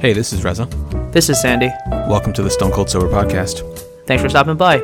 Hey, 0.00 0.14
this 0.14 0.32
is 0.32 0.42
Reza. 0.42 0.64
This 1.12 1.28
is 1.28 1.38
Sandy. 1.42 1.68
Welcome 1.90 2.32
to 2.32 2.42
the 2.42 2.48
Stone 2.48 2.70
Cold 2.70 2.88
Sober 2.88 3.06
Podcast. 3.06 3.60
Thanks 4.06 4.22
for 4.22 4.30
stopping 4.30 4.56
by. 4.56 4.78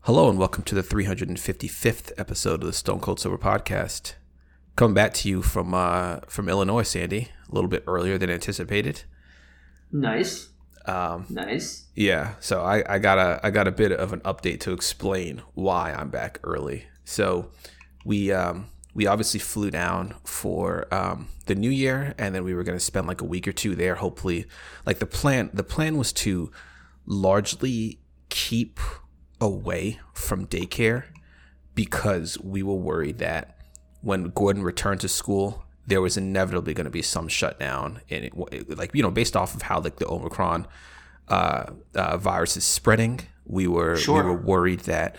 Hello, 0.00 0.28
and 0.28 0.36
welcome 0.36 0.64
to 0.64 0.74
the 0.74 0.82
355th 0.82 2.10
episode 2.18 2.54
of 2.54 2.66
the 2.66 2.72
Stone 2.72 2.98
Cold 2.98 3.20
Sober 3.20 3.38
Podcast. 3.38 4.14
Coming 4.74 4.94
back 4.94 5.14
to 5.14 5.28
you 5.28 5.42
from 5.42 5.72
uh, 5.72 6.22
from 6.26 6.48
Illinois, 6.48 6.82
Sandy, 6.82 7.28
a 7.48 7.54
little 7.54 7.70
bit 7.70 7.84
earlier 7.86 8.18
than 8.18 8.30
anticipated. 8.30 9.04
Nice. 9.92 10.48
Um, 10.84 11.26
Nice. 11.28 11.86
yeah, 11.94 12.34
so 12.40 12.62
I, 12.62 12.82
I 12.94 12.98
got 12.98 13.18
a 13.18 13.38
I 13.44 13.50
got 13.50 13.68
a 13.68 13.72
bit 13.72 13.92
of 13.92 14.12
an 14.12 14.20
update 14.20 14.58
to 14.60 14.72
explain 14.72 15.42
why 15.54 15.92
I'm 15.92 16.08
back 16.08 16.40
early. 16.42 16.86
So 17.04 17.50
we 18.04 18.32
um, 18.32 18.66
we 18.94 19.06
obviously 19.06 19.38
flew 19.38 19.70
down 19.70 20.14
for 20.24 20.92
um, 20.92 21.28
the 21.46 21.54
new 21.54 21.70
year, 21.70 22.14
and 22.18 22.34
then 22.34 22.42
we 22.42 22.52
were 22.52 22.64
going 22.64 22.76
to 22.76 22.84
spend 22.84 23.06
like 23.06 23.20
a 23.20 23.24
week 23.24 23.46
or 23.46 23.52
two 23.52 23.76
there. 23.76 23.94
Hopefully, 23.94 24.46
like 24.84 24.98
the 24.98 25.06
plan 25.06 25.50
the 25.54 25.62
plan 25.62 25.96
was 25.96 26.12
to 26.14 26.50
largely 27.06 28.00
keep 28.28 28.80
away 29.40 30.00
from 30.14 30.46
daycare 30.46 31.04
because 31.74 32.38
we 32.40 32.62
were 32.62 32.74
worried 32.74 33.18
that 33.18 33.56
when 34.00 34.30
Gordon 34.30 34.62
returned 34.62 35.00
to 35.00 35.08
school, 35.08 35.64
there 35.86 36.00
was 36.00 36.16
inevitably 36.16 36.74
going 36.74 36.84
to 36.84 36.90
be 36.90 37.02
some 37.02 37.28
shutdown, 37.28 38.00
and 38.10 38.24
it, 38.24 38.32
it- 38.52 38.78
like 38.78 38.94
you 38.94 39.02
know, 39.02 39.10
based 39.10 39.36
off 39.36 39.54
of 39.54 39.62
how 39.62 39.80
like 39.80 39.96
the 39.96 40.06
Omicron 40.08 40.66
uh, 41.28 41.64
uh, 41.94 42.16
virus 42.18 42.56
is 42.56 42.64
spreading, 42.64 43.20
we 43.46 43.66
were 43.66 43.96
Sure. 43.96 44.22
we 44.22 44.30
were 44.30 44.36
worried 44.36 44.80
that 44.80 45.16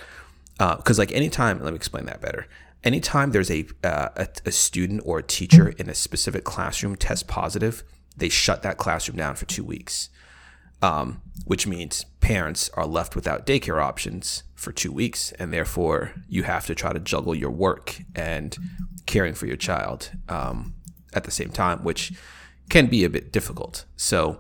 because 0.57 0.97
like 0.99 1.11
anytime, 1.11 1.61
let 1.63 1.71
me 1.73 1.75
explain 1.75 2.05
that 2.05 2.21
better. 2.21 2.47
Anytime 2.83 3.31
there's 3.31 3.49
a, 3.51 3.65
uh, 3.83 4.09
a 4.15 4.27
a 4.45 4.51
student 4.51 5.01
or 5.05 5.19
a 5.19 5.23
teacher 5.23 5.69
in 5.69 5.89
a 5.89 5.93
specific 5.95 6.43
classroom 6.43 6.95
test 6.95 7.27
positive, 7.27 7.83
they 8.16 8.29
shut 8.29 8.61
that 8.63 8.77
classroom 8.77 9.17
down 9.17 9.35
for 9.35 9.45
two 9.45 9.63
weeks 9.63 10.09
um, 10.81 11.21
which 11.45 11.66
means 11.66 12.03
parents 12.19 12.69
are 12.73 12.85
left 12.85 13.16
without 13.16 13.45
daycare 13.45 13.81
options 13.81 14.43
for 14.53 14.73
two 14.73 14.91
weeks, 14.91 15.31
and 15.39 15.53
therefore 15.53 16.11
you 16.27 16.43
have 16.43 16.66
to 16.66 16.75
try 16.75 16.91
to 16.91 16.99
juggle 16.99 17.33
your 17.33 17.51
work 17.51 18.01
and 18.13 18.57
caring 19.05 19.33
for 19.33 19.45
your 19.45 19.57
child 19.57 20.11
um, 20.29 20.75
at 21.13 21.23
the 21.23 21.31
same 21.31 21.49
time, 21.49 21.83
which 21.83 22.13
can 22.69 22.87
be 22.87 23.03
a 23.03 23.09
bit 23.09 23.31
difficult. 23.31 23.85
So, 23.95 24.39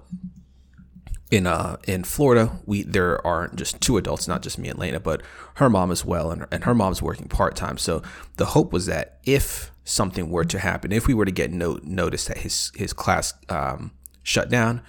in 1.31 1.47
uh 1.47 1.77
in 1.87 2.03
Florida, 2.03 2.59
we 2.65 2.83
there 2.83 3.25
are 3.25 3.47
just 3.55 3.81
two 3.81 3.97
adults, 3.97 4.27
not 4.27 4.43
just 4.43 4.59
me 4.59 4.69
and 4.69 4.77
Lena, 4.77 4.99
but 4.99 5.23
her 5.55 5.69
mom 5.69 5.91
as 5.91 6.05
well, 6.05 6.31
and 6.31 6.45
and 6.51 6.63
her 6.63 6.75
mom's 6.75 7.01
working 7.01 7.27
part 7.27 7.55
time. 7.55 7.77
So 7.77 8.03
the 8.37 8.45
hope 8.47 8.71
was 8.71 8.85
that 8.85 9.19
if 9.23 9.71
something 9.83 10.29
were 10.29 10.45
to 10.45 10.59
happen, 10.59 10.91
if 10.91 11.07
we 11.07 11.13
were 11.13 11.25
to 11.25 11.31
get 11.31 11.51
no 11.51 11.79
notice 11.83 12.25
that 12.25 12.39
his 12.39 12.71
his 12.75 12.93
class 12.93 13.33
um, 13.49 13.91
shut 14.21 14.49
down, 14.49 14.81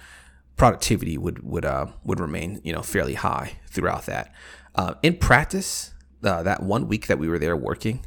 productivity 0.55 1.17
would 1.17 1.41
would 1.43 1.65
uh, 1.65 1.87
would 2.03 2.19
remain 2.19 2.61
you 2.63 2.73
know 2.73 2.83
fairly 2.83 3.15
high 3.15 3.53
throughout 3.67 4.05
that. 4.05 4.31
Uh, 4.75 4.93
in 5.01 5.17
practice, 5.17 5.93
uh, 6.23 6.43
that 6.43 6.61
one 6.61 6.87
week 6.87 7.07
that 7.07 7.17
we 7.17 7.27
were 7.27 7.39
there 7.39 7.55
working 7.55 8.05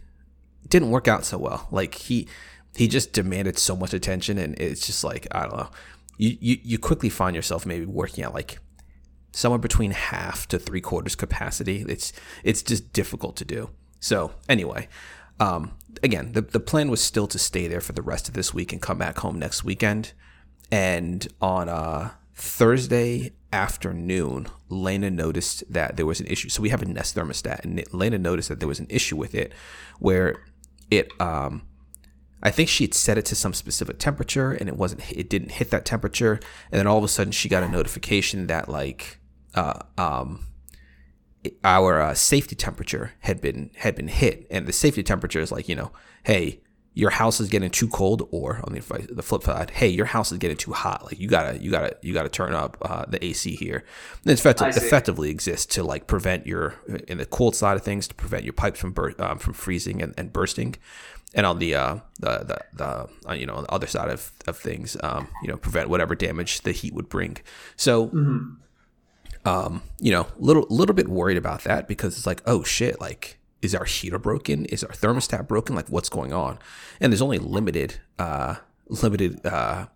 didn't 0.70 0.90
work 0.90 1.08
out 1.08 1.24
so 1.24 1.38
well. 1.38 1.68
Like 1.70 1.94
he 1.94 2.28
he 2.76 2.88
just 2.88 3.12
demanded 3.12 3.58
so 3.58 3.74
much 3.76 3.92
attention, 3.92 4.38
and 4.38 4.58
it's 4.60 4.86
just 4.86 5.04
like 5.04 5.26
I 5.32 5.42
don't 5.42 5.56
know. 5.56 5.70
You 6.16 6.36
you, 6.40 6.58
you 6.62 6.78
quickly 6.78 7.08
find 7.08 7.34
yourself 7.34 7.66
maybe 7.66 7.86
working 7.86 8.24
at 8.24 8.34
like 8.34 8.58
somewhere 9.32 9.58
between 9.58 9.92
half 9.92 10.48
to 10.48 10.58
three 10.58 10.80
quarters 10.80 11.14
capacity. 11.14 11.84
It's 11.88 12.12
it's 12.44 12.62
just 12.62 12.92
difficult 12.92 13.36
to 13.36 13.44
do. 13.44 13.70
So 14.00 14.32
anyway, 14.48 14.88
um, 15.40 15.72
again, 16.02 16.32
the 16.32 16.42
the 16.42 16.60
plan 16.60 16.90
was 16.90 17.02
still 17.02 17.26
to 17.28 17.38
stay 17.38 17.68
there 17.68 17.80
for 17.80 17.92
the 17.92 18.02
rest 18.02 18.28
of 18.28 18.34
this 18.34 18.52
week 18.54 18.72
and 18.72 18.82
come 18.82 18.98
back 18.98 19.18
home 19.18 19.38
next 19.38 19.64
weekend. 19.64 20.12
And 20.70 21.26
on 21.40 21.68
uh, 21.68 22.10
Thursday 22.34 23.32
afternoon, 23.52 24.48
Lena 24.68 25.10
noticed 25.10 25.64
that 25.72 25.96
there 25.96 26.06
was 26.06 26.20
an 26.20 26.26
issue. 26.26 26.48
So 26.48 26.62
we 26.62 26.68
have 26.68 26.82
a 26.82 26.84
Nest 26.84 27.16
thermostat, 27.16 27.64
and 27.64 27.82
Lena 27.92 28.18
noticed 28.18 28.48
that 28.50 28.60
there 28.60 28.68
was 28.68 28.80
an 28.80 28.86
issue 28.90 29.16
with 29.16 29.34
it, 29.34 29.52
where 29.98 30.44
it 30.90 31.10
um, 31.20 31.62
I 32.42 32.50
think 32.50 32.68
she 32.68 32.84
had 32.84 32.94
set 32.94 33.18
it 33.18 33.24
to 33.26 33.34
some 33.34 33.52
specific 33.52 33.98
temperature 33.98 34.52
and 34.52 34.68
it 34.68 34.76
wasn't 34.76 35.10
it 35.10 35.28
didn't 35.28 35.52
hit 35.52 35.70
that 35.70 35.84
temperature. 35.84 36.40
And 36.70 36.78
then 36.78 36.86
all 36.86 36.98
of 36.98 37.04
a 37.04 37.08
sudden 37.08 37.32
she 37.32 37.48
got 37.48 37.62
a 37.62 37.68
notification 37.68 38.46
that 38.46 38.68
like 38.68 39.18
uh, 39.54 39.80
um, 39.96 40.46
our 41.64 42.00
uh, 42.00 42.14
safety 42.14 42.54
temperature 42.54 43.12
had 43.20 43.40
been 43.40 43.70
had 43.76 43.96
been 43.96 44.08
hit. 44.08 44.46
And 44.50 44.66
the 44.66 44.72
safety 44.72 45.02
temperature 45.02 45.40
is 45.40 45.50
like 45.50 45.68
you 45.68 45.74
know 45.74 45.92
hey 46.24 46.60
your 46.98 47.10
house 47.10 47.38
is 47.38 47.48
getting 47.48 47.70
too 47.70 47.86
cold 47.86 48.28
or 48.32 48.60
on 48.64 48.72
the, 48.72 49.06
the 49.08 49.22
flip 49.22 49.44
side 49.44 49.70
hey 49.70 49.86
your 49.86 50.06
house 50.06 50.32
is 50.32 50.38
getting 50.38 50.56
too 50.56 50.72
hot. 50.72 51.04
Like 51.04 51.20
you 51.20 51.28
gotta 51.28 51.56
you 51.62 51.70
gotta 51.70 51.96
you 52.02 52.12
gotta 52.12 52.28
turn 52.28 52.54
up 52.54 52.76
uh, 52.82 53.04
the 53.06 53.24
ac 53.24 53.54
here. 53.54 53.84
And 54.24 54.32
it's 54.32 54.40
effect- 54.40 54.60
I 54.60 54.70
effectively 54.70 55.30
exists 55.30 55.66
to 55.76 55.84
like 55.84 56.08
prevent 56.08 56.44
your 56.44 56.74
in 57.06 57.18
the 57.18 57.26
cold 57.26 57.54
side 57.54 57.76
of 57.76 57.84
things 57.84 58.08
to 58.08 58.14
prevent 58.16 58.42
your 58.42 58.52
pipes 58.52 58.80
from 58.80 58.90
bur- 58.90 59.14
um, 59.20 59.38
from 59.38 59.54
freezing 59.54 60.02
and, 60.02 60.12
and 60.18 60.32
bursting. 60.32 60.74
And 61.34 61.46
on 61.46 61.60
the 61.60 61.76
uh, 61.76 61.98
the 62.18 62.38
the, 62.38 62.58
the 62.72 63.30
uh, 63.30 63.32
you 63.34 63.46
know 63.46 63.54
on 63.54 63.62
the 63.62 63.70
other 63.70 63.86
side 63.86 64.10
of, 64.10 64.32
of 64.48 64.58
things 64.58 64.96
um, 65.04 65.28
you 65.42 65.48
know 65.48 65.56
prevent 65.56 65.88
whatever 65.88 66.16
damage 66.16 66.62
the 66.62 66.72
heat 66.72 66.94
would 66.94 67.08
bring. 67.08 67.36
So 67.76 68.10
um, 69.44 69.82
you 70.00 70.10
know, 70.10 70.26
little 70.36 70.66
little 70.68 70.96
bit 70.96 71.06
worried 71.08 71.36
about 71.36 71.62
that 71.62 71.86
because 71.86 72.16
it's 72.16 72.26
like, 72.26 72.42
oh 72.44 72.64
shit, 72.64 73.00
like 73.00 73.37
is 73.62 73.74
our 73.74 73.84
heater 73.84 74.18
broken? 74.18 74.64
Is 74.66 74.84
our 74.84 74.92
thermostat 74.92 75.48
broken? 75.48 75.74
Like 75.74 75.88
what's 75.88 76.08
going 76.08 76.32
on? 76.32 76.58
And 77.00 77.12
there's 77.12 77.22
only 77.22 77.38
limited 77.38 78.00
uh 78.18 78.56
limited 78.88 79.44
uh 79.44 79.86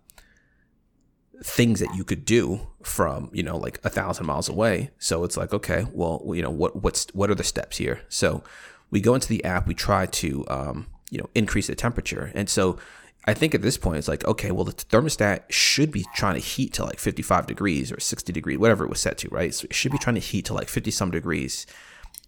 things 1.43 1.79
that 1.79 1.93
you 1.95 2.03
could 2.03 2.25
do 2.25 2.67
from, 2.83 3.29
you 3.33 3.43
know, 3.43 3.57
like 3.57 3.79
a 3.83 3.89
thousand 3.89 4.25
miles 4.25 4.47
away. 4.47 4.91
So 4.97 5.23
it's 5.23 5.35
like, 5.35 5.53
okay, 5.53 5.85
well, 5.93 6.23
you 6.33 6.41
know, 6.41 6.51
what 6.51 6.81
what's 6.81 7.07
what 7.13 7.29
are 7.29 7.35
the 7.35 7.43
steps 7.43 7.77
here? 7.77 8.01
So 8.09 8.43
we 8.91 9.01
go 9.01 9.15
into 9.15 9.27
the 9.27 9.43
app, 9.43 9.67
we 9.67 9.73
try 9.73 10.05
to 10.05 10.45
um, 10.49 10.87
you 11.09 11.19
know, 11.19 11.29
increase 11.35 11.67
the 11.67 11.75
temperature. 11.75 12.31
And 12.33 12.49
so 12.49 12.77
I 13.25 13.33
think 13.33 13.55
at 13.55 13.61
this 13.61 13.77
point 13.77 13.97
it's 13.97 14.07
like, 14.07 14.25
okay, 14.25 14.51
well 14.51 14.65
the 14.65 14.73
thermostat 14.73 15.43
should 15.49 15.91
be 15.91 16.05
trying 16.15 16.35
to 16.35 16.41
heat 16.41 16.73
to 16.73 16.83
like 16.83 16.99
55 16.99 17.47
degrees 17.47 17.91
or 17.91 17.99
60 17.99 18.33
degrees, 18.33 18.57
whatever 18.57 18.83
it 18.83 18.89
was 18.89 18.99
set 18.99 19.17
to, 19.19 19.29
right? 19.29 19.53
So 19.53 19.65
it 19.65 19.75
should 19.75 19.91
be 19.91 19.97
trying 19.97 20.15
to 20.15 20.21
heat 20.21 20.45
to 20.45 20.53
like 20.53 20.69
50 20.69 20.91
some 20.91 21.11
degrees, 21.11 21.65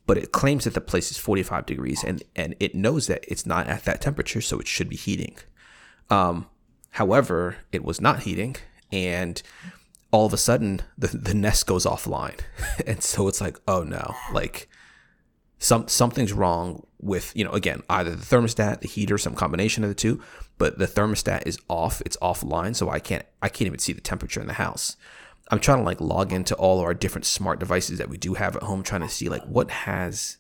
but 0.06 0.18
it 0.18 0.32
claims 0.32 0.66
that 0.66 0.74
the 0.74 0.82
place 0.82 1.12
is 1.12 1.18
45 1.18 1.66
degrees 1.66 2.04
and 2.04 2.24
and 2.36 2.56
it 2.60 2.76
knows 2.76 3.08
that 3.08 3.26
it's 3.28 3.46
not 3.46 3.68
at 3.68 3.86
that 3.86 4.02
temperature, 4.02 4.42
so 4.42 4.60
it 4.60 4.68
should 4.68 4.90
be 4.90 4.96
heating. 4.96 5.38
Um, 6.10 6.48
however, 6.92 7.58
it 7.72 7.84
was 7.84 8.00
not 8.00 8.24
heating, 8.24 8.56
and 8.92 9.42
all 10.12 10.26
of 10.26 10.34
a 10.34 10.38
sudden 10.38 10.82
the 10.98 11.08
the 11.08 11.34
Nest 11.34 11.66
goes 11.68 11.86
offline, 11.86 12.40
and 12.88 13.02
so 13.02 13.28
it's 13.28 13.42
like, 13.42 13.60
oh 13.68 13.84
no, 13.84 14.14
like 14.32 14.70
some 15.60 15.88
something's 15.88 16.34
wrong 16.34 16.86
with 17.00 17.32
you 17.36 17.44
know 17.44 17.52
again 17.52 17.82
either 17.90 18.16
the 18.16 18.26
thermostat 18.26 18.82
the 18.82 18.88
heater 18.88 19.18
some 19.18 19.36
combination 19.36 19.84
of 19.84 19.90
the 19.90 19.96
two 19.96 20.22
but 20.58 20.78
the 20.78 20.88
thermostat 20.88 21.46
is 21.46 21.60
off 21.70 22.02
it's 22.06 22.18
offline 22.18 22.76
so 22.76 22.90
i 22.90 23.00
can't 23.00 23.26
i 23.42 23.50
can't 23.50 23.68
even 23.68 23.80
see 23.80 23.94
the 23.94 24.02
temperature 24.02 24.42
in 24.42 24.48
the 24.48 24.54
house 24.54 24.98
i'm 25.52 25.60
trying 25.60 25.78
to 25.80 25.84
like 25.84 26.02
log 26.02 26.32
into 26.34 26.56
all 26.56 26.80
of 26.80 26.86
our 26.86 26.94
different 26.94 27.26
smart 27.26 27.60
devices 27.60 27.98
that 27.98 28.10
we 28.10 28.18
do 28.18 28.34
have 28.36 28.56
at 28.56 28.64
home 28.64 28.82
trying 28.84 29.02
to 29.02 29.10
see 29.10 29.30
like 29.30 29.44
what 29.44 29.70
has 29.72 30.38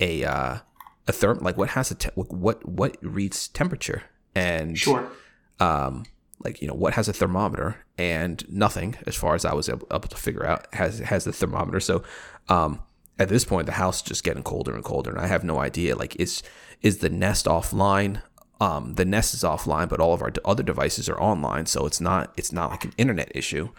a 0.00 0.24
uh 0.24 0.58
a 1.06 1.12
therm 1.12 1.40
like 1.42 1.56
what 1.56 1.70
has 1.70 1.90
a 1.90 1.94
te- 1.94 2.10
what 2.14 2.66
what 2.68 2.96
reads 3.02 3.48
temperature 3.48 4.02
and 4.34 4.78
Sure. 4.78 5.10
um, 5.58 6.04
like 6.44 6.60
you 6.62 6.68
know 6.68 6.74
what 6.74 6.94
has 6.94 7.08
a 7.08 7.12
thermometer 7.12 7.84
and 7.96 8.44
nothing 8.48 8.94
as 9.06 9.16
far 9.16 9.34
as 9.34 9.44
I 9.44 9.54
was 9.54 9.68
able, 9.68 9.88
able 9.90 10.08
to 10.08 10.16
figure 10.16 10.46
out 10.46 10.72
has 10.74 10.98
has 11.00 11.24
the 11.24 11.32
thermometer. 11.32 11.80
So 11.80 12.04
um, 12.48 12.80
at 13.18 13.28
this 13.30 13.44
point, 13.44 13.66
the 13.66 13.72
house 13.72 13.96
is 13.96 14.02
just 14.02 14.22
getting 14.22 14.42
colder 14.44 14.74
and 14.74 14.84
colder, 14.84 15.10
and 15.10 15.18
I 15.18 15.26
have 15.26 15.42
no 15.42 15.58
idea. 15.58 15.96
Like 15.96 16.14
is 16.16 16.42
is 16.82 16.98
the 16.98 17.08
Nest 17.08 17.46
offline? 17.46 18.22
Um, 18.60 18.94
the 18.94 19.04
Nest 19.04 19.34
is 19.34 19.42
offline, 19.42 19.88
but 19.88 19.98
all 20.00 20.12
of 20.14 20.22
our 20.22 20.30
d- 20.30 20.40
other 20.44 20.62
devices 20.62 21.08
are 21.08 21.20
online, 21.20 21.66
so 21.66 21.86
it's 21.86 22.00
not 22.00 22.32
it's 22.36 22.52
not 22.52 22.70
like 22.70 22.84
an 22.84 22.92
internet 22.98 23.32
issue. 23.34 23.70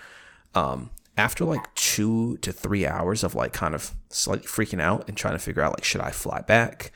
Um, 0.56 0.90
after 1.18 1.44
like 1.44 1.74
two 1.76 2.38
to 2.38 2.52
three 2.52 2.88
hours 2.88 3.24
of 3.24 3.36
like 3.36 3.54
kind 3.54 3.76
of 3.76 3.94
slightly 4.10 4.48
freaking 4.48 4.82
out 4.82 5.08
and 5.08 5.18
trying 5.18 5.34
to 5.36 5.40
figure 5.40 5.62
out 5.62 5.74
like 5.74 5.84
should 5.84 6.02
I 6.02 6.12
fly 6.12 6.42
back, 6.42 6.92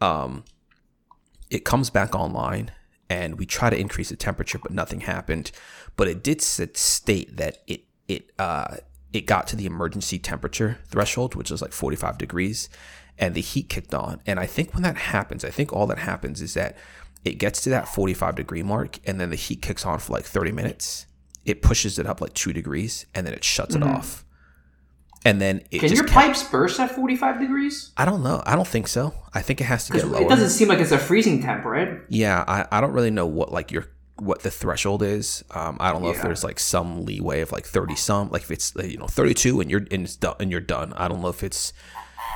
um, 0.00 0.44
it 1.50 1.64
comes 1.64 1.90
back 1.90 2.14
online 2.14 2.72
and 3.08 3.38
we 3.38 3.44
try 3.44 3.68
to 3.68 3.78
increase 3.78 4.08
the 4.08 4.16
temperature, 4.16 4.58
but 4.58 4.72
nothing 4.72 5.00
happened. 5.00 5.50
But 5.96 6.08
it 6.08 6.22
did 6.22 6.40
state 6.40 7.36
that 7.36 7.58
it 7.66 7.84
it 8.08 8.30
uh, 8.38 8.76
it 9.12 9.26
got 9.26 9.46
to 9.48 9.56
the 9.56 9.66
emergency 9.66 10.18
temperature 10.18 10.78
threshold, 10.86 11.34
which 11.34 11.50
is 11.50 11.60
like 11.60 11.72
45 11.72 12.16
degrees, 12.18 12.68
and 13.18 13.34
the 13.34 13.40
heat 13.40 13.68
kicked 13.68 13.92
on. 13.92 14.20
And 14.26 14.38
I 14.38 14.46
think 14.46 14.72
when 14.72 14.84
that 14.84 14.96
happens, 14.96 15.44
I 15.44 15.50
think 15.50 15.72
all 15.72 15.86
that 15.88 15.98
happens 15.98 16.40
is 16.40 16.54
that 16.54 16.76
it 17.24 17.34
gets 17.34 17.60
to 17.62 17.70
that 17.70 17.88
45 17.88 18.36
degree 18.36 18.62
mark, 18.62 18.98
and 19.04 19.20
then 19.20 19.30
the 19.30 19.36
heat 19.36 19.60
kicks 19.60 19.84
on 19.84 19.98
for 19.98 20.12
like 20.12 20.24
30 20.24 20.52
minutes, 20.52 21.06
it 21.44 21.62
pushes 21.62 21.98
it 21.98 22.06
up 22.06 22.20
like 22.20 22.34
two 22.34 22.52
degrees, 22.52 23.06
and 23.14 23.26
then 23.26 23.34
it 23.34 23.44
shuts 23.44 23.74
it 23.74 23.82
off. 23.82 24.24
And 25.24 25.40
then 25.40 25.58
it 25.70 25.78
Mm-hmm. 25.82 25.86
Can 25.86 25.96
your 25.96 26.06
pipes 26.08 26.42
burst 26.44 26.80
at 26.80 26.90
45 26.92 27.40
degrees? 27.40 27.92
I 27.96 28.04
don't 28.06 28.22
know. 28.22 28.42
I 28.46 28.56
don't 28.56 28.66
think 28.66 28.88
so. 28.88 29.12
I 29.34 29.42
think 29.42 29.60
it 29.60 29.64
has 29.64 29.86
to 29.86 29.92
get 29.92 30.06
lower. 30.06 30.22
it 30.22 30.28
doesn't 30.28 30.48
seem 30.50 30.68
like 30.68 30.78
it's 30.78 30.92
a 30.92 30.98
freezing 30.98 31.42
temp, 31.42 31.64
right? 31.64 32.00
Yeah, 32.08 32.42
I, 32.48 32.66
I 32.72 32.80
don't 32.80 32.92
really 32.92 33.10
know 33.10 33.26
what 33.26 33.52
like 33.52 33.70
your 33.70 33.86
what 34.16 34.42
the 34.42 34.50
threshold 34.50 35.02
is. 35.02 35.44
Um, 35.50 35.76
I 35.80 35.92
don't 35.92 36.02
know 36.02 36.10
if 36.10 36.20
there's 36.22 36.44
like 36.44 36.58
some 36.58 37.04
leeway 37.04 37.40
of 37.40 37.52
like 37.52 37.64
thirty 37.66 37.96
some, 37.96 38.30
like 38.30 38.42
if 38.42 38.50
it's 38.50 38.74
uh, 38.76 38.82
you 38.82 38.96
know 38.98 39.06
thirty 39.06 39.34
two 39.34 39.60
and 39.60 39.70
you're 39.70 39.86
and 39.90 40.04
it's 40.04 40.16
done 40.16 40.36
and 40.40 40.50
you're 40.50 40.60
done. 40.60 40.92
I 40.94 41.08
don't 41.08 41.20
know 41.22 41.28
if 41.28 41.42
it's 41.42 41.72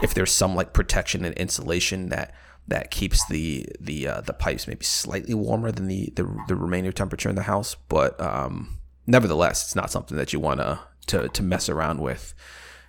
if 0.02 0.12
there's 0.14 0.32
some 0.32 0.54
like 0.54 0.72
protection 0.72 1.24
and 1.24 1.34
insulation 1.36 2.08
that 2.10 2.34
that 2.68 2.90
keeps 2.90 3.26
the 3.28 3.66
the 3.80 4.08
uh, 4.08 4.20
the 4.22 4.32
pipes 4.32 4.66
maybe 4.66 4.84
slightly 4.84 5.34
warmer 5.34 5.70
than 5.72 5.86
the 5.86 6.10
the, 6.16 6.24
the 6.48 6.56
remainder 6.56 6.92
temperature 6.92 7.28
in 7.28 7.34
the 7.34 7.42
house. 7.42 7.76
But 7.88 8.18
um, 8.20 8.78
nevertheless, 9.06 9.64
it's 9.64 9.74
not 9.74 9.90
something 9.90 10.16
that 10.16 10.32
you 10.32 10.40
want 10.40 10.60
to 10.60 10.80
to 11.06 11.28
to 11.28 11.42
mess 11.42 11.68
around 11.68 12.00
with. 12.00 12.34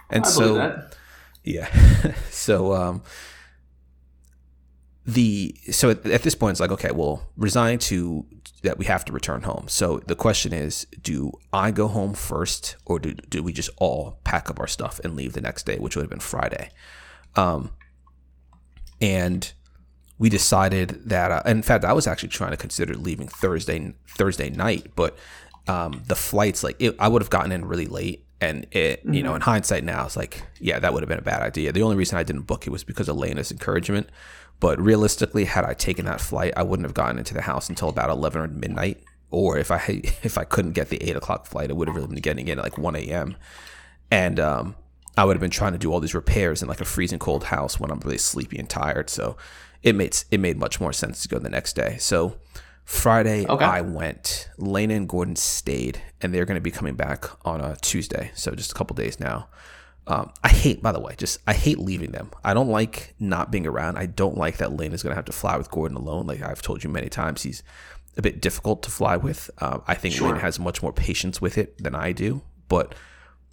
And 0.10 0.26
I 0.26 0.28
so 0.28 0.84
yeah. 1.44 2.14
so 2.30 2.74
um 2.74 3.04
the 5.06 5.56
so 5.72 5.92
at, 5.92 6.06
at 6.06 6.24
this 6.24 6.36
point 6.36 6.52
it's 6.52 6.60
like 6.60 6.72
okay, 6.72 6.92
well, 6.92 7.30
resign 7.38 7.80
to 7.80 8.26
that 8.64 8.78
we 8.78 8.86
have 8.86 9.06
to 9.06 9.14
return 9.14 9.44
home. 9.44 9.66
So 9.68 10.00
the 10.08 10.16
question 10.16 10.52
is, 10.54 10.88
do 11.02 11.32
I 11.54 11.72
go 11.72 11.88
home 11.88 12.14
first 12.14 12.78
or 12.86 13.00
do 13.00 13.14
do 13.14 13.44
we 13.44 13.54
just 13.54 13.70
all 13.78 14.20
pack 14.24 14.50
up 14.50 14.60
our 14.60 14.68
stuff 14.68 15.00
and 15.04 15.16
leave 15.16 15.34
the 15.34 15.42
next 15.42 15.66
day, 15.66 15.78
which 15.78 15.96
would 15.96 16.04
have 16.04 16.10
been 16.10 16.20
Friday? 16.20 16.72
Um 17.36 17.72
and 19.02 19.52
we 20.18 20.30
decided 20.30 21.02
that 21.06 21.32
uh, 21.32 21.42
in 21.46 21.62
fact 21.62 21.84
I 21.84 21.94
was 21.94 22.08
actually 22.08 22.30
trying 22.30 22.52
to 22.52 22.58
consider 22.58 22.94
leaving 22.96 23.28
Thursday 23.28 23.94
Thursday 24.08 24.50
night, 24.50 24.94
but 24.96 25.18
um, 25.68 26.04
the 26.08 26.16
flights 26.16 26.64
like 26.64 26.76
it, 26.80 26.96
I 27.00 27.08
would 27.08 27.22
have 27.22 27.30
gotten 27.30 27.52
in 27.52 27.66
really 27.66 27.86
late, 27.86 28.26
and 28.42 28.68
it 28.72 29.02
you 29.06 29.24
know 29.24 29.36
in 29.36 29.42
hindsight 29.42 29.84
now 29.84 30.06
it's 30.06 30.18
like 30.18 30.44
yeah 30.60 30.80
that 30.80 30.94
would 30.94 31.02
have 31.02 31.10
been 31.10 31.20
a 31.20 31.24
bad 31.24 31.42
idea. 31.42 31.72
The 31.72 31.84
only 31.84 31.96
reason 31.96 32.18
I 32.18 32.24
didn't 32.24 32.44
book 32.44 32.68
it 32.68 32.70
was 32.70 32.84
because 32.84 33.10
of 33.10 33.18
Lena's 33.18 33.52
encouragement, 33.52 34.10
but 34.60 34.80
realistically, 34.80 35.46
had 35.46 35.66
I 35.66 35.74
taken 35.74 36.06
that 36.06 36.22
flight, 36.22 36.54
I 36.56 36.64
wouldn't 36.64 36.86
have 36.86 36.94
gotten 36.94 37.18
into 37.18 37.34
the 37.34 37.42
house 37.42 37.70
until 37.70 37.90
about 37.90 38.10
eleven 38.10 38.42
or 38.42 38.48
midnight. 38.48 39.04
Or 39.32 39.58
if 39.58 39.72
I 39.72 39.78
if 40.24 40.38
I 40.38 40.44
couldn't 40.44 40.74
get 40.74 40.90
the 40.90 41.02
eight 41.04 41.16
o'clock 41.16 41.46
flight, 41.46 41.70
I 41.70 41.74
would 41.74 41.88
have 41.88 41.96
really 41.96 42.08
been 42.08 42.22
getting 42.22 42.48
in 42.48 42.60
at 42.60 42.64
like 42.64 42.78
one 42.78 42.96
a.m. 42.96 43.36
And 44.12 44.40
um, 44.40 44.76
I 45.18 45.26
would 45.26 45.36
have 45.36 45.42
been 45.42 45.50
trying 45.50 45.72
to 45.72 45.78
do 45.78 45.92
all 45.92 46.00
these 46.00 46.14
repairs 46.14 46.62
in 46.62 46.68
like 46.68 46.82
a 46.82 46.86
freezing 46.86 47.20
cold 47.20 47.46
house 47.46 47.80
when 47.80 47.90
I'm 47.90 48.00
really 48.00 48.18
sleepy 48.18 48.58
and 48.58 48.70
tired. 48.70 49.10
So 49.10 49.38
it 49.82 49.96
made 49.96 50.18
it 50.32 50.40
made 50.40 50.58
much 50.58 50.80
more 50.80 50.94
sense 50.94 51.22
to 51.24 51.28
go 51.28 51.40
the 51.40 51.50
next 51.50 51.74
day. 51.74 51.98
So 52.00 52.38
Friday 52.86 53.46
Okay. 53.48 53.66
I 53.66 53.82
went. 53.82 54.48
Lena 54.58 54.94
and 54.94 55.10
Gordon 55.10 55.36
stayed, 55.36 56.02
and 56.22 56.34
they're 56.34 56.46
going 56.46 56.56
to 56.56 56.62
be 56.62 56.72
coming 56.72 56.96
back 56.96 57.26
on 57.46 57.60
a 57.62 57.76
Tuesday. 57.78 58.32
So 58.36 58.52
just 58.52 58.72
a 58.72 58.76
couple 58.76 58.96
days 58.96 59.20
now. 59.20 59.48
Um, 60.08 60.32
I 60.44 60.50
hate, 60.50 60.84
by 60.84 60.92
the 60.92 61.00
way, 61.00 61.16
just 61.18 61.40
I 61.48 61.54
hate 61.54 61.80
leaving 61.80 62.12
them. 62.12 62.30
I 62.44 62.54
don't 62.54 62.70
like 62.70 63.16
not 63.20 63.52
being 63.52 63.66
around. 63.66 63.98
I 63.98 64.06
don't 64.06 64.38
like 64.38 64.58
that 64.58 64.72
Lena's 64.74 65.02
going 65.02 65.12
to 65.12 65.16
have 65.16 65.26
to 65.26 65.32
fly 65.32 65.58
with 65.58 65.72
Gordon 65.72 65.98
alone. 65.98 66.28
Like 66.28 66.44
I've 66.44 66.62
told 66.62 66.84
you 66.84 66.90
many 66.92 67.10
times, 67.10 67.42
he's 67.42 67.64
a 68.16 68.22
bit 68.22 68.40
difficult 68.40 68.84
to 68.84 68.92
fly 68.92 69.18
with. 69.18 69.50
Um, 69.58 69.82
I 69.88 69.96
think 69.96 70.14
Sure. 70.14 70.28
Lena 70.28 70.40
has 70.42 70.60
much 70.60 70.84
more 70.84 70.94
patience 70.94 71.42
with 71.42 71.58
it 71.58 71.84
than 71.84 71.96
I 71.96 72.12
do. 72.12 72.44
But 72.68 72.94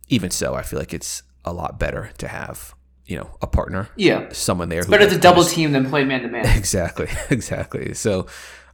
even 0.09 0.31
so, 0.31 0.55
I 0.55 0.61
feel 0.63 0.79
like 0.79 0.93
it's 0.93 1.23
a 1.45 1.55
lot 1.55 1.79
better 1.81 2.11
to 2.19 2.29
have 2.29 2.75
you 3.07 3.17
know 3.17 3.31
a 3.41 3.47
partner, 3.47 3.89
Yeah. 3.97 4.29
someone 4.33 4.69
there. 4.69 4.83
who 4.83 4.91
Better 4.91 5.09
to 5.09 5.19
double 5.19 5.45
team 5.45 5.73
than 5.73 5.89
play 5.89 6.05
man 6.05 6.21
to 6.23 6.29
man. 6.29 6.45
exactly 6.57 7.09
exactly 7.31 7.95
so 7.95 8.27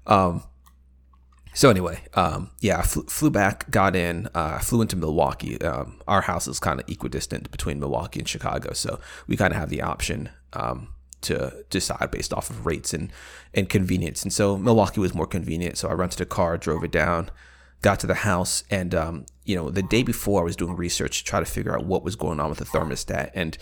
um 0.06 0.42
so 1.54 1.70
anyway 1.70 2.00
um 2.14 2.50
yeah 2.60 2.78
i 2.78 2.82
flew, 2.82 3.30
back 3.30 3.70
got 3.70 3.96
in 3.96 4.28
uh 4.34 4.58
flew 4.58 4.82
into 4.82 4.96
milwaukee. 4.96 5.60
Um 5.62 6.00
our 6.06 6.22
house 6.22 6.46
is 6.46 6.60
kind 6.60 6.80
of 6.80 6.88
equidistant 6.88 7.50
between 7.50 7.80
milwaukee 7.80 8.20
and 8.20 8.28
chicago 8.28 8.72
so 8.72 9.00
we 9.26 9.36
kind 9.36 9.52
of 9.52 9.58
have 9.58 9.70
the 9.70 9.82
option 9.82 10.30
um 10.52 10.88
to 11.20 11.64
decide 11.68 12.10
based 12.10 12.32
off 12.32 12.48
of 12.50 12.64
rates 12.64 12.94
and 12.94 13.10
and 13.52 13.68
convenience. 13.68 14.22
And 14.22 14.32
so 14.32 14.56
milwaukee 14.56 15.00
was 15.00 15.14
more 15.14 15.26
convenient 15.26 15.78
so 15.78 15.88
i 15.88 15.92
rented 15.92 16.20
a 16.20 16.26
car 16.26 16.56
drove 16.56 16.84
it 16.84 16.92
down 16.92 17.30
got 17.82 18.00
to 18.00 18.06
the 18.06 18.14
house 18.14 18.64
and 18.70 18.94
um, 18.94 19.26
you 19.44 19.54
know 19.54 19.70
the 19.70 19.82
day 19.82 20.02
before 20.02 20.40
i 20.40 20.44
was 20.44 20.56
doing 20.56 20.76
research 20.76 21.18
to 21.18 21.24
try 21.24 21.40
to 21.40 21.46
figure 21.46 21.74
out 21.74 21.84
what 21.84 22.02
was 22.02 22.16
going 22.16 22.40
on 22.40 22.48
with 22.48 22.58
the 22.58 22.64
thermostat 22.64 23.30
and 23.34 23.58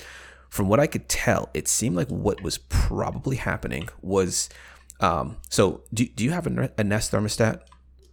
from 0.49 0.69
what 0.69 0.81
i 0.81 0.87
could 0.87 1.09
tell 1.09 1.51
it 1.55 1.69
seemed 1.69 1.97
like 1.97 2.09
what 2.09 2.43
was 2.43 2.59
probably 2.59 3.37
happening 3.37 3.89
was 4.01 4.49
um, 4.99 5.37
so 5.51 5.83
do, 5.93 6.07
do 6.07 6.25
you 6.25 6.31
have 6.31 6.47
a 6.47 6.85
nest 6.85 7.13
thermostat 7.13 7.61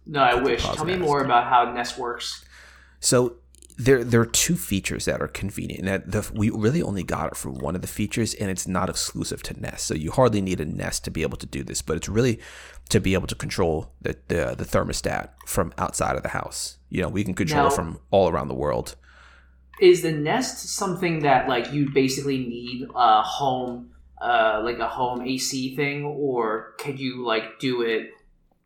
No, 0.06 0.20
I 0.20 0.34
wish. 0.34 0.62
Tell 0.62 0.84
me 0.84 0.96
more 0.96 1.22
about 1.22 1.44
how 1.44 1.72
Nest 1.72 1.98
works. 1.98 2.44
So 3.00 3.36
there 3.76 4.04
there 4.04 4.20
are 4.20 4.26
two 4.26 4.56
features 4.56 5.04
that 5.06 5.20
are 5.20 5.28
convenient. 5.28 5.80
And 5.80 5.88
that 5.88 6.10
the, 6.10 6.30
we 6.32 6.50
really 6.50 6.82
only 6.82 7.02
got 7.02 7.32
it 7.32 7.36
from 7.36 7.54
one 7.54 7.74
of 7.74 7.82
the 7.82 7.88
features, 7.88 8.34
and 8.34 8.50
it's 8.50 8.68
not 8.68 8.88
exclusive 8.88 9.42
to 9.44 9.60
Nest. 9.60 9.86
So 9.86 9.94
you 9.94 10.12
hardly 10.12 10.40
need 10.40 10.60
a 10.60 10.64
Nest 10.64 11.04
to 11.04 11.10
be 11.10 11.22
able 11.22 11.36
to 11.38 11.46
do 11.46 11.64
this, 11.64 11.82
but 11.82 11.96
it's 11.96 12.08
really 12.08 12.40
to 12.90 13.00
be 13.00 13.14
able 13.14 13.26
to 13.26 13.34
control 13.34 13.92
the 14.00 14.16
the, 14.28 14.54
the 14.56 14.64
thermostat 14.64 15.30
from 15.46 15.72
outside 15.78 16.16
of 16.16 16.22
the 16.22 16.30
house. 16.30 16.78
You 16.88 17.02
know, 17.02 17.08
we 17.08 17.24
can 17.24 17.34
control 17.34 17.64
Now- 17.64 17.68
it 17.68 17.74
from 17.74 18.00
all 18.10 18.28
around 18.28 18.48
the 18.48 18.54
world. 18.54 18.96
Is 19.80 20.02
the 20.02 20.12
Nest 20.12 20.68
something 20.76 21.20
that 21.20 21.48
like 21.48 21.72
you 21.72 21.90
basically 21.92 22.38
need 22.38 22.86
a 22.94 23.22
home, 23.22 23.90
uh, 24.22 24.60
like 24.62 24.78
a 24.78 24.88
home 24.88 25.22
AC 25.22 25.74
thing, 25.74 26.04
or 26.04 26.74
could 26.78 27.00
you 27.00 27.26
like 27.26 27.58
do 27.58 27.82
it? 27.82 28.10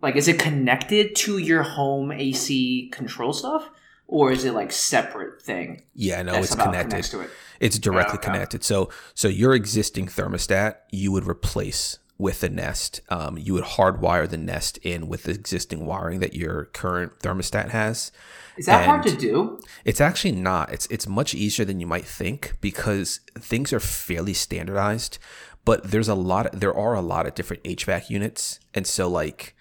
Like, 0.01 0.17
is 0.17 0.29
it 0.29 0.39
connected 0.39 1.17
to 1.17 1.39
your 1.39 1.63
home 1.63 2.13
AC 2.13 2.89
control 2.93 3.33
stuff, 3.33 3.69
or 4.07 4.31
is 4.31 4.45
it 4.45 4.55
like 4.55 4.71
separate 4.73 5.43
thing? 5.43 5.83
Yeah, 5.95 6.23
no, 6.23 6.35
it's 6.37 6.55
connected. 6.55 7.03
to 7.05 7.21
it? 7.21 7.31
It's 7.61 7.79
directly 7.79 8.19
Okay. 8.19 8.27
connected. 8.31 8.63
So 8.65 8.91
so 9.15 9.27
your 9.29 9.55
existing 9.55 10.07
thermostat 10.07 10.77
you 10.91 11.11
would 11.13 11.27
replace 11.27 11.99
with 12.17 12.41
the 12.41 12.49
Nest. 12.49 13.01
Um, 13.11 13.39
you 13.39 13.55
would 13.55 13.65
hardwire 13.65 14.29
the 14.29 14.37
Nest 14.37 14.79
in 14.79 15.09
with 15.09 15.25
the 15.25 15.33
existing 15.33 15.87
wiring 15.87 16.21
that 16.21 16.35
your 16.35 16.67
current 16.67 17.19
thermostat 17.21 17.71
has. 17.71 18.11
Is 18.57 18.67
that 18.67 18.85
hard 18.87 19.05
to 19.05 19.17
do? 19.17 19.61
It's 19.85 20.01
actually 20.01 20.33
not. 20.33 20.73
It's 20.73 20.87
it's 20.87 21.07
much 21.09 21.35
easier 21.35 21.65
than 21.65 21.81
you 21.81 21.87
might 21.87 22.05
think 22.05 22.55
because 22.61 23.21
things 23.39 23.73
are 23.73 23.79
fairly 23.81 24.35
standardized, 24.35 25.19
but 25.65 25.91
there's 25.91 26.09
a 26.09 26.15
lot 26.15 26.51
there 26.53 26.75
are 26.75 26.95
a 26.95 27.01
lot 27.01 27.27
of 27.27 27.35
different 27.35 27.63
HVAC 27.65 28.11
units. 28.11 28.59
And 28.75 28.87
so 28.87 29.09
like 29.09 29.55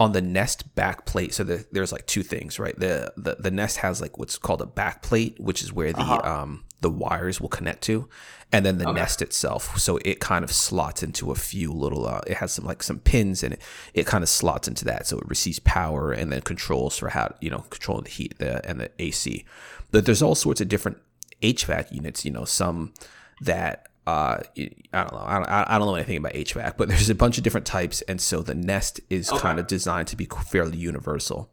on 0.00 0.12
the 0.12 0.22
Nest 0.22 0.74
back 0.74 1.06
plate, 1.06 1.34
so 1.34 1.42
the, 1.42 1.66
there's 1.72 1.92
like 1.92 2.06
two 2.06 2.22
things, 2.22 2.58
right? 2.58 2.78
The, 2.78 3.12
the 3.16 3.36
the 3.40 3.50
Nest 3.50 3.78
has 3.78 4.00
like 4.00 4.16
what's 4.18 4.38
called 4.38 4.62
a 4.62 4.66
back 4.66 5.02
plate, 5.02 5.38
which 5.40 5.62
is 5.62 5.72
where 5.72 5.92
the 5.92 6.02
um 6.02 6.64
the 6.80 6.90
wires 6.90 7.40
will 7.40 7.48
connect 7.48 7.82
to, 7.82 8.08
and 8.52 8.64
then 8.64 8.78
the 8.78 8.92
Nest 8.92 9.20
itself. 9.20 9.76
So 9.78 9.98
it 10.04 10.20
kind 10.20 10.44
of 10.44 10.52
slots 10.52 11.02
into 11.02 11.32
a 11.32 11.34
few 11.34 11.72
little. 11.72 12.06
Uh, 12.06 12.20
it 12.26 12.36
has 12.36 12.52
some 12.52 12.64
like 12.64 12.82
some 12.82 13.00
pins, 13.00 13.42
and 13.42 13.54
it 13.54 13.62
it 13.92 14.06
kind 14.06 14.22
of 14.22 14.28
slots 14.28 14.68
into 14.68 14.84
that. 14.84 15.06
So 15.06 15.18
it 15.18 15.28
receives 15.28 15.58
power 15.58 16.12
and 16.12 16.30
then 16.30 16.42
controls 16.42 16.96
for 16.96 17.08
how 17.08 17.34
you 17.40 17.50
know 17.50 17.64
controlling 17.70 18.04
the 18.04 18.10
heat 18.10 18.38
the, 18.38 18.64
and 18.68 18.80
the 18.80 18.90
AC. 19.00 19.44
But 19.90 20.06
there's 20.06 20.22
all 20.22 20.36
sorts 20.36 20.60
of 20.60 20.68
different 20.68 20.98
HVAC 21.42 21.90
units. 21.92 22.24
You 22.24 22.30
know, 22.30 22.44
some 22.44 22.94
that 23.40 23.87
uh, 24.08 24.40
I 24.56 25.02
don't 25.02 25.12
know. 25.12 25.22
I 25.22 25.34
don't, 25.34 25.48
I 25.50 25.78
don't 25.78 25.86
know 25.86 25.94
anything 25.94 26.16
about 26.16 26.32
HVAC, 26.32 26.78
but 26.78 26.88
there's 26.88 27.10
a 27.10 27.14
bunch 27.14 27.36
of 27.36 27.44
different 27.44 27.66
types, 27.66 28.00
and 28.02 28.18
so 28.18 28.40
the 28.40 28.54
Nest 28.54 29.00
is 29.10 29.28
kind 29.30 29.58
of 29.58 29.66
designed 29.66 30.08
to 30.08 30.16
be 30.16 30.26
fairly 30.46 30.78
universal. 30.78 31.50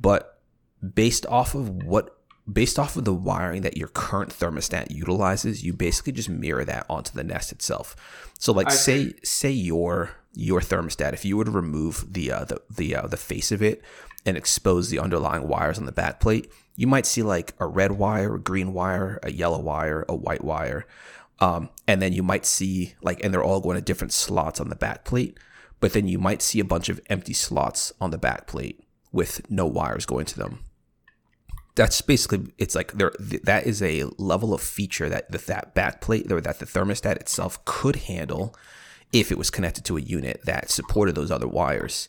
But 0.00 0.40
based 0.94 1.26
off 1.26 1.54
of 1.54 1.68
what, 1.82 2.16
based 2.50 2.78
off 2.78 2.96
of 2.96 3.04
the 3.04 3.12
wiring 3.12 3.60
that 3.62 3.76
your 3.76 3.88
current 3.88 4.30
thermostat 4.30 4.90
utilizes, 4.90 5.62
you 5.62 5.74
basically 5.74 6.14
just 6.14 6.30
mirror 6.30 6.64
that 6.64 6.86
onto 6.88 7.12
the 7.12 7.22
Nest 7.22 7.52
itself. 7.52 7.94
So, 8.38 8.54
like, 8.54 8.70
say 8.70 9.12
say 9.22 9.50
your 9.50 10.12
your 10.32 10.62
thermostat, 10.62 11.12
if 11.12 11.26
you 11.26 11.36
were 11.36 11.44
to 11.44 11.50
remove 11.50 12.14
the 12.14 12.32
uh, 12.32 12.44
the 12.44 12.62
the 12.74 12.96
uh, 12.96 13.06
the 13.08 13.18
face 13.18 13.52
of 13.52 13.62
it 13.62 13.82
and 14.24 14.38
expose 14.38 14.88
the 14.88 15.00
underlying 15.00 15.48
wires 15.48 15.78
on 15.78 15.84
the 15.84 15.92
back 15.92 16.18
plate, 16.18 16.50
you 16.76 16.86
might 16.86 17.04
see 17.04 17.22
like 17.22 17.52
a 17.58 17.66
red 17.66 17.92
wire, 17.92 18.36
a 18.36 18.40
green 18.40 18.72
wire, 18.72 19.20
a 19.22 19.30
yellow 19.30 19.60
wire, 19.60 20.06
a 20.08 20.14
white 20.14 20.42
wire. 20.42 20.86
Um, 21.40 21.70
and 21.86 22.02
then 22.02 22.12
you 22.12 22.22
might 22.22 22.44
see 22.44 22.94
like, 23.02 23.24
and 23.24 23.32
they're 23.32 23.42
all 23.42 23.60
going 23.60 23.76
to 23.76 23.82
different 23.82 24.12
slots 24.12 24.60
on 24.60 24.68
the 24.68 24.76
back 24.76 25.04
plate. 25.04 25.38
But 25.80 25.94
then 25.94 26.06
you 26.08 26.18
might 26.18 26.42
see 26.42 26.60
a 26.60 26.64
bunch 26.64 26.88
of 26.90 27.00
empty 27.08 27.32
slots 27.32 27.92
on 28.00 28.10
the 28.10 28.18
back 28.18 28.46
plate 28.46 28.84
with 29.12 29.50
no 29.50 29.66
wires 29.66 30.04
going 30.04 30.26
to 30.26 30.38
them. 30.38 30.60
That's 31.74 32.02
basically 32.02 32.52
it's 32.58 32.74
like 32.74 32.92
there. 32.92 33.10
th- 33.10 33.42
That 33.42 33.66
is 33.66 33.80
a 33.80 34.04
level 34.18 34.52
of 34.52 34.60
feature 34.60 35.08
that 35.08 35.30
that, 35.32 35.46
that 35.46 35.74
back 35.74 36.00
plate 36.02 36.30
or 36.30 36.40
that 36.42 36.58
the 36.58 36.66
thermostat 36.66 37.16
itself 37.16 37.64
could 37.64 37.96
handle 37.96 38.54
if 39.12 39.32
it 39.32 39.38
was 39.38 39.50
connected 39.50 39.84
to 39.86 39.96
a 39.96 40.00
unit 40.00 40.42
that 40.44 40.70
supported 40.70 41.14
those 41.14 41.30
other 41.30 41.48
wires. 41.48 42.08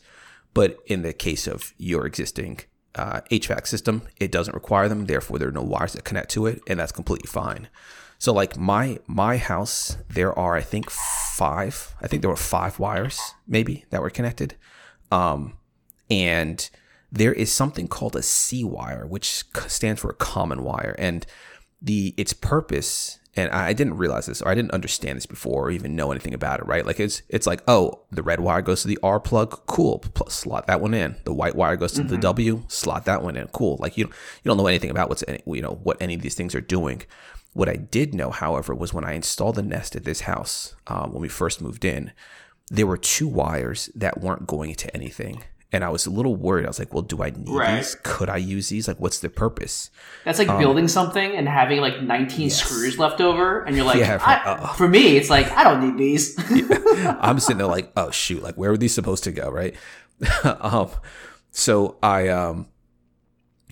But 0.52 0.78
in 0.86 1.02
the 1.02 1.14
case 1.14 1.46
of 1.46 1.72
your 1.78 2.04
existing 2.06 2.60
uh, 2.94 3.22
HVAC 3.30 3.66
system, 3.66 4.02
it 4.18 4.30
doesn't 4.30 4.54
require 4.54 4.88
them. 4.88 5.06
Therefore, 5.06 5.38
there 5.38 5.48
are 5.48 5.52
no 5.52 5.62
wires 5.62 5.94
that 5.94 6.04
connect 6.04 6.30
to 6.32 6.46
it, 6.46 6.60
and 6.66 6.78
that's 6.78 6.92
completely 6.92 7.28
fine. 7.28 7.68
So, 8.22 8.32
like 8.32 8.56
my 8.56 9.00
my 9.08 9.36
house, 9.36 9.96
there 10.08 10.32
are 10.38 10.54
I 10.54 10.60
think 10.60 10.90
five. 10.90 11.92
I 12.00 12.06
think 12.06 12.22
there 12.22 12.30
were 12.30 12.36
five 12.36 12.78
wires 12.78 13.18
maybe 13.48 13.84
that 13.90 14.00
were 14.00 14.10
connected, 14.10 14.54
um, 15.10 15.54
and 16.08 16.70
there 17.10 17.32
is 17.32 17.50
something 17.50 17.88
called 17.88 18.14
a 18.14 18.22
C 18.22 18.62
wire, 18.62 19.08
which 19.08 19.42
stands 19.66 20.00
for 20.00 20.08
a 20.08 20.14
common 20.14 20.62
wire, 20.62 20.94
and 21.00 21.26
the 21.80 22.14
its 22.16 22.32
purpose. 22.32 23.18
And 23.34 23.50
I 23.50 23.72
didn't 23.72 23.96
realize 23.96 24.26
this, 24.26 24.40
or 24.40 24.50
I 24.50 24.54
didn't 24.54 24.72
understand 24.72 25.16
this 25.16 25.26
before, 25.26 25.64
or 25.64 25.70
even 25.72 25.96
know 25.96 26.12
anything 26.12 26.34
about 26.34 26.60
it. 26.60 26.66
Right? 26.66 26.86
Like 26.86 27.00
it's 27.00 27.22
it's 27.28 27.48
like, 27.48 27.62
oh, 27.66 28.04
the 28.12 28.22
red 28.22 28.38
wire 28.38 28.62
goes 28.62 28.82
to 28.82 28.88
the 28.88 29.00
R 29.02 29.18
plug, 29.18 29.66
cool, 29.66 29.98
plus 29.98 30.34
slot 30.34 30.68
that 30.68 30.80
one 30.80 30.94
in. 30.94 31.16
The 31.24 31.34
white 31.34 31.56
wire 31.56 31.74
goes 31.74 31.90
to 31.94 32.02
mm-hmm. 32.02 32.10
the 32.10 32.18
W, 32.18 32.62
slot 32.68 33.04
that 33.06 33.24
one 33.24 33.36
in, 33.36 33.48
cool. 33.48 33.78
Like 33.80 33.96
you 33.96 34.04
you 34.04 34.48
don't 34.48 34.58
know 34.58 34.68
anything 34.68 34.90
about 34.90 35.08
what's 35.08 35.24
any, 35.26 35.42
you 35.44 35.62
know 35.62 35.80
what 35.82 36.00
any 36.00 36.14
of 36.14 36.22
these 36.22 36.36
things 36.36 36.54
are 36.54 36.60
doing. 36.60 37.02
What 37.52 37.68
I 37.68 37.76
did 37.76 38.14
know, 38.14 38.30
however, 38.30 38.74
was 38.74 38.94
when 38.94 39.04
I 39.04 39.12
installed 39.12 39.56
the 39.56 39.62
Nest 39.62 39.94
at 39.94 40.04
this 40.04 40.22
house 40.22 40.74
um, 40.86 41.12
when 41.12 41.20
we 41.20 41.28
first 41.28 41.60
moved 41.60 41.84
in, 41.84 42.12
there 42.70 42.86
were 42.86 42.96
two 42.96 43.28
wires 43.28 43.90
that 43.94 44.20
weren't 44.20 44.46
going 44.46 44.70
into 44.70 44.94
anything. 44.94 45.44
And 45.74 45.84
I 45.84 45.88
was 45.88 46.04
a 46.04 46.10
little 46.10 46.36
worried. 46.36 46.66
I 46.66 46.68
was 46.68 46.78
like, 46.78 46.92
well, 46.92 47.02
do 47.02 47.22
I 47.22 47.30
need 47.30 47.48
right. 47.48 47.76
these? 47.76 47.96
Could 48.02 48.28
I 48.28 48.36
use 48.36 48.68
these? 48.68 48.88
Like, 48.88 49.00
what's 49.00 49.20
the 49.20 49.30
purpose? 49.30 49.90
That's 50.24 50.38
like 50.38 50.48
um, 50.48 50.58
building 50.58 50.86
something 50.86 51.34
and 51.34 51.48
having 51.48 51.80
like 51.80 52.02
19 52.02 52.44
yes. 52.44 52.56
screws 52.56 52.98
left 52.98 53.22
over. 53.22 53.62
And 53.62 53.74
you're 53.74 53.86
like, 53.86 53.98
yeah, 53.98 54.18
for, 54.18 54.48
uh, 54.48 54.72
for, 54.74 54.88
me, 54.88 55.16
it's 55.16 55.30
like, 55.30 55.50
I 55.52 55.64
don't 55.64 55.80
need 55.80 55.96
these. 55.96 56.36
yeah. 56.50 57.16
I'm 57.20 57.38
sitting 57.38 57.58
there 57.58 57.66
like, 57.66 57.90
oh, 57.96 58.10
shoot. 58.10 58.42
Like, 58.42 58.56
where 58.56 58.70
were 58.70 58.76
these 58.76 58.94
supposed 58.94 59.24
to 59.24 59.32
go? 59.32 59.50
Right. 59.50 59.74
um, 60.44 60.90
so 61.50 61.96
I, 62.02 62.28
um, 62.28 62.68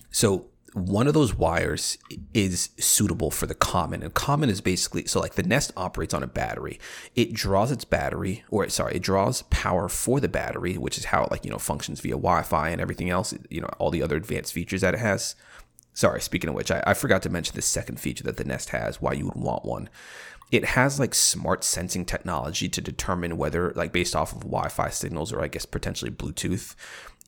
so 0.09 0.50
one 0.73 1.07
of 1.07 1.13
those 1.13 1.35
wires 1.35 1.97
is 2.33 2.69
suitable 2.77 3.29
for 3.29 3.45
the 3.45 3.55
common 3.55 4.01
and 4.01 4.13
common 4.13 4.49
is 4.49 4.61
basically 4.61 5.05
so 5.05 5.19
like 5.19 5.35
the 5.35 5.43
nest 5.43 5.71
operates 5.75 6.13
on 6.13 6.23
a 6.23 6.27
battery. 6.27 6.79
It 7.15 7.33
draws 7.33 7.71
its 7.71 7.83
battery 7.83 8.43
or 8.49 8.67
sorry 8.69 8.95
it 8.95 9.03
draws 9.03 9.41
power 9.43 9.89
for 9.89 10.19
the 10.19 10.29
battery 10.29 10.77
which 10.77 10.97
is 10.97 11.05
how 11.05 11.23
it 11.23 11.31
like 11.31 11.43
you 11.43 11.51
know 11.51 11.57
functions 11.57 11.99
via 11.99 12.13
wi-fi 12.13 12.69
and 12.69 12.79
everything 12.79 13.09
else 13.09 13.33
you 13.49 13.61
know 13.61 13.69
all 13.79 13.91
the 13.91 14.03
other 14.03 14.15
advanced 14.15 14.53
features 14.53 14.81
that 14.81 14.93
it 14.93 14.99
has. 14.99 15.35
Sorry 15.93 16.21
speaking 16.21 16.49
of 16.49 16.55
which 16.55 16.71
I, 16.71 16.81
I 16.87 16.93
forgot 16.93 17.21
to 17.23 17.29
mention 17.29 17.55
the 17.55 17.61
second 17.61 17.99
feature 17.99 18.23
that 18.23 18.37
the 18.37 18.45
nest 18.45 18.69
has 18.69 19.01
why 19.01 19.13
you 19.13 19.25
would 19.25 19.35
want 19.35 19.65
one. 19.65 19.89
It 20.51 20.65
has 20.65 20.99
like 20.99 21.13
smart 21.13 21.63
sensing 21.63 22.05
technology 22.05 22.69
to 22.69 22.81
determine 22.81 23.37
whether 23.37 23.73
like 23.75 23.91
based 23.91 24.15
off 24.15 24.31
of 24.31 24.41
wi-fi 24.41 24.89
signals 24.89 25.33
or 25.33 25.41
i 25.41 25.47
guess 25.47 25.65
potentially 25.65 26.11
bluetooth 26.11 26.75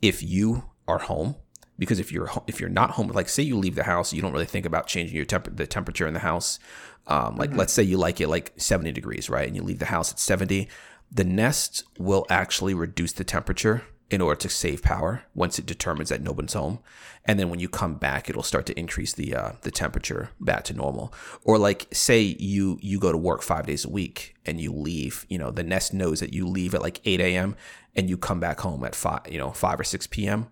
if 0.01 0.21
you 0.21 0.65
are 0.87 0.99
home 0.99 1.35
because 1.77 1.99
if 1.99 2.11
you're 2.11 2.29
if 2.47 2.59
you're 2.59 2.69
not 2.69 2.91
home, 2.91 3.07
like 3.07 3.29
say 3.29 3.43
you 3.43 3.57
leave 3.57 3.75
the 3.75 3.83
house, 3.83 4.13
you 4.13 4.21
don't 4.21 4.33
really 4.33 4.45
think 4.45 4.65
about 4.65 4.87
changing 4.87 5.15
your 5.15 5.25
temp- 5.25 5.55
the 5.55 5.67
temperature 5.67 6.07
in 6.07 6.13
the 6.13 6.19
house. 6.19 6.59
Um, 7.07 7.35
like 7.35 7.49
mm-hmm. 7.49 7.59
let's 7.59 7.73
say 7.73 7.83
you 7.83 7.97
like 7.97 8.21
it 8.21 8.29
like 8.29 8.53
70 8.55 8.91
degrees, 8.91 9.29
right, 9.29 9.47
and 9.47 9.55
you 9.55 9.61
leave 9.63 9.79
the 9.79 9.85
house 9.85 10.11
at 10.11 10.19
70, 10.19 10.69
the 11.11 11.25
Nest 11.25 11.83
will 11.97 12.25
actually 12.29 12.73
reduce 12.73 13.11
the 13.11 13.25
temperature 13.25 13.83
in 14.09 14.21
order 14.21 14.39
to 14.39 14.49
save 14.49 14.81
power 14.83 15.23
once 15.33 15.57
it 15.57 15.65
determines 15.65 16.09
that 16.09 16.21
no 16.21 16.31
one's 16.31 16.53
home, 16.53 16.79
and 17.25 17.39
then 17.39 17.49
when 17.49 17.59
you 17.59 17.67
come 17.67 17.95
back, 17.95 18.29
it'll 18.29 18.43
start 18.43 18.65
to 18.67 18.79
increase 18.79 19.13
the 19.13 19.35
uh, 19.35 19.51
the 19.63 19.71
temperature 19.71 20.29
back 20.39 20.63
to 20.65 20.73
normal. 20.73 21.13
Or 21.43 21.57
like 21.57 21.87
say 21.91 22.21
you 22.21 22.77
you 22.81 22.99
go 22.99 23.11
to 23.11 23.17
work 23.17 23.41
five 23.41 23.65
days 23.65 23.83
a 23.83 23.89
week 23.89 24.35
and 24.45 24.61
you 24.61 24.71
leave, 24.71 25.25
you 25.29 25.39
know, 25.39 25.49
the 25.49 25.63
Nest 25.63 25.93
knows 25.93 26.19
that 26.19 26.33
you 26.33 26.47
leave 26.47 26.75
at 26.75 26.81
like 26.81 27.01
8 27.05 27.19
a.m. 27.21 27.55
and 27.95 28.09
you 28.09 28.17
come 28.17 28.39
back 28.39 28.59
home 28.59 28.83
at 28.83 28.93
five, 28.93 29.21
you 29.29 29.39
know, 29.39 29.51
5 29.51 29.79
or 29.79 29.83
6 29.83 30.07
p.m 30.07 30.51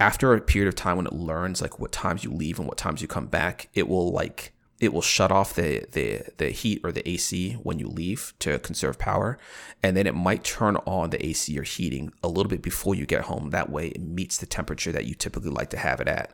after 0.00 0.34
a 0.34 0.40
period 0.40 0.68
of 0.68 0.74
time 0.74 0.96
when 0.96 1.06
it 1.06 1.12
learns 1.12 1.60
like 1.60 1.78
what 1.78 1.92
times 1.92 2.24
you 2.24 2.32
leave 2.32 2.58
and 2.58 2.66
what 2.66 2.78
times 2.78 3.02
you 3.02 3.06
come 3.06 3.26
back, 3.26 3.68
it 3.74 3.86
will 3.86 4.10
like 4.10 4.52
it 4.80 4.94
will 4.94 5.02
shut 5.02 5.30
off 5.30 5.54
the 5.54 5.84
the 5.92 6.22
the 6.38 6.48
heat 6.48 6.80
or 6.82 6.90
the 6.90 7.06
AC 7.08 7.52
when 7.62 7.78
you 7.78 7.86
leave 7.86 8.32
to 8.38 8.58
conserve 8.60 8.98
power, 8.98 9.38
and 9.82 9.96
then 9.96 10.06
it 10.06 10.14
might 10.14 10.42
turn 10.42 10.76
on 10.78 11.10
the 11.10 11.24
AC 11.24 11.56
or 11.58 11.62
heating 11.62 12.12
a 12.24 12.28
little 12.28 12.48
bit 12.48 12.62
before 12.62 12.94
you 12.94 13.04
get 13.04 13.22
home. 13.22 13.50
That 13.50 13.70
way, 13.70 13.88
it 13.88 14.00
meets 14.00 14.38
the 14.38 14.46
temperature 14.46 14.90
that 14.90 15.04
you 15.04 15.14
typically 15.14 15.50
like 15.50 15.68
to 15.70 15.76
have 15.76 16.00
it 16.00 16.08
at, 16.08 16.32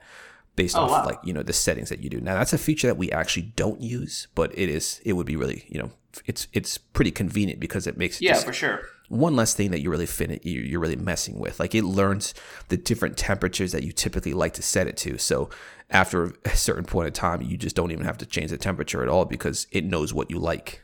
based 0.55 0.77
oh, 0.77 0.83
off 0.83 0.91
wow. 0.91 1.05
like 1.05 1.19
you 1.25 1.33
know 1.33 1.43
the 1.43 1.53
settings 1.53 1.89
that 1.89 1.99
you 2.01 2.09
do. 2.09 2.21
Now 2.21 2.35
that's 2.35 2.53
a 2.53 2.59
feature 2.59 2.87
that 2.87 2.97
we 2.97 3.11
actually 3.11 3.53
don't 3.57 3.81
use, 3.81 4.29
but 4.37 4.57
it 4.57 4.69
is 4.69 5.01
it 5.05 5.15
would 5.15 5.27
be 5.27 5.37
really 5.37 5.65
you 5.69 5.81
know 5.81 5.91
it's 6.25 6.47
it's 6.53 6.79
pretty 6.79 7.11
convenient 7.11 7.59
because 7.59 7.87
it 7.87 7.99
makes 7.99 8.21
it 8.21 8.27
yeah 8.27 8.33
just, 8.35 8.47
for 8.47 8.53
sure 8.53 8.89
one 9.09 9.37
less 9.37 9.55
thing 9.55 9.71
that 9.71 9.81
you're 9.81 9.91
really 9.91 10.07
fin- 10.07 10.41
you're 10.43 10.81
really 10.81 10.97
messing 10.97 11.39
with. 11.39 11.61
Like 11.61 11.75
it 11.75 11.85
learns 11.85 12.35
the 12.69 12.77
different 12.77 13.17
temperatures 13.17 13.73
that 13.73 13.83
you 13.83 13.93
typically 13.93 14.35
like 14.35 14.55
to 14.55 14.63
set 14.63 14.87
it 14.87 14.97
to. 14.99 15.19
So 15.19 15.49
after 15.91 16.35
a 16.45 16.57
certain 16.57 16.85
point 16.85 17.09
of 17.09 17.15
time, 17.15 17.43
you 17.43 17.57
just 17.57 17.77
don't 17.77 17.93
even 17.93 18.05
have 18.05 18.19
to 18.19 18.27
change 18.27 18.51
the 18.51 18.59
temperature 18.59 19.03
at 19.03 19.09
all 19.09 19.25
because 19.25 19.67
it 19.71 19.85
knows 19.85 20.13
what 20.13 20.31
you 20.31 20.39
like. 20.39 20.83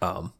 Um, 0.00 0.32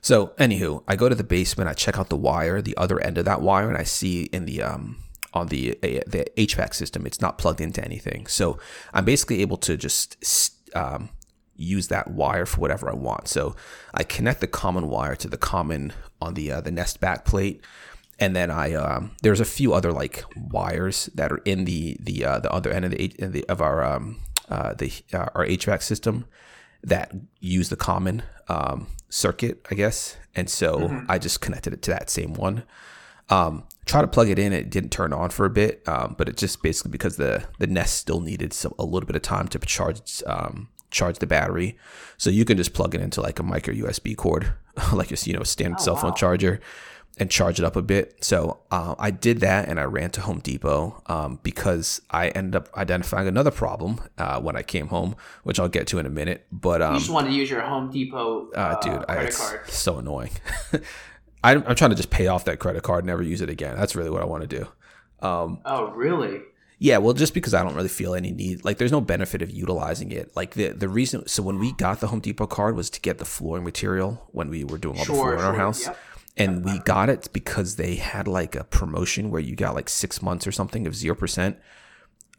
so 0.00 0.28
anywho, 0.38 0.82
I 0.88 0.96
go 0.96 1.08
to 1.08 1.14
the 1.14 1.22
basement, 1.22 1.70
I 1.70 1.74
check 1.74 1.98
out 1.98 2.08
the 2.08 2.16
wire, 2.16 2.60
the 2.60 2.76
other 2.76 3.00
end 3.00 3.18
of 3.18 3.24
that 3.26 3.42
wire, 3.42 3.68
and 3.68 3.76
I 3.76 3.84
see 3.84 4.24
in 4.24 4.46
the 4.46 4.62
um 4.62 4.96
on 5.34 5.48
the 5.48 5.78
the 5.80 6.26
HVAC 6.36 6.74
system, 6.74 7.06
it's 7.06 7.20
not 7.20 7.38
plugged 7.38 7.60
into 7.60 7.84
anything. 7.84 8.26
So 8.26 8.58
I'm 8.92 9.04
basically 9.04 9.40
able 9.40 9.56
to 9.58 9.76
just 9.76 10.16
um, 10.74 11.10
use 11.62 11.88
that 11.88 12.10
wire 12.10 12.46
for 12.46 12.60
whatever 12.60 12.90
I 12.90 12.94
want. 12.94 13.28
So 13.28 13.54
I 13.94 14.02
connect 14.02 14.40
the 14.40 14.46
common 14.46 14.88
wire 14.88 15.16
to 15.16 15.28
the 15.28 15.36
common 15.36 15.92
on 16.20 16.34
the 16.34 16.52
uh, 16.52 16.60
the 16.60 16.70
Nest 16.70 17.00
back 17.00 17.24
plate, 17.24 17.62
and 18.18 18.34
then 18.36 18.50
I 18.50 18.74
um, 18.74 19.12
there's 19.22 19.40
a 19.40 19.44
few 19.44 19.72
other 19.72 19.92
like 19.92 20.24
wires 20.36 21.08
that 21.14 21.32
are 21.32 21.40
in 21.44 21.64
the 21.64 21.96
the 22.00 22.24
uh, 22.24 22.38
the 22.40 22.52
other 22.52 22.70
end 22.70 22.84
of 22.84 22.92
the, 22.92 23.44
of 23.48 23.60
our 23.60 23.84
um, 23.84 24.20
uh, 24.48 24.74
the 24.74 24.92
uh, 25.12 25.28
our 25.34 25.46
HVAC 25.46 25.82
system 25.82 26.26
that 26.82 27.12
use 27.40 27.68
the 27.68 27.76
common 27.76 28.22
um, 28.48 28.88
circuit, 29.08 29.66
I 29.70 29.74
guess. 29.74 30.16
And 30.34 30.50
so 30.50 30.78
mm-hmm. 30.78 31.06
I 31.08 31.18
just 31.18 31.40
connected 31.40 31.72
it 31.72 31.82
to 31.82 31.90
that 31.92 32.10
same 32.10 32.34
one. 32.34 32.64
Um, 33.28 33.64
try 33.86 34.00
to 34.00 34.08
plug 34.08 34.28
it 34.28 34.38
in, 34.38 34.52
it 34.52 34.68
didn't 34.68 34.90
turn 34.90 35.12
on 35.12 35.30
for 35.30 35.46
a 35.46 35.50
bit, 35.50 35.86
um, 35.86 36.14
but 36.18 36.28
it 36.28 36.36
just 36.36 36.62
basically 36.62 36.90
because 36.90 37.16
the 37.16 37.44
the 37.58 37.66
Nest 37.66 37.96
still 37.96 38.20
needed 38.20 38.52
some 38.52 38.74
a 38.78 38.84
little 38.84 39.06
bit 39.06 39.16
of 39.16 39.22
time 39.22 39.48
to 39.48 39.58
charge 39.60 40.22
um, 40.26 40.68
charge 40.92 41.18
the 41.18 41.26
battery. 41.26 41.76
So 42.16 42.30
you 42.30 42.44
can 42.44 42.56
just 42.56 42.72
plug 42.72 42.94
it 42.94 43.00
into 43.00 43.20
like 43.20 43.40
a 43.40 43.42
micro 43.42 43.74
USB 43.74 44.16
cord, 44.16 44.52
like 44.92 45.10
a 45.10 45.16
you 45.24 45.32
know 45.32 45.42
standard 45.42 45.78
oh, 45.80 45.82
cell 45.82 45.96
phone 45.96 46.10
wow. 46.10 46.16
charger, 46.16 46.60
and 47.18 47.30
charge 47.30 47.58
it 47.58 47.64
up 47.64 47.74
a 47.74 47.82
bit. 47.82 48.22
So 48.24 48.60
uh, 48.70 48.94
I 48.98 49.10
did 49.10 49.40
that, 49.40 49.68
and 49.68 49.80
I 49.80 49.84
ran 49.84 50.10
to 50.10 50.20
Home 50.20 50.38
Depot 50.38 51.02
um, 51.06 51.40
because 51.42 52.00
I 52.10 52.28
ended 52.28 52.54
up 52.54 52.68
identifying 52.76 53.26
another 53.26 53.50
problem 53.50 54.00
uh, 54.18 54.40
when 54.40 54.56
I 54.56 54.62
came 54.62 54.88
home, 54.88 55.16
which 55.42 55.58
I'll 55.58 55.68
get 55.68 55.88
to 55.88 55.98
in 55.98 56.06
a 56.06 56.10
minute. 56.10 56.46
But 56.52 56.80
um, 56.80 56.94
you 56.94 57.00
just 57.00 57.10
want 57.10 57.26
to 57.26 57.32
use 57.32 57.50
your 57.50 57.62
Home 57.62 57.90
Depot, 57.90 58.50
uh, 58.54 58.58
uh 58.58 58.80
dude, 58.80 59.06
credit 59.06 59.34
I, 59.34 59.36
card. 59.36 59.70
So 59.70 59.98
annoying. 59.98 60.30
I'm, 61.44 61.64
I'm 61.66 61.74
trying 61.74 61.90
to 61.90 61.96
just 61.96 62.10
pay 62.10 62.28
off 62.28 62.44
that 62.44 62.60
credit 62.60 62.84
card, 62.84 63.04
never 63.04 63.22
use 63.22 63.40
it 63.40 63.50
again. 63.50 63.76
That's 63.76 63.96
really 63.96 64.10
what 64.10 64.22
I 64.22 64.26
want 64.26 64.48
to 64.48 64.58
do. 64.58 64.68
Um, 65.26 65.60
oh, 65.64 65.90
really? 65.90 66.40
Yeah, 66.82 66.98
well, 66.98 67.12
just 67.12 67.32
because 67.32 67.54
I 67.54 67.62
don't 67.62 67.76
really 67.76 67.88
feel 67.88 68.12
any 68.12 68.32
need, 68.32 68.64
like, 68.64 68.78
there's 68.78 68.90
no 68.90 69.00
benefit 69.00 69.40
of 69.40 69.52
utilizing 69.52 70.10
it. 70.10 70.34
Like 70.34 70.54
the 70.54 70.70
the 70.70 70.88
reason, 70.88 71.28
so 71.28 71.40
when 71.40 71.60
we 71.60 71.70
got 71.74 72.00
the 72.00 72.08
Home 72.08 72.18
Depot 72.18 72.48
card 72.48 72.74
was 72.74 72.90
to 72.90 73.00
get 73.00 73.18
the 73.18 73.24
flooring 73.24 73.62
material 73.62 74.28
when 74.32 74.48
we 74.48 74.64
were 74.64 74.78
doing 74.78 74.98
all 74.98 75.04
sure, 75.04 75.14
the 75.14 75.20
floor 75.20 75.34
in 75.34 75.40
our 75.42 75.54
house, 75.54 75.86
yep. 75.86 75.96
and 76.36 76.64
we 76.64 76.80
got 76.80 77.08
it 77.08 77.28
because 77.32 77.76
they 77.76 77.94
had 77.94 78.26
like 78.26 78.56
a 78.56 78.64
promotion 78.64 79.30
where 79.30 79.40
you 79.40 79.54
got 79.54 79.76
like 79.76 79.88
six 79.88 80.20
months 80.20 80.44
or 80.44 80.50
something 80.50 80.88
of 80.88 80.96
zero 80.96 81.14
percent 81.14 81.56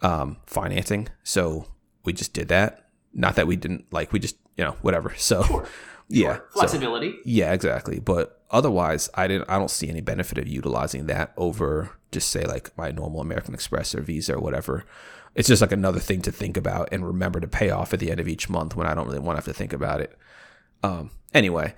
um, 0.01 0.35
financing. 0.45 1.07
So 1.23 1.67
we 2.03 2.11
just 2.11 2.33
did 2.33 2.49
that. 2.49 2.89
Not 3.13 3.35
that 3.35 3.47
we 3.47 3.55
didn't 3.55 3.85
like, 3.93 4.11
we 4.11 4.19
just 4.19 4.35
you 4.57 4.65
know 4.65 4.75
whatever. 4.81 5.13
So. 5.15 5.43
Sure. 5.43 5.67
Yeah, 6.13 6.39
flexibility. 6.51 7.11
So, 7.11 7.17
yeah, 7.25 7.53
exactly. 7.53 7.99
But 7.99 8.41
otherwise, 8.51 9.09
I 9.15 9.27
didn't. 9.27 9.49
I 9.49 9.57
don't 9.57 9.71
see 9.71 9.89
any 9.89 10.01
benefit 10.01 10.37
of 10.37 10.47
utilizing 10.47 11.07
that 11.07 11.33
over 11.37 11.91
just 12.13 12.29
say 12.29 12.45
like 12.45 12.75
my 12.77 12.91
normal 12.91 13.19
American 13.19 13.53
Express 13.53 13.93
or 13.93 14.01
Visa 14.01 14.35
or 14.35 14.39
whatever. 14.39 14.85
It's 15.35 15.47
just 15.47 15.61
like 15.61 15.71
another 15.71 15.99
thing 15.99 16.21
to 16.21 16.31
think 16.31 16.55
about 16.55 16.89
and 16.91 17.05
remember 17.05 17.39
to 17.39 17.47
pay 17.47 17.71
off 17.71 17.93
at 17.93 17.99
the 17.99 18.11
end 18.11 18.19
of 18.19 18.27
each 18.27 18.49
month 18.49 18.75
when 18.75 18.87
I 18.87 18.93
don't 18.93 19.07
really 19.07 19.19
want 19.19 19.35
to 19.35 19.39
have 19.39 19.53
to 19.53 19.57
think 19.57 19.73
about 19.73 19.99
it. 19.99 20.15
Um, 20.83 21.09
anyway, 21.33 21.73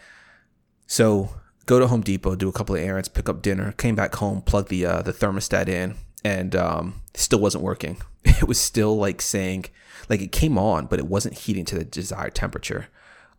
so 0.85 1.29
go 1.65 1.79
to 1.79 1.87
Home 1.87 2.01
Depot, 2.01 2.35
do 2.35 2.49
a 2.49 2.53
couple 2.53 2.75
of 2.75 2.81
errands, 2.81 3.07
pick 3.07 3.29
up 3.29 3.41
dinner, 3.41 3.71
came 3.71 3.95
back 3.95 4.15
home, 4.15 4.41
plug 4.41 4.67
the 4.67 4.85
uh, 4.85 5.01
the 5.01 5.13
thermostat 5.13 5.69
in, 5.69 5.95
and 6.23 6.55
um, 6.55 7.01
still 7.15 7.39
wasn't 7.39 7.63
working. 7.63 7.97
It 8.27 8.47
was 8.47 8.59
still 8.59 8.97
like 8.97 9.21
saying, 9.21 9.65
like 10.09 10.19
it 10.19 10.31
came 10.31 10.57
on, 10.57 10.87
but 10.87 10.99
it 10.99 11.05
wasn't 11.05 11.37
heating 11.37 11.63
to 11.65 11.75
the 11.75 11.85
desired 11.85 12.35
temperature. 12.35 12.87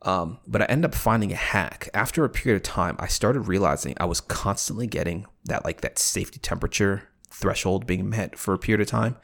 Um, 0.02 0.38
but 0.46 0.62
I 0.62 0.66
ended 0.66 0.90
up 0.90 0.94
finding 0.94 1.32
a 1.32 1.36
hack. 1.36 1.88
After 1.94 2.24
a 2.24 2.28
period 2.28 2.56
of 2.56 2.62
time, 2.62 2.96
I 2.98 3.06
started 3.06 3.40
realizing 3.40 3.94
I 3.98 4.04
was 4.04 4.20
constantly 4.20 4.86
getting 4.86 5.26
that 5.44 5.64
like 5.64 5.80
that 5.80 5.98
safety 5.98 6.38
temperature 6.38 7.08
threshold 7.30 7.86
being 7.86 8.08
met 8.08 8.38
for 8.38 8.54
a 8.54 8.58
period 8.58 8.80
of 8.80 8.86
time, 8.86 9.16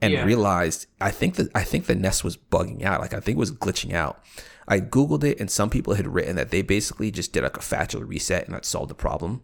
and 0.00 0.12
yeah. 0.12 0.24
realized 0.24 0.86
I 1.00 1.10
think 1.10 1.36
that 1.36 1.50
I 1.54 1.62
think 1.62 1.86
the 1.86 1.94
Nest 1.94 2.24
was 2.24 2.36
bugging 2.36 2.82
out. 2.84 3.00
Like 3.00 3.14
I 3.14 3.20
think 3.20 3.36
it 3.36 3.40
was 3.40 3.52
glitching 3.52 3.92
out. 3.92 4.22
I 4.66 4.80
googled 4.80 5.24
it, 5.24 5.40
and 5.40 5.50
some 5.50 5.70
people 5.70 5.94
had 5.94 6.06
written 6.06 6.36
that 6.36 6.50
they 6.50 6.62
basically 6.62 7.10
just 7.10 7.32
did 7.32 7.42
like 7.42 7.56
a 7.56 7.62
factory 7.62 8.04
reset 8.04 8.46
and 8.46 8.54
that 8.54 8.64
solved 8.64 8.90
the 8.90 8.94
problem. 8.94 9.42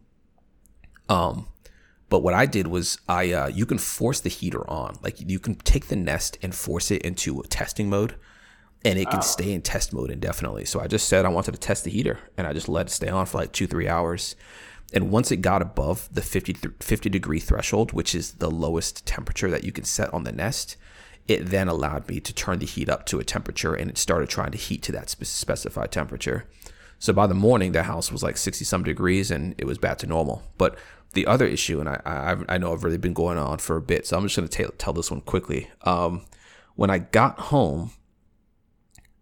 Um, 1.09 1.49
but 2.09 2.23
what 2.23 2.35
I 2.35 2.47
did 2.47 2.67
was 2.67 2.99
I 3.09 3.33
uh, 3.33 3.47
you 3.49 3.67
can 3.67 3.79
force 3.79 4.21
the 4.21 4.29
heater 4.29 4.69
on. 4.69 4.99
Like 5.03 5.21
you 5.21 5.39
can 5.39 5.57
take 5.57 5.87
the 5.87 5.97
Nest 5.97 6.39
and 6.43 6.55
force 6.55 6.91
it 6.91 7.03
into 7.03 7.43
testing 7.45 7.89
mode 7.89 8.17
and 8.85 8.99
it 8.99 9.09
can 9.09 9.21
oh. 9.21 9.23
stay 9.23 9.53
in 9.53 9.63
test 9.63 9.93
mode 9.93 10.11
indefinitely. 10.11 10.67
So 10.67 10.81
I 10.81 10.87
just 10.87 11.09
said 11.09 11.25
I 11.25 11.31
wanted 11.31 11.53
to 11.53 11.59
test 11.59 11.85
the 11.85 11.91
heater 11.91 12.19
and 12.37 12.47
I 12.47 12.53
just 12.53 12.69
let 12.69 12.87
it 12.87 12.91
stay 12.91 13.09
on 13.09 13.27
for 13.27 13.39
like 13.39 13.53
two, 13.53 13.67
three 13.67 13.89
hours. 13.89 14.37
And 14.93 15.11
once 15.11 15.33
it 15.33 15.39
got 15.39 15.63
above 15.63 16.09
the 16.13 16.23
50, 16.23 16.53
th- 16.53 16.75
50 16.81 17.09
degree 17.09 17.41
threshold, 17.41 17.93
which 17.93 18.15
is 18.15 18.33
the 18.33 18.51
lowest 18.51 19.07
temperature 19.07 19.51
that 19.51 19.65
you 19.65 19.73
can 19.73 19.85
set 19.85 20.13
on 20.13 20.25
the 20.25 20.33
nest, 20.33 20.77
it 21.27 21.47
then 21.47 21.69
allowed 21.69 22.09
me 22.09 22.21
to 22.21 22.35
turn 22.35 22.59
the 22.59 22.67
heat 22.67 22.89
up 22.91 23.07
to 23.07 23.19
a 23.19 23.25
temperature 23.25 23.75
and 23.75 23.91
it 23.91 23.97
started 23.97 24.29
trying 24.29 24.51
to 24.51 24.59
heat 24.59 24.83
to 24.83 24.93
that 24.93 25.09
specified 25.09 25.91
temperature. 25.91 26.47
So 26.99 27.13
by 27.13 27.27
the 27.27 27.35
morning, 27.35 27.73
the 27.73 27.85
house 27.85 28.13
was 28.13 28.23
like 28.23 28.37
60 28.37 28.65
some 28.65 28.85
degrees 28.85 29.31
and 29.31 29.55
it 29.57 29.67
was 29.67 29.79
back 29.79 29.99
to 29.99 30.07
normal. 30.07 30.43
But 30.59 30.79
the 31.15 31.27
other 31.27 31.47
issue, 31.47 31.81
and 31.81 31.89
I, 31.89 32.01
I, 32.05 32.55
I 32.55 32.59
know 32.59 32.73
I've 32.73 32.85
really 32.85 32.99
been 32.99 33.15
going 33.15 33.39
on 33.39 33.59
for 33.59 33.77
a 33.77 33.83
bit, 33.83 34.07
so 34.07 34.17
I'm 34.17 34.25
just 34.25 34.37
going 34.37 34.49
to 34.49 34.73
tell 34.77 34.93
this 34.93 35.11
one 35.11 35.23
quickly. 35.23 35.71
Um, 35.83 36.27
when 36.77 36.91
I 36.91 36.99
got 36.99 37.39
home, 37.39 37.93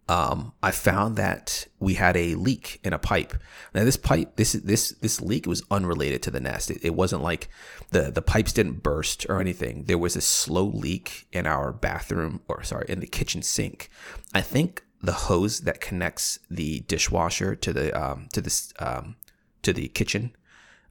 um, 0.09 0.51
I 0.61 0.71
found 0.71 1.15
that 1.15 1.67
we 1.79 1.93
had 1.93 2.17
a 2.17 2.35
leak 2.35 2.79
in 2.83 2.91
a 2.91 2.99
pipe. 2.99 3.33
Now 3.73 3.85
this 3.85 3.95
pipe, 3.95 4.35
this 4.35 4.51
this 4.53 4.89
this 4.89 5.21
leak 5.21 5.45
was 5.45 5.63
unrelated 5.71 6.21
to 6.23 6.31
the 6.31 6.41
nest. 6.41 6.69
It, 6.69 6.79
it, 6.83 6.93
wasn't 6.93 7.23
like 7.23 7.49
the 7.91 8.11
the 8.11 8.21
pipes 8.21 8.51
didn't 8.51 8.83
burst 8.83 9.25
or 9.29 9.39
anything. 9.39 9.85
There 9.85 9.97
was 9.97 10.17
a 10.17 10.21
slow 10.21 10.65
leak 10.65 11.27
in 11.31 11.47
our 11.47 11.71
bathroom, 11.71 12.41
or 12.49 12.63
sorry, 12.63 12.85
in 12.89 12.99
the 12.99 13.07
kitchen 13.07 13.41
sink. 13.41 13.89
I 14.33 14.41
think 14.41 14.83
the 15.01 15.13
hose 15.13 15.61
that 15.61 15.79
connects 15.79 16.39
the 16.49 16.81
dishwasher 16.81 17.55
to 17.55 17.71
the 17.71 17.93
um, 17.93 18.27
to 18.33 18.41
this 18.41 18.73
um, 18.79 19.15
to 19.61 19.71
the 19.71 19.87
kitchen, 19.87 20.35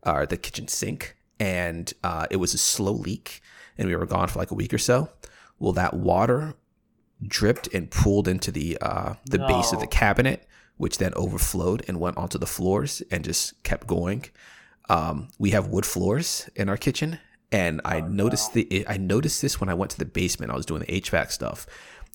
or 0.05 0.23
uh, 0.23 0.27
the 0.27 0.39
kitchen 0.39 0.69
sink, 0.69 1.17
and 1.39 1.93
uh, 2.03 2.27
it 2.31 2.37
was 2.37 2.55
a 2.55 2.59
slow 2.59 2.93
leak, 2.93 3.43
and 3.77 3.89
we 3.89 3.95
were 3.95 4.07
gone 4.07 4.29
for 4.29 4.39
like 4.39 4.51
a 4.51 4.55
week 4.55 4.73
or 4.73 4.79
so. 4.79 5.11
Well, 5.59 5.73
that 5.75 5.95
water 5.95 6.55
dripped 7.27 7.69
and 7.73 7.91
pooled 7.91 8.29
into 8.29 8.51
the 8.51 8.79
uh, 8.81 9.15
the 9.25 9.39
no. 9.39 9.47
base 9.47 9.73
of 9.73 9.81
the 9.81 9.87
cabinet, 9.87 10.47
which 10.77 10.99
then 10.99 11.13
overflowed 11.15 11.85
and 11.89 12.01
went 12.01 12.17
onto 12.17 12.39
the 12.39 12.47
floors 12.47 13.03
and 13.11 13.25
just 13.25 13.63
kept 13.63 13.87
going. 13.87 14.25
Um, 14.89 15.29
we 15.39 15.51
have 15.51 15.69
wood 15.69 15.87
floors 15.87 16.51
in 16.55 16.69
our 16.69 16.77
kitchen, 16.77 17.19
and 17.51 17.81
I 17.85 18.01
oh, 18.01 18.09
noticed 18.09 18.55
no. 18.55 18.63
the 18.63 18.87
I 18.89 18.97
noticed 18.97 19.43
this 19.43 19.61
when 19.61 19.69
I 19.69 19.75
went 19.75 19.91
to 19.93 19.99
the 19.99 20.05
basement. 20.05 20.53
I 20.53 20.57
was 20.57 20.67
doing 20.67 20.81
the 20.81 21.01
HVAC 21.01 21.31
stuff, 21.31 21.67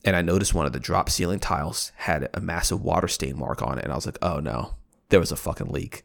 and 0.04 0.16
I 0.16 0.22
noticed 0.22 0.54
one 0.54 0.66
of 0.66 0.74
the 0.74 0.80
drop 0.80 1.10
ceiling 1.10 1.40
tiles 1.40 1.92
had 1.96 2.30
a 2.34 2.42
massive 2.42 2.82
water 2.82 3.08
stain 3.08 3.38
mark 3.38 3.62
on 3.62 3.78
it, 3.78 3.84
and 3.84 3.94
I 3.94 3.96
was 3.96 4.06
like, 4.06 4.20
"Oh 4.22 4.40
no, 4.40 4.76
there 5.10 5.20
was 5.20 5.32
a 5.32 5.38
fucking 5.38 5.70
leak." 5.70 6.04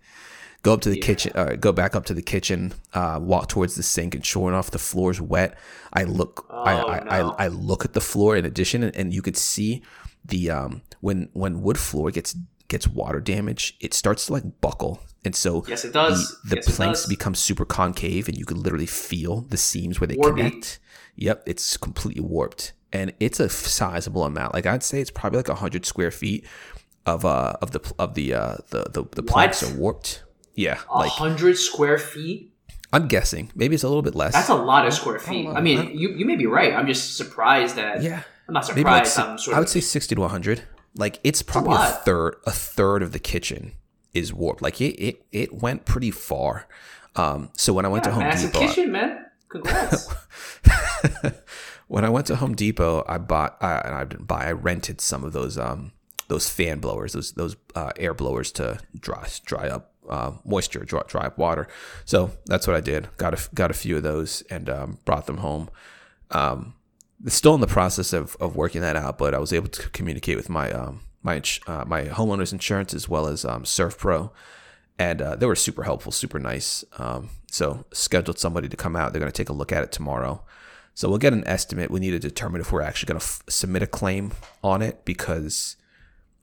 Go 0.62 0.73
up 0.73 0.81
to 0.83 0.90
the 0.90 0.99
yeah. 0.99 1.04
kitchen, 1.04 1.33
uh, 1.35 1.57
go 1.57 1.73
back 1.73 1.95
up 1.95 2.04
to 2.07 2.14
the 2.14 2.23
kitchen, 2.23 2.73
uh, 2.95 3.19
walk 3.21 3.49
towards 3.49 3.75
the 3.75 3.83
sink, 3.83 4.14
and 4.14 4.25
sure 4.25 4.49
enough, 4.49 4.71
the 4.71 4.78
floor's 4.78 5.21
wet. 5.21 5.59
I 5.92 6.04
look, 6.04 6.47
oh, 6.50 6.62
I, 6.62 6.99
I, 6.99 7.00
no. 7.00 7.31
I, 7.31 7.45
I, 7.45 7.49
look 7.49 7.85
at 7.85 7.92
the 7.92 8.00
floor 8.00 8.37
in 8.37 8.45
addition, 8.45 8.83
and, 8.83 8.95
and 8.97 9.12
you 9.12 9.23
could 9.23 9.37
see 9.37 9.83
the 10.25 10.50
um 10.50 10.83
when 11.00 11.28
when 11.33 11.62
wood 11.62 11.78
floor 11.78 12.11
gets 12.11 12.37
gets 12.69 12.87
water 12.87 13.21
damage, 13.21 13.76
it 13.81 13.92
starts 13.92 14.26
to 14.26 14.33
like 14.33 14.61
buckle, 14.61 15.00
and 15.25 15.35
so 15.35 15.64
yes, 15.69 15.85
it 15.85 15.92
does. 15.92 16.38
The, 16.45 16.50
the 16.50 16.57
yes, 16.57 16.76
planks 16.76 17.07
become 17.07 17.35
super 17.35 17.64
concave, 17.64 18.28
and 18.28 18.37
you 18.37 18.45
can 18.45 18.62
literally 18.62 18.87
feel 18.87 19.42
the 19.42 19.57
seams 19.57 20.00
where 20.00 20.09
they 20.09 20.16
connect. 20.16 20.78
Yep, 21.16 21.42
it's 21.47 21.76
completely 21.76 22.23
warped, 22.23 22.73
and 22.92 23.12
it's 23.21 23.40
a 23.40 23.49
sizable 23.49 24.25
amount. 24.25 24.54
Like 24.54 24.66
I'd 24.66 24.83
say, 24.83 25.00
it's 25.00 25.11
probably 25.11 25.38
like 25.38 25.49
hundred 25.49 25.85
square 25.85 26.11
feet 26.11 26.47
of 27.04 27.25
uh 27.25 27.54
of 27.61 27.73
the 27.73 27.95
of 27.99 28.14
the 28.14 28.33
uh 28.33 28.57
the 28.71 28.85
the, 28.90 29.04
the 29.16 29.23
planks 29.23 29.62
are 29.62 29.76
warped. 29.76 30.23
Yeah, 30.54 30.80
a 30.90 30.99
like 30.99 31.11
hundred 31.11 31.56
square 31.56 31.99
feet. 31.99 32.52
I'm 32.92 33.09
guessing 33.09 33.50
maybe 33.54 33.75
it's 33.75 33.85
a 33.85 33.88
little 33.88 34.02
bit 34.02 34.14
less. 34.14 34.35
That's 34.35 34.50
a 34.50 34.54
lot 34.54 34.87
of 34.87 34.92
square 34.92 35.18
feet. 35.18 35.47
I, 35.47 35.54
I 35.54 35.61
mean, 35.61 35.78
I 35.78 35.90
you 35.90 36.11
you 36.11 36.25
may 36.25 36.37
be 36.37 36.47
right. 36.47 36.75
I'm 36.75 36.87
just 36.87 37.16
surprised 37.16 37.76
that. 37.76 38.02
Yeah, 38.02 38.23
I'm 38.47 38.54
not 38.54 38.66
surprised. 38.66 39.16
Like, 39.16 39.38
sort 39.38 39.56
I 39.56 39.61
would 39.61 39.68
say 39.68 39.80
sixty 39.80 40.14
to 40.14 40.21
100. 40.21 40.62
Like 40.94 41.18
it's 41.25 41.42
probably 41.42 41.76
a, 41.76 41.80
a, 41.80 42.00
third 42.04 42.37
a 42.47 42.50
third 42.50 43.02
of 43.02 43.12
the 43.12 43.18
kitchen 43.18 43.73
is 44.12 44.32
warped. 44.32 44.61
Like 44.62 44.80
it 44.80 45.00
it, 45.00 45.25
it 45.32 45.54
went 45.54 45.87
pretty 45.87 46.11
far. 46.11 46.68
Um, 47.16 47.50
so 47.54 47.73
when 47.73 47.85
I 47.85 47.88
went 47.88 48.04
yeah, 48.04 48.11
to 48.11 48.14
Home 48.14 48.25
massive 48.25 48.52
Depot, 48.52 48.66
kitchen 48.66 48.92
man, 48.92 49.25
congrats. 49.49 50.12
when 51.88 52.04
I 52.04 52.10
went 52.10 52.26
to 52.26 52.36
Home 52.36 52.54
Depot, 52.54 53.04
I 53.08 53.19
bought 53.19 53.56
I, 53.62 54.00
I 54.00 54.04
didn't 54.04 54.26
buy. 54.26 54.47
I 54.47 54.52
rented 54.52 55.00
some 55.00 55.25
of 55.25 55.32
those 55.32 55.56
um 55.56 55.93
those 56.28 56.49
fan 56.49 56.80
blowers, 56.80 57.12
those 57.12 57.32
those 57.32 57.56
uh, 57.75 57.93
air 57.97 58.12
blowers 58.12 58.52
to 58.52 58.80
dry 58.99 59.28
dry 59.47 59.69
up 59.69 59.92
uh, 60.08 60.32
moisture, 60.45 60.84
dry, 60.84 61.02
dry 61.06 61.30
water. 61.36 61.69
So 62.04 62.32
that's 62.47 62.67
what 62.67 62.76
I 62.76 62.80
did. 62.80 63.08
Got 63.17 63.34
a 63.34 63.54
got 63.54 63.71
a 63.71 63.75
few 63.75 63.97
of 63.97 64.02
those 64.02 64.43
and 64.50 64.69
um, 64.69 64.99
brought 65.04 65.26
them 65.26 65.38
home. 65.38 65.71
Um, 66.30 66.75
still 67.26 67.54
in 67.54 67.60
the 67.60 67.67
process 67.67 68.12
of, 68.12 68.36
of 68.41 68.56
working 68.56 68.80
that 68.80 68.97
out, 68.97 69.19
but 69.19 69.34
I 69.34 69.38
was 69.38 69.52
able 69.52 69.69
to 69.69 69.88
communicate 69.91 70.36
with 70.36 70.49
my 70.49 70.71
um, 70.73 71.00
my 71.23 71.43
uh, 71.67 71.84
my 71.86 72.04
homeowners 72.04 72.52
insurance 72.52 72.95
as 72.95 73.08
well 73.08 73.26
as 73.26 73.45
um, 73.45 73.65
SERVPRO, 73.65 74.30
and 74.99 75.23
uh, 75.23 75.36
they 75.36 75.47
were 75.47 75.56
super 75.56 75.84
helpful, 75.84 76.12
super 76.12 76.38
nice. 76.38 76.84
Um, 76.99 77.30
so 77.50 77.84
scheduled 77.93 78.38
somebody 78.38 78.69
to 78.69 78.76
come 78.76 78.97
out. 78.97 79.12
They're 79.12 79.21
going 79.21 79.32
to 79.32 79.36
take 79.36 79.50
a 79.50 79.54
look 79.54 79.73
at 79.73 79.84
it 79.84 79.93
tomorrow. 79.93 80.45
So 80.95 81.08
we'll 81.08 81.19
get 81.19 81.32
an 81.32 81.47
estimate. 81.47 81.91
We 81.91 82.00
need 82.00 82.10
to 82.10 82.19
determine 82.19 82.60
if 82.60 82.71
we're 82.71 82.82
actually 82.82 83.06
going 83.06 83.21
to 83.21 83.25
f- 83.25 83.43
submit 83.49 83.82
a 83.82 83.86
claim 83.86 84.32
on 84.62 84.82
it 84.82 85.04
because 85.06 85.76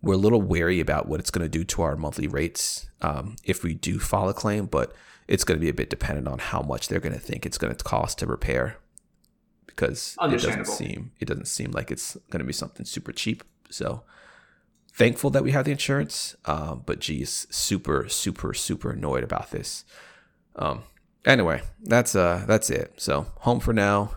we're 0.01 0.13
a 0.13 0.17
little 0.17 0.41
wary 0.41 0.79
about 0.79 1.07
what 1.07 1.19
it's 1.19 1.31
going 1.31 1.43
to 1.43 1.49
do 1.49 1.63
to 1.63 1.81
our 1.81 1.95
monthly 1.95 2.27
rates 2.27 2.89
um, 3.01 3.35
if 3.43 3.63
we 3.63 3.73
do 3.73 3.99
file 3.99 4.29
a 4.29 4.33
claim, 4.33 4.65
but 4.65 4.93
it's 5.27 5.43
going 5.43 5.59
to 5.59 5.63
be 5.63 5.69
a 5.69 5.73
bit 5.73 5.89
dependent 5.89 6.27
on 6.27 6.39
how 6.39 6.61
much 6.61 6.87
they're 6.87 6.99
going 6.99 7.13
to 7.13 7.19
think 7.19 7.45
it's 7.45 7.57
going 7.57 7.73
to 7.75 7.83
cost 7.83 8.19
to 8.19 8.25
repair 8.25 8.77
because 9.67 10.15
it 10.21 10.41
doesn't 10.41 10.67
seem 10.67 11.11
it 11.19 11.25
doesn't 11.25 11.47
seem 11.47 11.71
like 11.71 11.91
it's 11.91 12.17
going 12.29 12.39
to 12.39 12.45
be 12.45 12.53
something 12.53 12.85
super 12.85 13.11
cheap. 13.11 13.43
So 13.69 14.03
thankful 14.93 15.29
that 15.29 15.43
we 15.43 15.51
have 15.51 15.65
the 15.65 15.71
insurance, 15.71 16.35
um, 16.45 16.83
but 16.85 16.99
geez, 16.99 17.47
super 17.49 18.09
super 18.09 18.53
super 18.53 18.91
annoyed 18.91 19.23
about 19.23 19.51
this. 19.51 19.85
Um, 20.55 20.83
anyway, 21.25 21.61
that's 21.83 22.15
uh 22.15 22.43
that's 22.47 22.69
it. 22.69 22.93
So 22.97 23.27
home 23.39 23.59
for 23.59 23.73
now, 23.73 24.15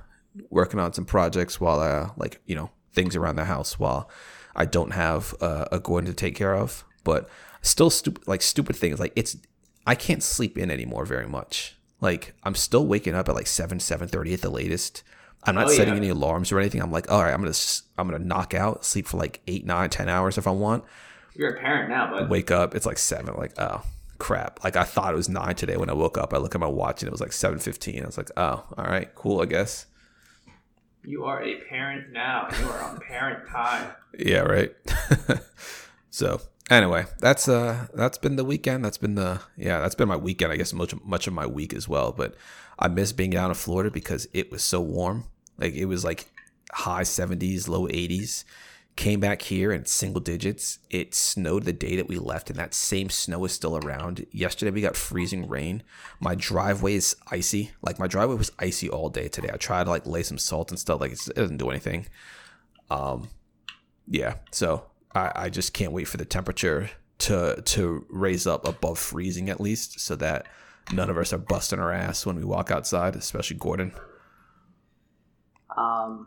working 0.51 0.81
on 0.81 0.93
some 0.93 1.05
projects 1.05 1.61
while 1.61 1.81
uh 1.81 2.11
like 2.17 2.41
you 2.47 2.57
know 2.57 2.71
things 2.93 3.17
around 3.17 3.37
the 3.37 3.45
house 3.45 3.79
while 3.79 4.09
I 4.55 4.65
don't 4.65 4.93
have 4.93 5.35
uh, 5.41 5.67
a 5.73 5.79
Gordon 5.79 6.11
to 6.11 6.15
take 6.15 6.35
care 6.35 6.55
of, 6.55 6.85
but 7.05 7.29
still 7.63 7.91
stupid 7.91 8.27
like 8.27 8.43
stupid 8.43 8.75
things 8.75 8.99
like 8.99 9.13
it's 9.15 9.37
I 9.87 9.95
can't 9.95 10.23
sleep 10.23 10.59
in 10.59 10.71
anymore 10.71 11.05
very 11.05 11.29
much. 11.29 11.77
Like 12.01 12.35
I'm 12.43 12.55
still 12.55 12.87
waking 12.87 13.15
up 13.15 13.29
at 13.29 13.35
like 13.35 13.47
seven 13.47 13.81
seven 13.81 14.09
thirty 14.09 14.35
at 14.35 14.41
the 14.41 14.51
latest. 14.51 15.03
I'm 15.45 15.55
not 15.57 15.69
oh, 15.69 15.71
setting 15.71 15.95
yeah. 15.95 16.01
any 16.01 16.09
alarms 16.11 16.53
or 16.53 16.61
anything. 16.61 16.81
I'm 16.81 16.93
like, 16.93 17.11
all 17.11 17.23
right, 17.23 17.33
I'm 17.33 17.41
gonna 17.41 17.55
I'm 17.99 18.09
gonna 18.09 18.25
knock 18.25 18.55
out, 18.55 18.85
sleep 18.85 19.07
for 19.07 19.17
like 19.17 19.41
eight, 19.47 19.65
nine, 19.65 19.91
ten 19.91 20.09
hours 20.09 20.39
if 20.39 20.47
I 20.47 20.51
want. 20.51 20.85
You're 21.35 21.51
a 21.51 21.61
parent 21.61 21.89
now, 21.89 22.11
but 22.11 22.29
wake 22.29 22.51
up. 22.51 22.75
It's 22.75 22.87
like 22.87 22.99
seven. 22.99 23.35
Like 23.35 23.53
oh 23.59 23.83
crap. 24.19 24.63
Like 24.63 24.77
I 24.77 24.85
thought 24.85 25.15
it 25.15 25.17
was 25.17 25.29
nine 25.29 25.55
today 25.55 25.77
when 25.77 25.91
I 25.91 25.95
woke 25.95 26.19
up. 26.19 26.33
I 26.33 26.39
look 26.39 26.55
at 26.55 26.61
my 26.61 26.67
watch 26.67 27.03
and 27.03 27.09
it 27.09 27.13
was 27.13 27.21
like 27.21 27.33
seven 27.33 27.59
fifteen. 27.59 28.03
I 28.03 28.07
was 28.07 28.19
like, 28.19 28.31
oh, 28.37 28.65
all 28.77 28.85
right, 28.85 29.13
cool. 29.15 29.41
I 29.41 29.47
guess. 29.47 29.87
You 31.05 31.25
are 31.25 31.43
a 31.43 31.61
parent 31.63 32.13
now. 32.13 32.49
You 32.61 32.69
are 32.69 32.83
on 32.83 33.01
parent 33.01 33.49
time. 33.49 33.93
Yeah, 34.19 34.41
right. 34.41 34.75
so 36.11 36.43
anyway, 36.71 37.07
that's 37.19 37.49
uh 37.49 37.87
that's 37.95 38.19
been 38.19 38.37
the 38.37 38.45
weekend. 38.45 38.85
That's 38.85 38.99
been 38.99 39.15
the 39.15 39.41
yeah, 39.57 39.81
that's 39.81 39.95
been 39.95 40.07
my 40.07 40.19
weekend. 40.19 40.53
I 40.53 40.57
guess 40.57 40.75
much 40.75 40.95
much 41.03 41.27
of 41.27 41.33
my 41.33 41.47
week 41.47 41.73
as 41.73 41.89
well. 41.89 42.13
But 42.13 42.35
I 42.79 42.89
miss 42.89 43.13
being 43.13 43.31
down 43.31 43.51
in 43.51 43.55
Florida 43.55 43.91
because 43.91 44.29
it 44.35 44.53
was 44.53 44.63
so 44.63 44.83
warm. 44.83 45.25
Like 45.57 45.73
it 45.73 45.87
was 45.87 46.05
like 46.05 46.31
high 46.73 47.05
seventies, 47.05 47.69
low 47.69 47.89
eighties. 47.89 48.45
Came 48.95 49.21
back 49.21 49.43
here 49.43 49.73
in 49.73 49.87
single 49.87 50.21
digits. 50.21 50.79
It 50.91 51.15
snowed 51.15 51.65
the 51.65 51.73
day 51.73 51.97
that 51.97 52.09
we 52.09 52.17
left, 52.17 52.51
and 52.51 52.59
that 52.59 52.75
same 52.75 53.09
snow 53.09 53.45
is 53.45 53.53
still 53.53 53.77
around. 53.77 54.27
Yesterday 54.31 54.71
we 54.71 54.83
got 54.83 54.97
freezing 54.97 55.49
rain. 55.49 55.83
My 56.21 56.35
driveway 56.35 56.95
is 56.95 57.17
icy. 57.31 57.71
Like 57.81 57.99
my 57.99 58.07
driveway 58.07 58.37
was 58.37 58.53
icy 58.59 58.91
all 58.91 59.09
day 59.09 59.29
today. 59.29 59.51
I 59.53 59.57
tried 59.57 59.85
to 59.85 59.91
like 59.91 60.07
lay 60.07 60.23
some 60.23 60.39
salt 60.39 60.71
and 60.71 60.79
stuff. 60.79 61.01
Like 61.01 61.13
it 61.13 61.35
doesn't 61.35 61.57
do 61.57 61.71
anything. 61.71 62.07
Um, 62.91 63.31
yeah. 64.07 64.35
So 64.51 64.85
I, 65.15 65.33
I 65.35 65.49
just 65.49 65.73
can't 65.73 65.93
wait 65.93 66.07
for 66.09 66.19
the 66.19 66.25
temperature 66.25 66.91
to 67.19 67.63
to 67.65 68.05
raise 68.11 68.47
up 68.47 68.67
above 68.67 68.99
freezing 68.99 69.49
at 69.49 69.61
least, 69.61 70.01
so 70.01 70.17
that 70.17 70.47
none 70.93 71.09
of 71.09 71.17
us 71.17 71.33
are 71.33 71.39
busting 71.39 71.79
our 71.79 71.93
ass 71.93 72.27
when 72.27 72.37
we 72.37 72.45
walk 72.45 72.71
outside, 72.71 73.17
especially 73.17 73.57
Gordon. 73.57 73.93
Um, 75.77 76.27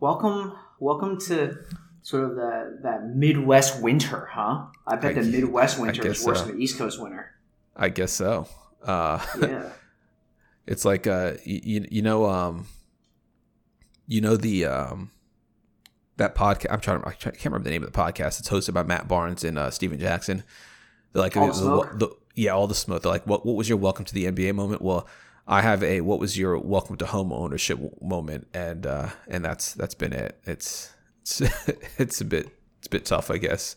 welcome, 0.00 0.56
welcome 0.78 1.18
to 1.20 1.58
sort 2.02 2.24
of 2.24 2.36
the 2.36 2.78
that 2.82 3.06
Midwest 3.08 3.82
winter, 3.82 4.28
huh? 4.30 4.66
I 4.86 4.96
bet 4.96 5.16
I, 5.16 5.22
the 5.22 5.30
Midwest 5.30 5.78
winter 5.78 6.06
is 6.06 6.24
worse 6.24 6.40
so. 6.40 6.46
than 6.46 6.56
the 6.56 6.62
East 6.62 6.78
Coast 6.78 7.00
winter. 7.00 7.32
I 7.76 7.88
guess 7.88 8.12
so. 8.12 8.48
Uh, 8.82 9.24
yeah, 9.40 9.70
it's 10.66 10.84
like 10.84 11.06
uh, 11.06 11.34
you, 11.44 11.86
you 11.90 12.02
know, 12.02 12.26
um, 12.26 12.66
you 14.06 14.20
know 14.20 14.36
the 14.36 14.66
um, 14.66 15.10
that 16.16 16.34
podcast. 16.34 16.66
I'm 16.70 16.80
trying 16.80 17.02
to. 17.02 17.08
I 17.08 17.12
can't 17.12 17.44
remember 17.44 17.64
the 17.64 17.70
name 17.70 17.82
of 17.82 17.92
the 17.92 17.98
podcast. 17.98 18.40
It's 18.40 18.48
hosted 18.48 18.74
by 18.74 18.82
Matt 18.82 19.08
Barnes 19.08 19.44
and 19.44 19.58
uh, 19.58 19.70
Stephen 19.70 19.98
Jackson. 19.98 20.44
They're 21.12 21.22
like, 21.22 21.36
all 21.36 21.52
the, 21.52 21.96
the, 21.96 22.16
yeah, 22.34 22.50
all 22.50 22.66
the 22.66 22.74
smoke. 22.74 23.02
They're 23.02 23.12
like, 23.12 23.26
what, 23.26 23.46
what 23.46 23.56
was 23.56 23.70
your 23.70 23.78
welcome 23.78 24.04
to 24.04 24.12
the 24.12 24.26
NBA 24.26 24.54
moment? 24.54 24.82
Well, 24.82 25.08
I 25.46 25.62
have 25.62 25.82
a 25.82 26.00
what 26.00 26.18
was 26.18 26.36
your 26.36 26.58
welcome 26.58 26.96
to 26.96 27.06
home 27.06 27.32
ownership 27.32 27.78
moment, 28.02 28.48
and 28.52 28.84
uh, 28.86 29.10
and 29.28 29.44
that's 29.44 29.74
that's 29.74 29.94
been 29.94 30.12
it. 30.12 30.38
It's 30.44 30.92
it's 31.22 31.40
it's 31.98 32.20
a 32.20 32.24
bit 32.24 32.48
it's 32.78 32.86
a 32.88 32.90
bit 32.90 33.04
tough, 33.04 33.30
I 33.30 33.38
guess. 33.38 33.76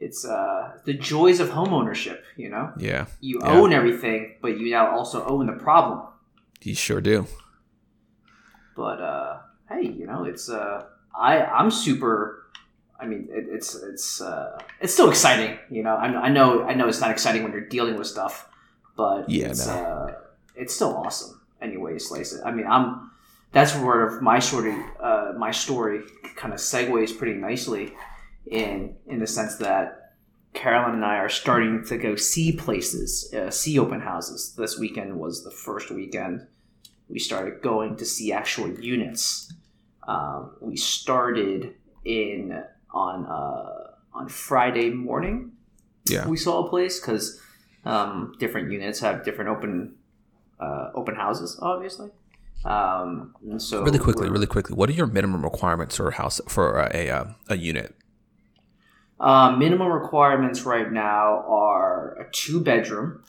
it's 0.00 0.24
uh, 0.24 0.78
the 0.84 0.94
joys 0.94 1.40
of 1.40 1.50
home 1.50 1.74
ownership. 1.74 2.22
You 2.36 2.50
know, 2.50 2.72
Yeah, 2.78 3.06
you 3.20 3.40
Yeah. 3.42 3.50
own 3.58 3.72
everything, 3.72 4.36
but 4.40 4.58
you 4.58 4.70
now 4.70 4.90
also 4.96 5.24
own 5.26 5.46
the 5.46 5.52
problem. 5.54 6.06
you 6.62 6.74
sure 6.74 7.00
do. 7.00 7.26
But 8.76 9.00
uh, 9.00 9.38
hey, 9.68 9.82
you 9.88 10.06
know, 10.06 10.22
it's 10.24 10.48
uh, 10.48 10.84
I 11.18 11.42
I'm 11.42 11.70
super. 11.72 12.44
I 13.00 13.06
mean, 13.06 13.28
it, 13.30 13.46
it's 13.48 13.74
it's 13.74 14.20
uh, 14.20 14.56
it's 14.80 14.92
still 14.92 15.10
exciting. 15.10 15.58
You 15.68 15.82
know, 15.82 15.96
I, 15.96 16.06
I 16.26 16.28
know 16.28 16.62
I 16.62 16.74
know 16.74 16.86
it's 16.88 17.00
not 17.00 17.10
exciting 17.10 17.42
when 17.42 17.50
you're 17.52 17.68
dealing 17.68 17.96
with 17.96 18.06
stuff, 18.06 18.48
but 18.98 19.30
Yeah, 19.30 19.48
it's, 19.48 19.66
no. 19.66 19.72
uh, 19.72 20.14
it's 20.56 20.74
still 20.74 20.94
awesome. 20.96 21.40
Anyway, 21.62 21.94
you 21.94 21.98
slice 22.00 22.34
it. 22.34 22.42
I 22.44 22.50
mean, 22.50 22.66
I'm 22.66 23.10
that's 23.52 23.74
where 23.76 24.20
my 24.20 24.38
story 24.40 24.76
uh, 25.00 25.32
my 25.38 25.52
story 25.52 26.02
kind 26.36 26.52
of 26.52 26.60
segues 26.60 27.16
pretty 27.16 27.38
nicely 27.48 27.94
in 28.46 28.96
in 29.06 29.18
the 29.20 29.26
sense 29.26 29.56
that 29.56 30.14
Carolyn 30.52 30.94
and 30.96 31.04
I 31.04 31.16
are 31.16 31.28
starting 31.28 31.84
to 31.86 31.96
go 31.96 32.16
see 32.16 32.52
places, 32.52 33.32
uh, 33.32 33.50
see 33.50 33.78
open 33.78 34.00
houses. 34.00 34.54
This 34.56 34.78
weekend 34.78 35.18
was 35.18 35.44
the 35.44 35.50
first 35.50 35.90
weekend 35.90 36.46
we 37.08 37.18
started 37.18 37.62
going 37.62 37.96
to 37.96 38.04
see 38.04 38.32
actual 38.32 38.68
units. 38.80 39.52
Um, 40.06 40.56
we 40.60 40.76
started 40.76 41.74
in 42.04 42.62
on 42.90 43.26
uh, 43.26 43.92
on 44.12 44.28
Friday 44.28 44.90
morning. 44.90 45.52
Yeah. 46.10 46.26
we 46.26 46.38
saw 46.38 46.64
a 46.66 46.70
place 46.70 46.98
because 47.00 47.38
um, 47.88 48.34
different 48.38 48.70
units 48.70 49.00
have 49.00 49.24
different 49.24 49.50
open 49.50 49.94
uh, 50.60 50.90
open 50.94 51.14
houses, 51.14 51.58
obviously. 51.62 52.10
Um, 52.64 53.34
so 53.58 53.82
Really 53.82 53.98
quickly, 54.00 54.28
really 54.28 54.46
quickly. 54.46 54.74
What 54.74 54.88
are 54.90 54.92
your 54.92 55.06
minimum 55.06 55.42
requirements 55.44 55.96
for 55.96 56.08
a 56.08 56.14
house 56.14 56.40
for 56.48 56.78
a 56.80 56.90
a, 56.94 57.10
uh, 57.10 57.24
a 57.48 57.56
unit? 57.56 57.94
Uh, 59.20 59.56
minimum 59.56 59.88
requirements 59.88 60.62
right 60.62 60.90
now 60.92 61.44
are 61.48 62.16
a 62.20 62.30
two 62.30 62.60
bedroom. 62.60 63.22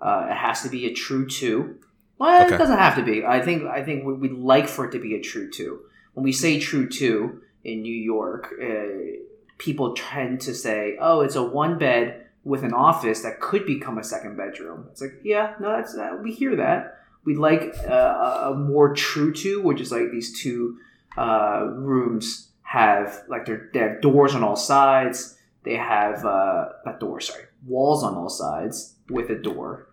Uh, 0.00 0.26
it 0.30 0.34
has 0.36 0.62
to 0.62 0.68
be 0.68 0.86
a 0.86 0.92
true 0.92 1.26
two. 1.28 1.76
Well, 2.18 2.44
Okay. 2.44 2.54
it 2.54 2.58
doesn't 2.58 2.78
have 2.78 2.96
to 2.96 3.02
be. 3.02 3.24
I 3.24 3.40
think 3.40 3.64
I 3.64 3.82
think 3.84 4.04
we- 4.04 4.14
we'd 4.14 4.32
like 4.32 4.68
for 4.68 4.84
it 4.86 4.92
to 4.92 4.98
be 5.00 5.14
a 5.14 5.20
true 5.20 5.50
two. 5.50 5.80
When 6.14 6.24
we 6.24 6.32
say 6.32 6.58
true 6.60 6.88
two 6.88 7.40
in 7.64 7.82
New 7.82 7.94
York, 7.94 8.52
uh, 8.62 9.18
people 9.58 9.94
tend 9.94 10.40
to 10.42 10.54
say, 10.54 10.96
"Oh, 11.00 11.20
it's 11.20 11.36
a 11.36 11.42
one 11.42 11.78
bed 11.78 12.21
with 12.44 12.64
an 12.64 12.72
office 12.72 13.22
that 13.22 13.40
could 13.40 13.66
become 13.66 13.98
a 13.98 14.04
second 14.04 14.36
bedroom." 14.36 14.86
It's 14.90 15.00
like, 15.00 15.20
yeah, 15.22 15.54
no, 15.60 15.70
that's 15.70 15.96
uh, 15.96 16.18
we 16.22 16.32
hear 16.32 16.56
that. 16.56 16.98
We'd 17.24 17.38
like 17.38 17.76
uh, 17.88 18.50
a 18.50 18.54
more 18.54 18.94
true 18.94 19.32
two, 19.32 19.62
which 19.62 19.80
is 19.80 19.92
like 19.92 20.10
these 20.10 20.40
two 20.40 20.78
uh, 21.16 21.66
rooms 21.70 22.48
have 22.62 23.22
like 23.28 23.46
their 23.46 23.70
they 23.72 23.80
have 23.80 24.00
doors 24.00 24.34
on 24.34 24.42
all 24.42 24.56
sides. 24.56 25.38
They 25.64 25.76
have 25.76 26.24
uh, 26.24 26.70
not 26.84 26.98
doors, 26.98 27.28
sorry, 27.28 27.44
walls 27.66 28.02
on 28.02 28.14
all 28.14 28.28
sides 28.28 28.94
with 29.08 29.30
a 29.30 29.36
door. 29.36 29.88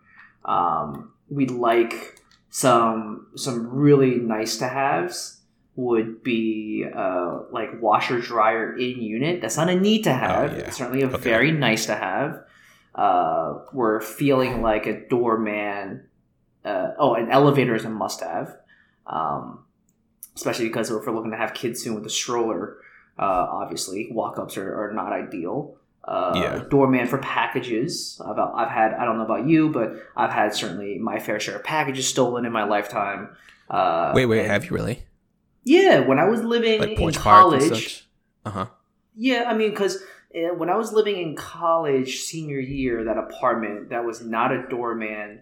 Um, 0.45 1.11
we'd 1.29 1.51
like 1.51 2.19
some 2.49 3.27
some 3.35 3.69
really 3.69 4.15
nice 4.15 4.57
to 4.57 4.67
haves 4.67 5.38
would 5.79 6.23
be 6.23 6.85
uh, 6.93 7.39
like 7.51 7.69
washer 7.81 8.19
dryer 8.19 8.75
in 8.75 9.01
unit. 9.01 9.39
That's 9.41 9.55
not 9.57 9.69
a 9.69 9.75
need 9.79 10.03
to 10.03 10.13
have. 10.13 10.51
Oh, 10.51 10.55
yeah. 10.55 10.63
It's 10.63 10.77
certainly 10.77 11.01
a 11.03 11.07
Okay. 11.07 11.17
very 11.17 11.51
nice 11.51 11.85
to 11.85 11.95
have. 11.95 12.43
Uh, 12.93 13.59
we're 13.71 14.01
feeling 14.01 14.61
like 14.61 14.85
a 14.87 15.07
doorman. 15.07 16.03
Uh, 16.65 16.89
oh, 16.99 17.13
an 17.15 17.29
elevator 17.31 17.75
is 17.75 17.85
a 17.85 17.89
must 17.89 18.19
have. 18.21 18.57
Um, 19.07 19.63
especially 20.35 20.67
because 20.67 20.91
if 20.91 21.05
we're 21.05 21.15
looking 21.15 21.31
to 21.31 21.37
have 21.37 21.53
kids 21.53 21.81
soon 21.81 21.95
with 21.95 22.05
a 22.05 22.09
stroller, 22.09 22.77
uh, 23.17 23.47
obviously 23.49 24.09
walk 24.11 24.37
ups 24.37 24.57
are, 24.57 24.83
are 24.89 24.93
not 24.93 25.13
ideal. 25.13 25.75
Uh, 26.03 26.33
Yeah. 26.35 26.63
Doorman 26.69 27.07
for 27.07 27.19
packages. 27.19 28.19
I've, 28.25 28.37
I've 28.37 28.69
had, 28.69 28.93
I 28.93 29.05
don't 29.05 29.17
know 29.17 29.25
about 29.25 29.47
you, 29.47 29.69
but 29.69 29.93
I've 30.17 30.31
had 30.31 30.53
certainly 30.53 30.97
my 30.97 31.19
fair 31.19 31.39
share 31.39 31.55
of 31.55 31.63
packages 31.63 32.07
stolen 32.07 32.45
in 32.45 32.51
my 32.51 32.63
lifetime. 32.65 33.29
Uh, 33.69 34.11
wait, 34.15 34.25
wait, 34.25 34.39
and- 34.39 34.51
have 34.51 34.65
you 34.65 34.71
really? 34.75 35.03
Yeah, 35.63 35.99
when 35.99 36.19
I 36.19 36.25
was 36.25 36.43
living 36.43 36.79
Like 36.79 36.89
in 36.91 36.97
porch 36.97 37.17
park 37.17 37.53
and 37.53 37.61
college. 37.61 38.07
Uh 38.45 38.49
huh. 38.49 38.65
Yeah, 39.15 39.45
I 39.47 39.53
mean, 39.55 39.71
because 39.71 40.01
when 40.31 40.69
I 40.69 40.75
was 40.75 40.93
living 40.93 41.17
in 41.17 41.35
college, 41.35 42.21
senior 42.21 42.59
year, 42.59 43.03
that 43.03 43.17
apartment 43.17 43.89
that 43.89 44.05
was 44.05 44.23
not 44.23 44.51
a 44.51 44.67
doorman 44.69 45.41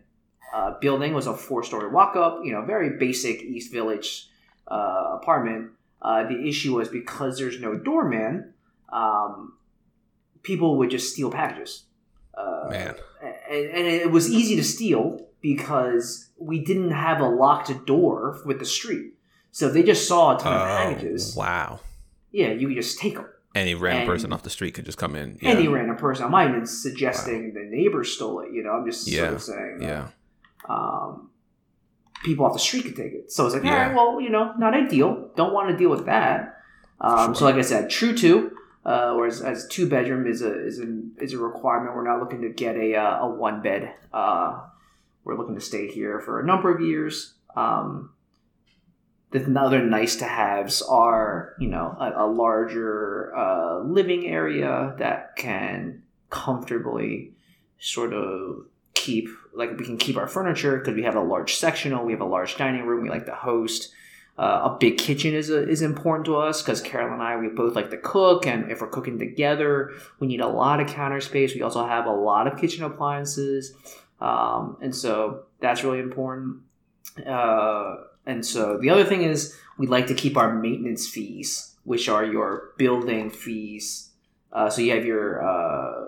uh, 0.54 0.80
building 0.80 1.14
was 1.14 1.28
a 1.28 1.36
four 1.36 1.64
story 1.64 1.90
walk 1.90 2.16
up. 2.16 2.40
You 2.44 2.54
know, 2.54 2.64
very 2.64 2.98
basic 2.98 3.42
East 3.42 3.72
Village 3.72 4.30
uh, 4.68 5.18
apartment. 5.22 5.72
Uh, 6.02 6.24
the 6.28 6.48
issue 6.48 6.76
was 6.76 6.90
because 6.90 7.38
there's 7.38 7.60
no 7.60 7.76
doorman, 7.76 8.54
um, 8.90 9.54
people 10.44 10.78
would 10.78 10.92
just 10.92 11.12
steal 11.12 11.32
packages. 11.32 11.84
Uh, 12.38 12.68
Man. 12.70 12.96
and, 13.50 13.66
and 13.66 13.88
it 13.88 14.12
was 14.12 14.30
easy 14.30 14.56
to 14.56 14.64
steal 14.64 15.28
because 15.42 16.30
we 16.38 16.60
didn't 16.60 16.92
have 16.92 17.20
a 17.20 17.28
locked 17.28 17.86
door 17.88 18.40
with 18.46 18.60
the 18.60 18.66
street. 18.66 19.14
So 19.52 19.70
they 19.70 19.84
just 19.84 20.08
saw 20.08 20.36
a 20.36 20.40
ton 20.40 20.54
of 20.54 20.68
packages, 20.68 21.36
Oh, 21.36 21.40
wow. 21.40 21.80
yeah, 22.32 22.52
you 22.52 22.68
could 22.68 22.76
just 22.78 23.00
take 23.00 23.16
them 23.16 23.26
Any 23.56 23.74
random 23.74 24.02
And- 24.04 24.10
person 24.10 24.32
off 24.34 24.44
the 24.44 24.50
street 24.52 24.74
could 24.76 24.86
just 24.86 24.98
come 25.00 25.16
in. 25.16 25.38
Yeah. 25.42 25.52
any 25.52 25.68
random 25.68 25.96
person. 25.98 26.26
I'm 26.26 26.32
not 26.32 26.48
even 26.50 26.66
suggesting 26.68 27.54
the 27.54 27.64
neighbor 27.64 28.04
stole 28.04 28.42
it. 28.42 28.52
You 28.52 28.62
know, 28.64 28.72
I'm 28.72 28.86
just 28.86 29.06
sort 29.12 29.34
of 29.34 29.42
saying, 29.42 29.80
yeah. 29.82 30.08
um, 30.70 31.30
people 32.24 32.46
off 32.46 32.54
the 32.54 32.60
street 32.60 32.84
could 32.84 32.96
take 32.96 33.14
it. 33.14 33.32
So 33.32 33.46
it's 33.46 33.56
like, 33.56 33.64
all 33.64 33.70
Yeah. 33.72 33.88
right, 33.88 33.96
well, 33.96 34.22
you 34.22 34.30
know, 34.30 34.54
not 34.60 34.74
ideal. 34.76 35.32
Don't 35.36 35.54
want 35.54 35.70
to 35.70 35.78
deal 35.78 35.90
with 35.90 36.06
that. 36.06 36.60
Um, 37.02 37.34
So, 37.36 37.46
like 37.46 37.56
I 37.56 37.62
said, 37.62 37.90
true 37.90 38.16
two, 38.16 38.52
uh, 38.86 39.14
whereas 39.16 39.42
as 39.42 39.68
two 39.68 39.88
bedroom 39.88 40.26
is 40.28 40.42
a 40.42 40.66
is 40.66 40.80
a 40.80 40.88
is 41.20 41.34
a 41.34 41.38
requirement. 41.38 41.96
We're 41.96 42.04
not 42.08 42.20
looking 42.20 42.42
to 42.42 42.50
get 42.50 42.76
a 42.76 42.96
uh, 42.96 43.26
a 43.26 43.30
one 43.30 43.62
bed. 43.62 43.94
Uh, 44.14 44.62
we're 45.24 45.36
looking 45.38 45.56
to 45.56 45.62
stay 45.62 45.88
here 45.88 46.20
for 46.20 46.40
a 46.40 46.46
number 46.46 46.74
of 46.74 46.82
years. 46.82 47.34
Um, 47.56 48.12
the 49.32 49.60
other 49.60 49.84
nice 49.84 50.16
to 50.18 50.26
haves 50.26 50.82
are, 50.82 51.54
you 51.60 51.68
know, 51.68 51.96
a, 52.00 52.26
a 52.26 52.28
larger 52.28 53.36
uh, 53.36 53.80
living 53.80 54.26
area 54.26 54.96
that 55.00 55.36
can 55.36 56.04
comfortably 56.30 57.34
sort 57.80 58.14
of 58.14 58.66
keep, 58.94 59.28
like, 59.54 59.78
we 59.78 59.86
can 59.86 59.98
keep 59.98 60.18
our 60.18 60.28
furniture 60.28 60.78
because 60.78 60.96
we 60.96 61.04
have 61.04 61.16
a 61.16 61.22
large 61.22 61.56
sectional, 61.56 62.06
we 62.06 62.14
have 62.14 62.22
a 62.22 62.26
large 62.26 62.56
dining 62.58 62.86
room, 62.86 63.04
we 63.04 63.10
like 63.10 63.26
to 63.26 63.36
host. 63.36 63.94
Uh, 64.38 64.70
a 64.72 64.78
big 64.80 65.00
kitchen 65.00 65.34
is 65.34 65.50
a, 65.50 65.68
is 65.68 65.82
important 65.82 66.24
to 66.24 66.36
us 66.36 66.62
because 66.62 66.80
Carol 66.80 67.12
and 67.12 67.24
I 67.24 67.38
we 67.38 67.48
both 67.48 67.76
like 67.76 67.90
to 67.90 67.98
cook, 67.98 68.46
and 68.46 68.72
if 68.72 68.82
we're 68.82 68.88
cooking 68.88 69.18
together, 69.18 69.94
we 70.20 70.28
need 70.28 70.42
a 70.42 70.48
lot 70.48 70.80
of 70.80 70.88
counter 70.88 71.20
space. 71.20 71.56
We 71.56 71.64
also 71.64 71.84
have 71.88 72.06
a 72.06 72.12
lot 72.12 72.46
of 72.46 72.60
kitchen 72.60 72.84
appliances, 72.84 73.74
um, 74.22 74.78
and 74.80 74.96
so 74.96 75.46
that's 75.60 75.84
really 75.84 75.98
important. 75.98 76.58
Uh, 77.26 77.96
and 78.28 78.46
so 78.46 78.78
the 78.78 78.90
other 78.92 79.04
thing 79.06 79.24
is 79.24 79.58
we 79.80 79.88
like 79.88 80.08
to 80.08 80.14
keep 80.14 80.38
our 80.38 80.54
maintenance 80.54 81.08
fees, 81.08 81.76
which 81.84 82.08
are 82.10 82.26
your 82.26 82.74
building 82.78 83.30
fees. 83.32 84.12
Uh, 84.52 84.70
so 84.70 84.82
you 84.82 84.92
have 84.94 85.06
your 85.06 85.42
uh, 85.44 86.06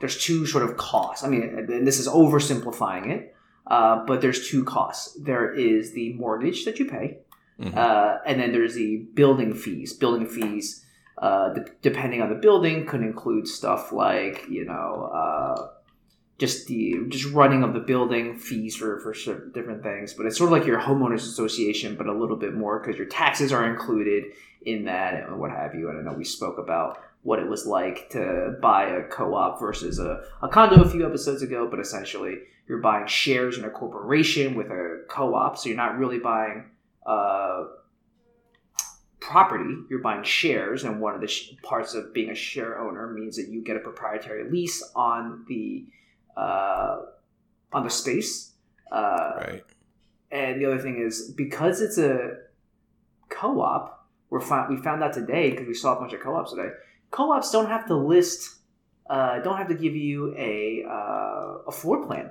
there's 0.00 0.22
two 0.22 0.46
sort 0.46 0.64
of 0.64 0.76
costs. 0.76 1.24
I 1.24 1.28
mean, 1.28 1.42
and 1.42 1.86
this 1.86 1.98
is 1.98 2.08
oversimplifying 2.08 3.06
it, 3.10 3.34
uh, 3.66 4.04
but 4.06 4.20
there's 4.20 4.48
two 4.48 4.64
costs. 4.64 5.16
There 5.20 5.52
is 5.52 5.92
the 5.92 6.12
mortgage 6.14 6.64
that 6.64 6.78
you 6.78 6.86
pay, 6.86 7.18
Mhm. 7.60 7.76
uh, 7.76 8.18
and 8.26 8.40
then 8.40 8.52
there's 8.52 8.74
the 8.74 9.06
building 9.14 9.54
fees. 9.54 9.92
Building 9.92 10.26
fees, 10.26 10.84
uh, 11.18 11.52
de- 11.54 11.66
depending 11.82 12.20
on 12.22 12.28
the 12.30 12.34
building, 12.46 12.86
could 12.86 13.02
include 13.02 13.46
stuff 13.46 13.92
like 13.92 14.44
you 14.48 14.64
know 14.64 15.10
uh, 15.14 15.68
just 16.38 16.66
the 16.66 16.96
just 17.08 17.26
running 17.32 17.62
of 17.62 17.74
the 17.74 17.80
building 17.80 18.36
fees 18.36 18.74
for 18.76 18.98
for 19.00 19.14
certain 19.14 19.52
different 19.52 19.82
things. 19.82 20.14
But 20.14 20.26
it's 20.26 20.38
sort 20.38 20.52
of 20.52 20.58
like 20.58 20.66
your 20.66 20.80
homeowners 20.80 21.22
association, 21.26 21.96
but 21.96 22.06
a 22.06 22.12
little 22.12 22.36
bit 22.36 22.54
more 22.54 22.80
because 22.80 22.96
your 22.96 23.06
taxes 23.06 23.52
are 23.52 23.70
included 23.70 24.24
in 24.62 24.84
that 24.84 25.14
and 25.14 25.38
what 25.38 25.50
have 25.50 25.74
you. 25.74 25.88
And 25.88 25.98
I 25.98 26.02
know 26.02 26.16
we 26.16 26.24
spoke 26.24 26.58
about 26.58 26.98
what 27.22 27.38
it 27.38 27.48
was 27.48 27.66
like 27.66 28.10
to 28.10 28.56
buy 28.60 28.86
a 28.86 29.04
co-op 29.04 29.60
versus 29.60 29.98
a, 29.98 30.24
a 30.42 30.48
condo 30.48 30.82
a 30.82 30.88
few 30.88 31.06
episodes 31.06 31.42
ago, 31.42 31.68
but 31.70 31.78
essentially 31.78 32.38
you're 32.66 32.78
buying 32.78 33.06
shares 33.06 33.58
in 33.58 33.64
a 33.64 33.70
corporation 33.70 34.54
with 34.54 34.68
a 34.68 35.04
co-op, 35.08 35.58
so 35.58 35.68
you're 35.68 35.76
not 35.76 35.98
really 35.98 36.18
buying 36.18 36.64
uh, 37.06 37.64
property. 39.20 39.76
You're 39.88 40.00
buying 40.00 40.24
shares, 40.24 40.84
and 40.84 41.00
one 41.00 41.14
of 41.14 41.20
the 41.20 41.28
sh- 41.28 41.52
parts 41.62 41.94
of 41.94 42.12
being 42.12 42.30
a 42.30 42.34
share 42.34 42.80
owner 42.80 43.12
means 43.12 43.36
that 43.36 43.48
you 43.48 43.62
get 43.62 43.76
a 43.76 43.80
proprietary 43.80 44.50
lease 44.50 44.82
on 44.94 45.44
the 45.48 45.86
uh, 46.36 46.96
on 47.72 47.84
the 47.84 47.90
space. 47.90 48.52
Uh, 48.90 49.32
Right. 49.38 49.64
and 50.30 50.60
the 50.60 50.66
other 50.66 50.78
thing 50.78 50.98
is 51.00 51.30
because 51.36 51.80
it's 51.80 51.98
a 51.98 52.36
co-op, 53.28 54.06
we're 54.30 54.40
fi- 54.40 54.66
we 54.68 54.76
found 54.76 55.02
out 55.02 55.12
today 55.12 55.50
because 55.50 55.66
we 55.66 55.74
saw 55.74 55.96
a 55.96 56.00
bunch 56.00 56.12
of 56.12 56.20
co-ops 56.20 56.50
today. 56.50 56.70
Co-ops 57.10 57.50
don't 57.50 57.66
have 57.68 57.86
to 57.86 57.96
list, 57.96 58.58
uh, 59.08 59.38
don't 59.40 59.56
have 59.56 59.68
to 59.68 59.74
give 59.74 59.94
you 59.96 60.34
a 60.36 60.84
uh, 60.88 61.68
a 61.68 61.72
floor 61.72 62.06
plan. 62.06 62.30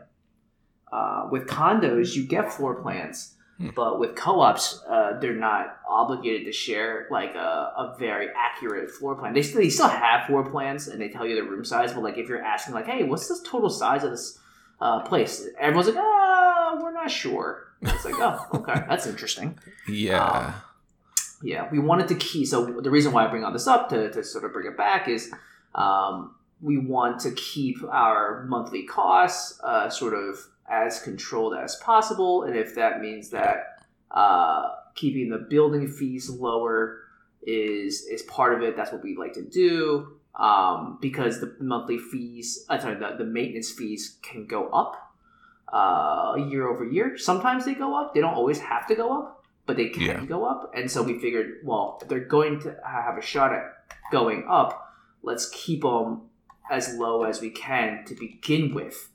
Uh, 0.92 1.28
with 1.32 1.48
condos, 1.48 2.16
you 2.16 2.24
get 2.28 2.52
floor 2.52 2.76
plans. 2.82 3.36
But 3.70 4.00
with 4.00 4.16
co-ops, 4.16 4.82
uh, 4.90 5.20
they're 5.20 5.36
not 5.36 5.80
obligated 5.88 6.46
to 6.46 6.52
share 6.52 7.08
like 7.12 7.36
a, 7.36 7.74
a 7.78 7.96
very 8.00 8.28
accurate 8.36 8.90
floor 8.90 9.16
plan. 9.16 9.34
They, 9.34 9.42
they 9.42 9.70
still 9.70 9.88
have 9.88 10.26
floor 10.26 10.50
plans 10.50 10.88
and 10.88 11.00
they 11.00 11.10
tell 11.10 11.26
you 11.26 11.36
the 11.36 11.44
room 11.44 11.64
size. 11.64 11.94
But 11.94 12.04
like 12.04 12.18
if 12.18 12.28
you're 12.28 12.42
asking 12.42 12.74
like, 12.74 12.88
hey, 12.88 13.04
what's 13.04 13.28
the 13.28 13.40
total 13.48 13.70
size 13.70 14.04
of 14.04 14.12
this 14.12 14.40
uh, 14.80 15.02
place? 15.02 15.48
Everyone's 15.60 15.88
like, 15.88 15.98
ah, 15.98 16.80
we're 16.82 16.94
not 16.94 17.12
sure. 17.12 17.68
It's 17.82 18.06
like, 18.06 18.16
oh, 18.18 18.46
okay, 18.54 18.82
that's 18.88 19.06
interesting. 19.06 19.60
Yeah. 19.88 20.26
Um, 20.26 20.54
yeah, 21.44 21.68
we 21.72 21.80
wanted 21.80 22.08
to 22.10 22.16
keep. 22.16 22.48
So 22.48 22.66
the 22.82 22.92
reason 22.92 23.12
why 23.12 23.26
I 23.26 23.28
bring 23.28 23.44
all 23.44 23.52
this 23.52 23.68
up 23.68 23.90
to, 23.90 24.12
to 24.12 24.24
sort 24.24 24.46
of 24.46 24.54
bring 24.54 24.68
it 24.68 24.78
back 24.78 25.08
is 25.08 25.32
um, 25.74 26.36
we 26.62 26.78
want 26.78 27.20
to 27.22 27.32
keep 27.32 27.84
our 27.84 28.44
monthly 28.48 28.84
costs 28.84 29.60
uh, 29.64 29.90
sort 29.90 30.14
of 30.14 30.48
as 30.72 31.02
controlled 31.02 31.54
as 31.56 31.76
possible, 31.78 32.44
and 32.44 32.56
if 32.56 32.76
that 32.76 33.02
means 33.02 33.30
that 33.32 33.84
uh, 34.10 34.70
keeping 34.96 35.30
the 35.30 35.38
building 35.38 35.88
fees 35.88 36.30
lower 36.30 37.02
is 37.44 38.04
is 38.04 38.22
part 38.24 38.54
of 38.54 38.62
it, 38.62 38.76
that's 38.76 38.92
what 38.92 39.04
we'd 39.04 39.18
like 39.18 39.34
to 39.34 39.44
do. 39.44 40.14
Um, 40.34 40.98
because 41.02 41.42
the 41.42 41.56
monthly 41.60 41.98
fees, 41.98 42.66
uh, 42.70 42.80
sorry, 42.80 42.96
the, 42.96 43.16
the 43.18 43.26
maintenance 43.26 43.70
fees 43.70 44.18
can 44.22 44.48
go 44.48 44.70
up 44.70 44.96
uh, 45.74 46.36
year 46.50 46.68
over 46.70 46.86
year. 46.86 47.18
Sometimes 47.18 47.66
they 47.66 47.74
go 47.74 47.94
up. 48.00 48.14
They 48.14 48.22
don't 48.22 48.34
always 48.34 48.60
have 48.60 48.88
to 48.88 48.96
go 48.96 49.12
up, 49.12 49.44
but 49.66 49.76
they 49.76 49.90
can 49.90 50.04
Yeah. 50.04 50.26
go 50.26 50.46
up. 50.46 50.72
And 50.74 50.90
so 50.90 51.04
we 51.04 51.20
figured, 51.20 51.56
well, 51.66 52.00
if 52.02 52.08
they're 52.08 52.20
going 52.24 52.62
to 52.62 52.78
have 52.86 53.18
a 53.18 53.22
shot 53.22 53.52
at 53.52 53.64
going 54.12 54.46
up, 54.50 54.94
let's 55.22 55.50
keep 55.50 55.82
them 55.82 56.22
as 56.70 56.96
low 56.96 57.24
as 57.24 57.42
we 57.42 57.50
can 57.50 58.06
to 58.06 58.16
begin 58.16 58.74
with. 58.74 59.10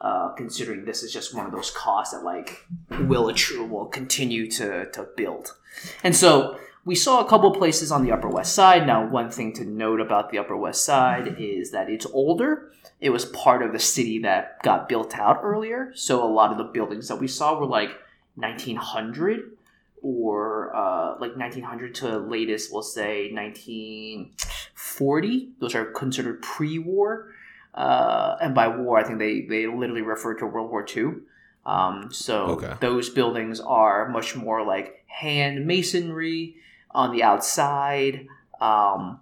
Uh, 0.00 0.30
considering 0.30 0.86
this 0.86 1.02
is 1.02 1.12
just 1.12 1.34
one 1.34 1.44
of 1.44 1.52
those 1.52 1.70
costs 1.70 2.14
that 2.14 2.24
like 2.24 2.66
will 3.00 3.26
attr- 3.26 3.68
will 3.68 3.86
continue 3.86 4.50
to 4.50 4.90
to 4.92 5.06
build, 5.16 5.54
and 6.02 6.16
so 6.16 6.58
we 6.86 6.94
saw 6.94 7.20
a 7.20 7.28
couple 7.28 7.50
places 7.50 7.92
on 7.92 8.02
the 8.02 8.10
Upper 8.10 8.28
West 8.28 8.54
Side. 8.54 8.86
Now, 8.86 9.06
one 9.06 9.30
thing 9.30 9.52
to 9.54 9.64
note 9.64 10.00
about 10.00 10.30
the 10.30 10.38
Upper 10.38 10.56
West 10.56 10.84
Side 10.84 11.36
is 11.38 11.72
that 11.72 11.90
it's 11.90 12.06
older. 12.06 12.72
It 13.00 13.10
was 13.10 13.26
part 13.26 13.62
of 13.62 13.72
the 13.72 13.78
city 13.78 14.18
that 14.20 14.62
got 14.62 14.88
built 14.88 15.18
out 15.18 15.40
earlier, 15.42 15.92
so 15.94 16.24
a 16.24 16.32
lot 16.32 16.50
of 16.50 16.58
the 16.58 16.64
buildings 16.64 17.08
that 17.08 17.16
we 17.16 17.28
saw 17.28 17.58
were 17.58 17.66
like 17.66 17.90
1900 18.36 19.56
or 20.02 20.74
uh, 20.74 21.12
like 21.20 21.36
1900 21.36 21.94
to 21.96 22.18
latest, 22.18 22.72
we'll 22.72 22.82
say 22.82 23.30
1940. 23.32 25.50
Those 25.60 25.74
are 25.74 25.86
considered 25.86 26.42
pre-war, 26.42 27.32
uh, 27.74 28.36
and 28.40 28.54
by 28.54 28.68
war, 28.68 28.98
I 28.98 29.04
think 29.04 29.18
they 29.18 29.42
they 29.42 29.66
literally 29.66 30.02
refer 30.02 30.34
to 30.34 30.46
World 30.46 30.70
War 30.70 30.84
II. 30.96 31.22
Um, 31.66 32.08
so 32.12 32.46
Okay. 32.56 32.74
those 32.80 33.10
buildings 33.10 33.60
are 33.60 34.08
much 34.08 34.34
more 34.34 34.64
like 34.64 35.04
hand 35.06 35.66
masonry 35.66 36.56
on 36.90 37.12
the 37.12 37.22
outside. 37.22 38.26
Um, 38.60 39.20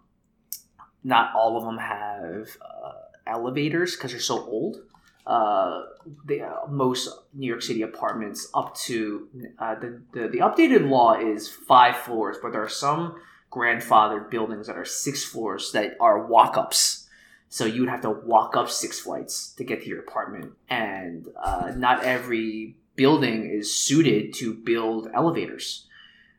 not 1.04 1.34
all 1.34 1.56
of 1.56 1.64
them 1.64 1.78
have 1.78 2.48
uh, 2.60 2.92
elevators 3.26 3.96
because 3.96 4.12
they're 4.12 4.20
so 4.20 4.44
old. 4.44 4.78
Uh, 5.26 5.82
the, 6.24 6.40
uh, 6.40 6.66
most 6.68 7.08
New 7.34 7.46
York 7.46 7.60
City 7.60 7.82
apartments 7.82 8.48
up 8.54 8.74
to 8.74 9.28
uh, 9.58 9.74
the, 9.74 10.00
the 10.12 10.28
the 10.28 10.38
updated 10.38 10.88
law 10.88 11.12
is 11.14 11.48
five 11.50 11.96
floors, 11.96 12.38
but 12.42 12.52
there 12.52 12.62
are 12.62 12.68
some 12.68 13.20
grandfathered 13.52 14.30
buildings 14.30 14.66
that 14.68 14.76
are 14.76 14.84
six 14.86 15.24
floors 15.24 15.72
that 15.72 15.96
are 16.00 16.26
walk 16.26 16.56
ups. 16.56 17.07
So 17.50 17.64
you 17.64 17.80
would 17.80 17.88
have 17.90 18.02
to 18.02 18.10
walk 18.10 18.56
up 18.56 18.68
six 18.70 19.00
flights 19.00 19.54
to 19.56 19.64
get 19.64 19.82
to 19.82 19.88
your 19.88 20.00
apartment, 20.00 20.52
and 20.68 21.26
uh, 21.42 21.72
not 21.76 22.04
every 22.04 22.76
building 22.94 23.48
is 23.50 23.74
suited 23.74 24.34
to 24.34 24.52
build 24.54 25.08
elevators. 25.14 25.86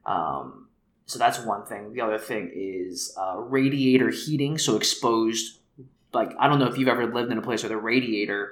Um, 0.05 0.67
so 1.07 1.17
that's 1.17 1.39
one 1.43 1.65
thing. 1.65 1.93
The 1.93 2.01
other 2.01 2.19
thing 2.19 2.51
is 2.53 3.15
uh, 3.19 3.37
radiator 3.39 4.09
heating, 4.09 4.57
so 4.59 4.75
exposed. 4.75 5.57
Like 6.13 6.31
I 6.39 6.47
don't 6.47 6.59
know 6.59 6.67
if 6.67 6.77
you've 6.77 6.87
ever 6.87 7.07
lived 7.07 7.31
in 7.31 7.37
a 7.37 7.41
place 7.41 7.63
with 7.63 7.71
a 7.71 7.77
radiator, 7.77 8.51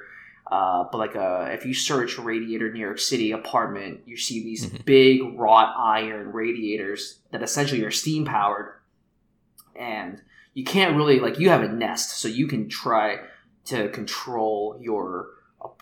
uh, 0.52 0.86
but 0.92 0.98
like 0.98 1.16
uh, 1.16 1.50
if 1.52 1.64
you 1.66 1.76
search 1.76 2.18
radiator 2.18 2.72
New 2.74 2.80
York 2.80 2.98
City 3.00 3.32
apartment, 3.34 4.02
you 4.08 4.18
see 4.18 4.42
these 4.44 4.66
Mhm. 4.66 4.86
big 4.86 5.22
wrought 5.38 5.76
iron 5.78 6.32
radiators 6.32 7.20
that 7.32 7.44
essentially 7.44 7.84
are 7.84 7.92
steam 7.92 8.26
powered, 8.26 8.74
and 9.76 10.22
you 10.58 10.64
can't 10.64 10.96
really 10.96 11.20
like 11.20 11.38
you 11.40 11.50
have 11.50 11.62
a 11.64 11.68
nest, 11.68 12.08
so 12.22 12.28
you 12.28 12.48
can 12.48 12.68
try 12.68 13.20
to 13.66 13.90
control 13.90 14.78
your 14.82 15.06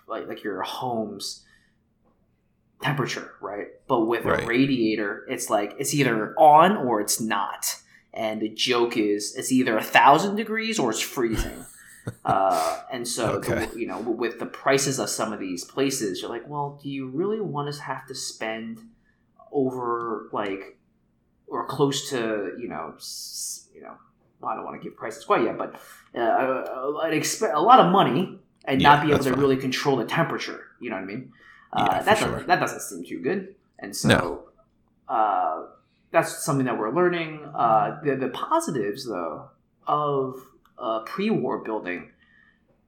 like, 0.08 0.28
like 0.28 0.44
your 0.44 0.62
home's 0.64 1.44
temperature, 2.82 3.32
right? 3.42 3.68
But 3.88 4.02
with 4.02 4.26
Right. 4.26 4.44
a 4.44 4.46
radiator, 4.46 5.26
it's 5.30 5.50
like 5.50 5.76
it's 5.80 5.94
either 5.94 6.34
on 6.38 6.76
or 6.78 7.02
it's 7.02 7.20
not. 7.22 7.64
And 8.14 8.42
the 8.42 8.50
joke 8.50 8.98
is 8.98 9.36
it's 9.36 9.52
either 9.52 9.78
a 9.78 9.84
thousand 9.84 10.36
degrees 10.36 10.80
or 10.80 10.92
it's 10.92 11.02
freezing. 11.02 11.66
uh, 12.26 12.82
and 12.92 13.08
so, 13.08 13.40
the- 13.40 13.72
you 13.76 13.88
know, 13.88 14.00
with 14.00 14.40
the 14.40 14.46
prices 14.46 15.00
of 15.00 15.10
some 15.10 15.34
of 15.34 15.40
these 15.40 15.64
places, 15.64 16.22
you're 16.22 16.30
like, 16.30 16.48
well, 16.48 16.80
do 16.84 16.90
you 16.90 17.08
really 17.08 17.42
want 17.42 17.74
to 17.74 17.82
have 17.82 18.06
to 18.08 18.16
spend 18.16 18.80
over 19.52 20.28
like 20.34 20.78
or 21.48 21.66
close 21.66 22.10
to 22.10 22.52
you 22.60 22.68
know 22.68 22.94
s- 22.98 23.70
you 23.74 23.82
know 23.82 23.96
well, 24.40 24.52
I 24.52 24.56
don't 24.56 24.66
want 24.66 24.82
to 24.82 24.84
give 24.88 24.98
prices 24.98 25.24
quite 25.26 25.44
yet, 25.44 25.58
but 25.58 25.76
uh, 26.16 27.00
an 27.04 27.12
exp- 27.12 27.54
a 27.54 27.60
lot 27.62 27.80
of 27.80 27.92
money 27.92 28.38
and 28.66 28.82
Yeah, 28.82 28.90
not 28.96 29.06
be 29.06 29.12
able 29.14 29.24
to 29.24 29.32
fine. 29.32 29.40
really 29.40 29.58
control 29.58 29.96
the 29.98 30.06
temperature. 30.06 30.62
You 30.80 30.90
know 30.90 30.98
what 30.98 31.04
I 31.04 31.06
mean? 31.08 31.32
Uh, 31.74 31.88
Yeah, 31.92 32.02
that 32.04 32.18
sure. 32.18 32.30
doesn't 32.32 32.48
that 32.48 32.60
doesn't 32.60 32.82
seem 32.82 33.04
too 33.06 33.20
good. 33.22 33.56
And 33.80 33.96
so 33.96 34.08
No. 34.10 34.44
uh, 35.08 35.66
that's 36.12 36.44
something 36.44 36.66
that 36.66 36.78
we're 36.78 36.92
learning. 36.94 37.46
Uh, 37.54 38.00
the 38.04 38.16
the 38.16 38.30
positives 38.30 39.06
though 39.08 39.50
of 39.88 40.36
a 40.78 41.02
pre-war 41.06 41.60
building. 41.60 42.12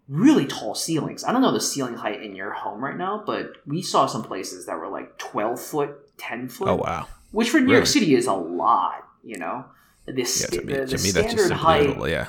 Really 0.09 0.45
tall 0.45 0.73
ceilings. 0.73 1.25
I 1.25 1.33
don't 1.33 1.41
know 1.41 1.51
the 1.51 1.59
ceiling 1.59 1.95
height 1.95 2.23
in 2.23 2.33
your 2.33 2.51
home 2.51 2.81
right 2.81 2.95
now, 2.95 3.23
but 3.25 3.57
we 3.65 3.81
saw 3.81 4.05
some 4.05 4.23
places 4.23 4.65
that 4.65 4.79
were 4.79 4.87
like 4.87 5.17
twelve 5.17 5.59
foot, 5.59 6.17
ten 6.17 6.47
foot 6.47 6.69
Oh 6.69 6.75
wow. 6.75 7.07
which 7.31 7.49
for 7.49 7.57
New 7.59 7.65
Really? 7.65 7.75
York 7.75 7.87
City 7.87 8.15
is 8.15 8.25
a 8.25 8.33
lot, 8.33 9.03
you 9.21 9.37
know. 9.37 9.65
This 10.07 10.41
Yeah, 10.41 10.59
to 10.59 10.65
me, 10.65 10.73
the, 10.73 10.85
to 10.85 10.97
me 11.03 11.11
that's 11.11 11.11
standard 11.11 11.37
just 11.49 11.51
height. 11.53 12.09
Yeah. 12.09 12.27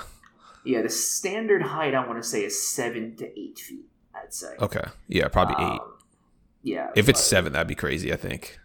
yeah, 0.65 0.83
the 0.83 0.89
standard 0.89 1.63
height 1.63 1.95
I 1.95 2.07
want 2.07 2.21
to 2.23 2.29
say 2.29 2.45
is 2.45 2.61
seven 2.69 3.17
to 3.17 3.27
eight 3.39 3.59
feet. 3.59 3.87
I'd 4.15 4.35
say. 4.35 4.55
Okay. 4.61 4.85
Yeah, 5.07 5.29
probably 5.29 5.65
eight. 5.65 5.81
Um, 5.81 5.93
yeah. 6.63 6.91
If 6.97 7.09
it's 7.09 7.21
seven, 7.21 7.53
that'd 7.53 7.69
be 7.69 7.75
crazy. 7.77 8.13
I 8.13 8.17
think. 8.17 8.59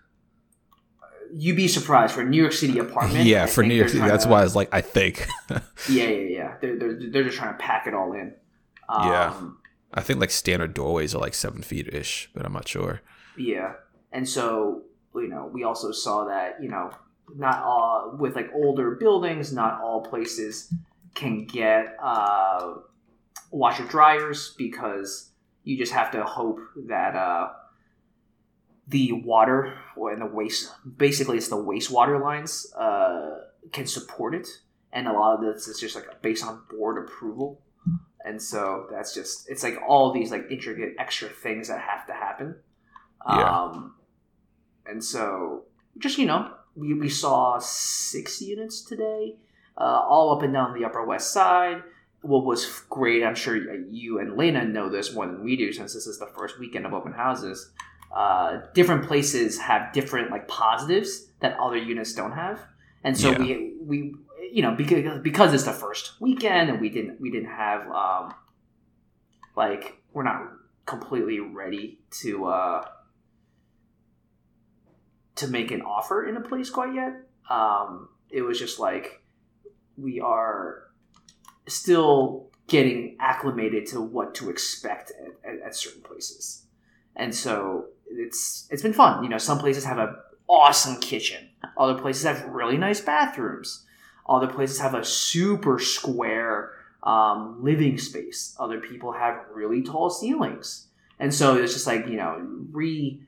you'd 1.36 1.56
be 1.56 1.67
surprised 1.67 2.13
for 2.13 2.21
a 2.21 2.26
New 2.26 2.41
York 2.41 2.54
City 2.54 2.80
apartment. 2.80 3.26
Yeah, 3.26 3.43
I 3.43 3.47
for 3.47 3.63
New 3.63 3.73
York 3.76 3.89
City, 3.89 4.06
that's 4.08 4.26
to- 4.26 4.30
why 4.32 4.41
I 4.41 4.43
was 4.43 4.56
like, 4.56 4.69
I 4.73 4.82
think. 4.82 5.28
Yeah, 5.89 6.08
yeah, 6.08 6.08
yeah. 6.10 6.56
They're, 6.62 6.78
they're 6.80 6.99
they're 7.12 7.23
just 7.23 7.38
trying 7.38 7.54
to 7.54 7.60
pack 7.60 7.88
it 7.88 7.93
all 7.93 8.13
in. 8.13 8.34
Um, 8.89 9.08
Yeah. 9.10 9.34
I 9.93 10.02
think 10.02 10.19
like 10.19 10.32
standard 10.32 10.73
doorways 10.73 11.13
are 11.13 11.19
like 11.19 11.34
seven 11.36 11.62
feet 11.62 11.88
ish, 11.93 12.30
but 12.34 12.45
I'm 12.45 12.54
not 12.54 12.67
sure. 12.67 13.02
Yeah, 13.38 13.73
and 14.12 14.28
so 14.28 14.84
you 15.15 15.28
know, 15.28 15.49
we 15.54 15.63
also 15.63 15.91
saw 15.91 16.26
that 16.26 16.58
you 16.63 16.69
know, 16.69 16.91
not 17.36 17.63
all 17.63 18.15
with 18.17 18.36
like 18.36 18.50
older 18.54 18.91
buildings, 18.91 19.54
not 19.54 19.82
all 19.82 20.02
places 20.02 20.74
can 21.15 21.46
get 21.46 21.96
uh, 22.02 22.76
washer 23.52 23.84
dryers 23.84 24.56
because 24.58 25.32
you 25.63 25.78
just 25.78 25.93
have 25.93 26.12
to 26.12 26.24
hope 26.24 26.60
that 26.88 27.15
uh, 27.15 27.50
the 28.88 29.12
water 29.13 29.78
or 29.96 30.12
in 30.12 30.19
the 30.19 30.26
waste, 30.26 30.72
basically, 30.98 31.38
it's 31.38 31.48
the 31.48 31.58
wastewater 31.58 32.22
lines 32.22 32.72
uh, 32.74 33.39
can 33.72 33.86
support 33.86 34.36
it, 34.36 34.48
and 34.91 35.08
a 35.08 35.13
lot 35.13 35.36
of 35.36 35.41
this 35.41 35.67
is 35.67 35.80
just 35.80 35.96
like 35.96 36.22
based 36.22 36.46
on 36.46 36.62
board 36.69 37.04
approval. 37.04 37.62
And 38.26 38.41
so 38.41 38.88
that's 38.89 39.13
just 39.13 39.50
it's 39.50 39.63
like 39.63 39.78
all 39.86 40.13
these 40.13 40.32
like 40.32 40.46
intricate 40.50 40.96
extra 40.98 41.28
things 41.28 41.67
that 41.67 41.80
have 41.80 42.08
to 42.08 42.13
happen. 42.13 42.56
Yeah. 43.28 43.62
Um, 43.62 43.96
and 44.86 45.04
so 45.04 45.63
just 45.98 46.17
you 46.17 46.26
know, 46.26 46.52
we, 46.75 46.93
we 46.93 47.09
saw 47.09 47.59
six 47.59 48.41
units 48.41 48.81
today, 48.81 49.36
uh, 49.77 49.81
all 50.07 50.36
up 50.36 50.43
and 50.43 50.53
down 50.53 50.73
the 50.77 50.86
Upper 50.86 51.05
West 51.05 51.31
Side. 51.31 51.83
What 52.21 52.45
was 52.45 52.65
great, 52.89 53.23
I'm 53.23 53.36
sure 53.36 53.55
you 53.89 54.19
and 54.19 54.38
Lena 54.38 54.63
know 54.65 54.89
this 54.89 55.13
more 55.13 55.25
than 55.27 55.43
we 55.43 55.57
do, 55.57 55.73
since 55.73 55.93
this 55.93 56.07
is 56.07 56.19
the 56.19 56.27
first 56.27 56.57
weekend 56.59 56.86
of 56.86 56.93
open 56.93 57.12
houses. 57.12 57.71
Uh, 58.15 58.62
different 58.73 59.05
places 59.05 59.59
have 59.59 59.91
different 59.91 60.31
like 60.31 60.47
positives 60.47 61.27
that 61.41 61.57
other 61.59 61.77
units 61.77 62.13
don't 62.13 62.31
have, 62.31 62.59
and 63.03 63.17
so 63.17 63.31
Yeah. 63.31 63.39
we 63.39 63.73
we 63.81 64.15
you 64.51 64.62
know 64.62 64.75
because 64.75 65.19
because 65.21 65.53
it's 65.53 65.63
the 65.63 65.71
first 65.73 66.13
weekend 66.21 66.69
and 66.69 66.79
we 66.79 66.89
didn't 66.89 67.19
we 67.19 67.31
didn't 67.31 67.49
have 67.49 67.89
um, 67.89 68.33
like 69.55 69.97
we're 70.13 70.23
not 70.23 70.43
completely 70.86 71.39
ready 71.39 71.97
to 72.21 72.45
uh, 72.45 72.86
to 75.43 75.51
make 75.51 75.71
an 75.71 75.82
offer 75.82 76.27
in 76.27 76.38
a 76.38 76.41
place 76.41 76.69
quite 76.69 76.93
yet. 76.93 77.13
Um, 77.49 78.10
it 78.29 78.41
was 78.41 78.60
just 78.60 78.79
like 78.79 79.21
we 79.97 80.19
are 80.19 80.84
still 81.67 82.49
getting 82.67 83.17
acclimated 83.19 83.86
to 83.88 84.01
what 84.01 84.34
to 84.36 84.49
expect 84.49 85.12
at, 85.12 85.49
at, 85.49 85.60
at 85.67 85.75
certain 85.75 86.01
places, 86.01 86.65
and 87.15 87.34
so 87.34 87.86
it's 88.08 88.67
it's 88.71 88.82
been 88.82 88.93
fun. 88.93 89.23
You 89.23 89.29
know, 89.29 89.38
some 89.38 89.60
places 89.60 89.84
have 89.86 89.99
an 89.99 90.15
awesome 90.47 90.99
kitchen. 90.99 91.49
Other 91.77 91.99
places 91.99 92.23
have 92.23 92.43
really 92.45 92.77
nice 92.77 93.01
bathrooms. 93.01 93.86
Other 94.27 94.47
places 94.47 94.79
have 94.79 94.93
a 94.93 95.03
super 95.03 95.79
square 95.79 96.71
um, 97.03 97.63
living 97.63 97.97
space. 97.97 98.56
Other 98.60 98.79
people 98.79 99.12
have 99.12 99.45
really 99.53 99.84
tall 99.84 100.10
ceilings. 100.10 100.88
And 101.19 101.34
so 101.34 101.58
it's 101.58 101.73
just 101.73 101.88
like, 101.88 102.08
you 102.08 102.17
know, 102.17 102.41
re 102.71 103.21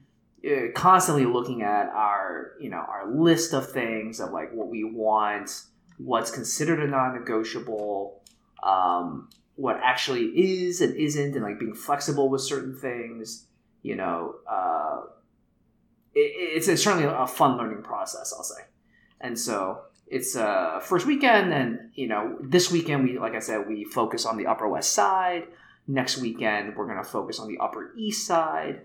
constantly 0.74 1.26
looking 1.26 1.62
at 1.62 1.90
our, 1.90 2.52
you 2.60 2.70
know, 2.70 2.78
our 2.78 3.10
list 3.12 3.54
of 3.54 3.72
things 3.72 4.20
of 4.20 4.32
like 4.32 4.54
what 4.54 4.68
we 4.68 4.84
want, 4.84 5.64
what's 5.98 6.32
considered 6.32 6.80
a 6.80 6.88
non-negotiable, 6.88 8.22
um, 8.64 9.30
what 9.56 9.80
actually 9.82 10.26
is 10.26 10.82
and 10.82 10.96
isn't, 10.96 11.36
and 11.36 11.44
like 11.44 11.60
being 11.60 11.74
flexible 11.74 12.30
with 12.30 12.42
certain 12.42 12.76
things. 12.78 13.48
You 13.82 13.96
know, 13.96 14.36
uh, 14.50 15.02
it, 16.14 16.32
it's, 16.58 16.68
it's 16.68 16.84
certainly 16.84 17.08
a 17.08 17.28
fun 17.28 17.58
learning 17.58 17.84
process, 17.84 18.34
I'll 18.36 18.44
say. 18.44 18.62
And 19.22 19.40
so 19.40 19.82
it's 20.08 20.36
uh 20.36 20.80
first 20.84 21.08
weekend, 21.08 21.54
and 21.54 21.90
you 21.96 22.08
know, 22.08 22.38
this 22.42 22.72
weekend 22.72 23.04
we, 23.04 23.18
like 23.18 23.34
I 23.34 23.40
said, 23.40 23.68
we 23.68 23.86
focus 23.86 24.26
on 24.26 24.38
the 24.38 24.46
Upper 24.46 24.68
West 24.68 24.92
Side. 24.94 25.48
Next 25.88 26.18
weekend 26.18 26.76
we're 26.76 26.88
gonna 26.88 27.04
focus 27.04 27.40
on 27.40 27.48
the 27.48 27.58
Upper 27.60 27.92
East 27.98 28.28
Side, 28.28 28.82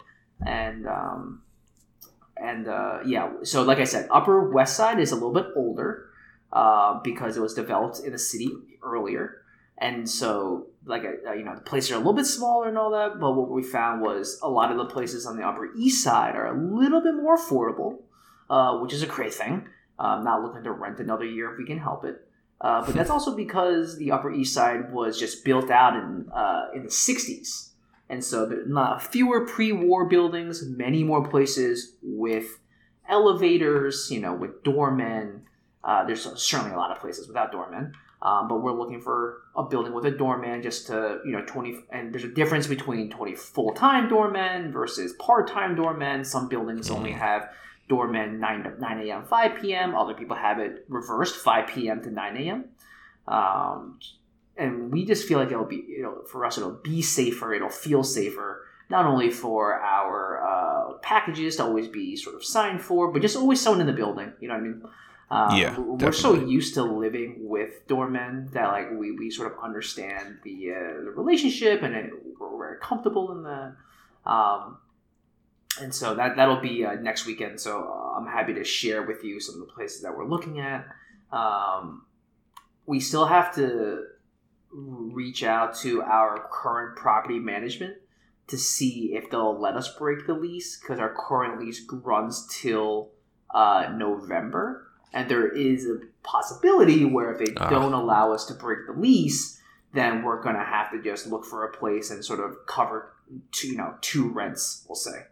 and 0.46 0.86
um, 0.86 1.42
and 2.40 2.68
uh, 2.68 3.00
yeah, 3.04 3.30
so 3.42 3.62
like 3.62 3.78
I 3.78 3.84
said, 3.84 4.08
Upper 4.10 4.50
West 4.50 4.76
Side 4.76 4.98
is 4.98 5.12
a 5.12 5.14
little 5.14 5.32
bit 5.32 5.46
older 5.56 6.06
uh, 6.52 7.00
because 7.02 7.36
it 7.36 7.40
was 7.40 7.54
developed 7.54 8.00
in 8.00 8.12
the 8.12 8.18
city 8.18 8.50
earlier, 8.82 9.42
and 9.78 10.08
so 10.08 10.66
like 10.84 11.02
uh, 11.04 11.32
you 11.32 11.44
know 11.44 11.54
the 11.54 11.60
places 11.60 11.92
are 11.92 11.94
a 11.94 11.98
little 11.98 12.14
bit 12.14 12.26
smaller 12.26 12.68
and 12.68 12.78
all 12.78 12.90
that. 12.90 13.20
But 13.20 13.32
what 13.32 13.50
we 13.50 13.62
found 13.62 14.00
was 14.00 14.38
a 14.42 14.48
lot 14.48 14.70
of 14.70 14.78
the 14.78 14.86
places 14.86 15.26
on 15.26 15.36
the 15.36 15.46
Upper 15.46 15.74
East 15.76 16.02
Side 16.02 16.34
are 16.34 16.46
a 16.46 16.74
little 16.74 17.02
bit 17.02 17.14
more 17.14 17.36
affordable, 17.36 17.98
uh, 18.48 18.78
which 18.78 18.92
is 18.92 19.02
a 19.02 19.06
great 19.06 19.34
thing. 19.34 19.68
I'm 19.98 20.24
not 20.24 20.42
looking 20.42 20.64
to 20.64 20.72
rent 20.72 20.98
another 20.98 21.26
year 21.26 21.52
if 21.52 21.58
we 21.58 21.66
can 21.66 21.78
help 21.78 22.06
it. 22.06 22.26
Uh, 22.60 22.84
but 22.84 22.94
that's 22.94 23.10
also 23.10 23.34
because 23.34 23.96
the 23.98 24.12
Upper 24.12 24.32
East 24.32 24.52
Side 24.52 24.92
was 24.92 25.18
just 25.18 25.44
built 25.44 25.70
out 25.70 25.96
in 25.96 26.30
uh, 26.32 26.68
in 26.74 26.82
the 26.82 26.88
'60s, 26.88 27.69
and 28.10 28.24
so 28.24 28.44
there 28.44 28.66
not 28.66 29.02
fewer 29.02 29.46
pre-war 29.46 30.06
buildings, 30.06 30.66
many 30.66 31.04
more 31.04 31.26
places 31.26 31.94
with 32.02 32.58
elevators, 33.08 34.10
you 34.10 34.20
know, 34.20 34.34
with 34.34 34.64
doormen. 34.64 35.42
Uh, 35.84 36.04
there's 36.04 36.22
certainly 36.42 36.74
a 36.74 36.76
lot 36.76 36.90
of 36.90 36.98
places 36.98 37.28
without 37.28 37.52
doormen, 37.52 37.94
um, 38.20 38.48
but 38.48 38.62
we're 38.62 38.76
looking 38.76 39.00
for 39.00 39.42
a 39.56 39.62
building 39.62 39.94
with 39.94 40.04
a 40.04 40.10
doorman 40.10 40.60
just 40.60 40.88
to, 40.88 41.20
you 41.24 41.30
know, 41.30 41.42
20. 41.46 41.84
And 41.90 42.12
there's 42.12 42.24
a 42.24 42.28
difference 42.28 42.66
between 42.66 43.10
20 43.10 43.36
full 43.36 43.72
time 43.74 44.08
doormen 44.08 44.72
versus 44.72 45.12
part 45.14 45.48
time 45.48 45.76
doormen. 45.76 46.24
Some 46.24 46.48
buildings 46.48 46.90
only 46.90 47.12
have 47.12 47.48
doormen 47.88 48.40
9, 48.40 48.74
9 48.80 49.06
a.m., 49.06 49.24
5 49.24 49.60
p.m. 49.60 49.94
Other 49.94 50.14
people 50.14 50.36
have 50.36 50.58
it 50.58 50.84
reversed 50.88 51.36
5 51.36 51.68
p.m. 51.68 52.02
to 52.02 52.10
9 52.10 52.36
a.m. 52.36 52.64
Um, 53.28 54.00
and 54.60 54.92
we 54.92 55.04
just 55.04 55.26
feel 55.26 55.38
like 55.38 55.50
it'll 55.50 55.64
be 55.64 55.84
you 55.88 56.02
know 56.02 56.22
for 56.30 56.44
us 56.46 56.58
it'll 56.58 56.70
be 56.92 57.00
safer 57.02 57.52
it'll 57.54 57.68
feel 57.86 58.02
safer 58.04 58.66
not 58.88 59.06
only 59.06 59.30
for 59.30 59.74
our 59.80 60.18
uh, 60.44 60.94
packages 60.98 61.56
to 61.56 61.62
always 61.64 61.88
be 61.88 62.16
sort 62.16 62.34
of 62.36 62.44
signed 62.44 62.80
for 62.82 63.10
but 63.12 63.22
just 63.22 63.36
always 63.36 63.60
someone 63.60 63.80
in 63.80 63.86
the 63.86 63.92
building 63.92 64.32
you 64.40 64.48
know 64.48 64.54
what 64.54 64.60
i 64.60 64.66
mean 64.68 64.82
um, 65.32 65.56
Yeah, 65.56 65.78
we're 65.78 65.96
definitely. 65.96 66.40
so 66.40 66.46
used 66.46 66.74
to 66.74 66.82
living 66.82 67.36
with 67.54 67.86
doormen 67.86 68.48
that 68.52 68.66
like 68.76 68.90
we, 68.90 69.12
we 69.12 69.30
sort 69.30 69.52
of 69.52 69.58
understand 69.62 70.38
the 70.42 70.72
uh, 70.72 71.04
the 71.04 71.10
relationship 71.16 71.82
and 71.82 71.94
it, 71.94 72.10
we're 72.40 72.58
very 72.58 72.78
comfortable 72.80 73.30
in 73.32 73.42
the 73.44 73.76
um, 74.26 74.78
and 75.80 75.94
so 75.94 76.14
that 76.16 76.34
that'll 76.36 76.60
be 76.60 76.84
uh, 76.84 76.94
next 76.94 77.26
weekend 77.26 77.60
so 77.60 77.72
uh, 77.84 78.18
i'm 78.18 78.26
happy 78.26 78.52
to 78.54 78.64
share 78.64 79.02
with 79.04 79.22
you 79.22 79.38
some 79.40 79.54
of 79.54 79.60
the 79.66 79.72
places 79.72 80.02
that 80.02 80.12
we're 80.16 80.26
looking 80.26 80.58
at 80.58 80.84
um, 81.32 82.02
we 82.86 82.98
still 82.98 83.26
have 83.26 83.54
to 83.54 84.04
reach 84.72 85.42
out 85.42 85.74
to 85.76 86.02
our 86.02 86.48
current 86.52 86.96
property 86.96 87.38
management 87.38 87.96
to 88.48 88.56
see 88.58 89.12
if 89.14 89.30
they'll 89.30 89.58
let 89.60 89.76
us 89.76 89.94
break 89.96 90.26
the 90.26 90.34
lease 90.34 90.78
because 90.80 90.98
our 90.98 91.14
current 91.14 91.60
lease 91.60 91.82
runs 91.90 92.46
till 92.60 93.10
uh, 93.54 93.92
November, 93.96 94.86
and 95.12 95.28
there 95.28 95.48
is 95.48 95.86
a 95.86 95.98
possibility 96.22 97.04
where 97.04 97.32
if 97.32 97.38
they 97.44 97.52
Ah. 97.56 97.68
don't 97.68 97.92
allow 97.92 98.32
us 98.32 98.46
to 98.46 98.54
break 98.54 98.86
the 98.86 98.92
lease, 98.92 99.60
then 99.92 100.22
we're 100.22 100.40
gonna 100.42 100.64
have 100.64 100.90
to 100.92 101.02
just 101.02 101.26
look 101.26 101.44
for 101.44 101.64
a 101.64 101.72
place 101.72 102.10
and 102.10 102.24
sort 102.24 102.38
of 102.40 102.54
cover 102.66 103.12
two, 103.52 103.68
you 103.68 103.76
know, 103.76 103.94
two 104.00 104.28
rents, 104.28 104.84
we'll 104.88 104.96
say, 104.96 105.26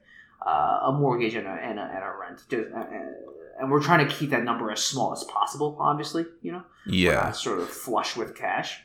uh, 0.44 0.81
a 0.87 0.92
mortgage 0.92 1.35
and 1.35 1.46
a, 1.46 1.51
and 1.51 1.79
a, 1.79 1.83
and 1.83 2.03
a 2.05 2.12
rent. 2.20 2.42
Just, 2.48 2.72
uh, 2.72 2.79
uh, 2.79 3.11
and 3.61 3.70
we're 3.70 3.83
trying 3.83 4.07
to 4.07 4.12
keep 4.14 4.31
that 4.31 4.44
number 4.44 4.70
as 4.70 4.83
small 4.83 5.12
as 5.12 5.22
possible, 5.24 5.77
obviously, 5.81 6.24
you 6.42 6.53
know, 6.53 6.62
Yeah. 6.87 7.31
sort 7.33 7.59
of 7.61 7.68
flush 7.68 8.16
with 8.16 8.37
cash. 8.37 8.85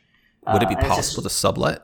Would 0.52 0.64
it 0.64 0.70
be 0.70 0.76
Uh, 0.76 0.80
it's 0.80 0.88
just- 0.88 0.98
possible 0.98 1.24
to 1.24 1.30
sublet? 1.30 1.82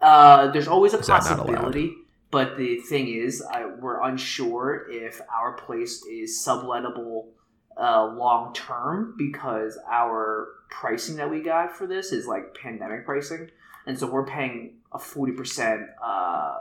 uh, 0.00 0.50
there's 0.52 0.68
always 0.68 0.94
a 0.94 0.98
Is 0.98 1.06
that 1.08 1.24
not 1.24 1.38
allowed? 1.38 1.46
possibility, 1.46 1.94
but 2.30 2.56
the 2.56 2.76
thing 2.88 3.08
is, 3.08 3.42
I, 3.42 3.66
we're 3.66 4.00
unsure 4.02 4.86
if 4.90 5.20
our 5.34 5.52
place 5.54 6.04
is 6.06 6.38
sublettable 6.44 7.28
uh, 7.76 8.06
long 8.06 8.52
term 8.54 9.14
because 9.18 9.78
our 9.90 10.48
pricing 10.70 11.16
that 11.16 11.30
we 11.30 11.40
got 11.42 11.74
for 11.76 11.86
this 11.86 12.12
is 12.12 12.26
like 12.26 12.54
pandemic 12.54 13.04
pricing, 13.04 13.50
and 13.86 13.98
so 13.98 14.06
we're 14.06 14.26
paying 14.26 14.76
a 14.92 14.98
forty 14.98 15.32
percent. 15.32 15.82
Uh, 16.02 16.58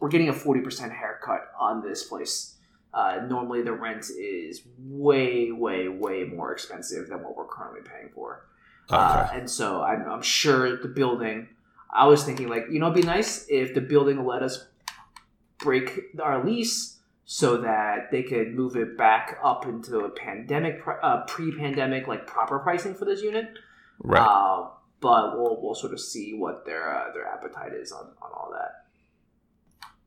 we're 0.00 0.08
getting 0.08 0.28
a 0.28 0.32
forty 0.32 0.60
percent 0.60 0.92
haircut 0.92 1.48
on 1.58 1.82
this 1.82 2.04
place. 2.04 2.54
Uh, 2.94 3.20
normally, 3.28 3.62
the 3.62 3.72
rent 3.72 4.06
is 4.18 4.62
way, 4.78 5.52
way, 5.52 5.88
way 5.88 6.24
more 6.24 6.52
expensive 6.52 7.08
than 7.08 7.22
what 7.22 7.36
we're 7.36 7.46
currently 7.46 7.82
paying 7.82 8.08
for. 8.14 8.46
Uh, 8.90 9.28
and 9.32 9.50
so 9.50 9.82
I'm, 9.82 10.08
I'm 10.08 10.22
sure 10.22 10.80
the 10.80 10.88
building. 10.88 11.48
I 11.90 12.06
was 12.06 12.24
thinking 12.24 12.48
like 12.48 12.66
you 12.70 12.78
know 12.78 12.90
it'd 12.90 13.02
be 13.02 13.06
nice 13.06 13.46
if 13.48 13.74
the 13.74 13.80
building 13.80 14.24
let 14.24 14.42
us 14.42 14.66
break 15.58 16.00
our 16.22 16.44
lease 16.44 16.98
so 17.24 17.58
that 17.58 18.10
they 18.10 18.22
could 18.22 18.54
move 18.54 18.76
it 18.76 18.96
back 18.96 19.38
up 19.42 19.66
into 19.66 20.00
a 20.00 20.10
pandemic 20.10 20.80
uh, 21.02 21.22
pre-pandemic 21.26 22.06
like 22.06 22.26
proper 22.26 22.58
pricing 22.58 22.94
for 22.94 23.04
this 23.04 23.22
unit. 23.22 23.46
right. 24.02 24.20
Uh, 24.22 24.68
but 25.00 25.38
we'll 25.38 25.60
we'll 25.62 25.74
sort 25.74 25.92
of 25.92 26.00
see 26.00 26.34
what 26.34 26.64
their 26.64 26.94
uh, 26.94 27.12
their 27.12 27.26
appetite 27.26 27.72
is 27.72 27.92
on, 27.92 28.06
on 28.22 28.30
all 28.32 28.50
that. 28.52 28.86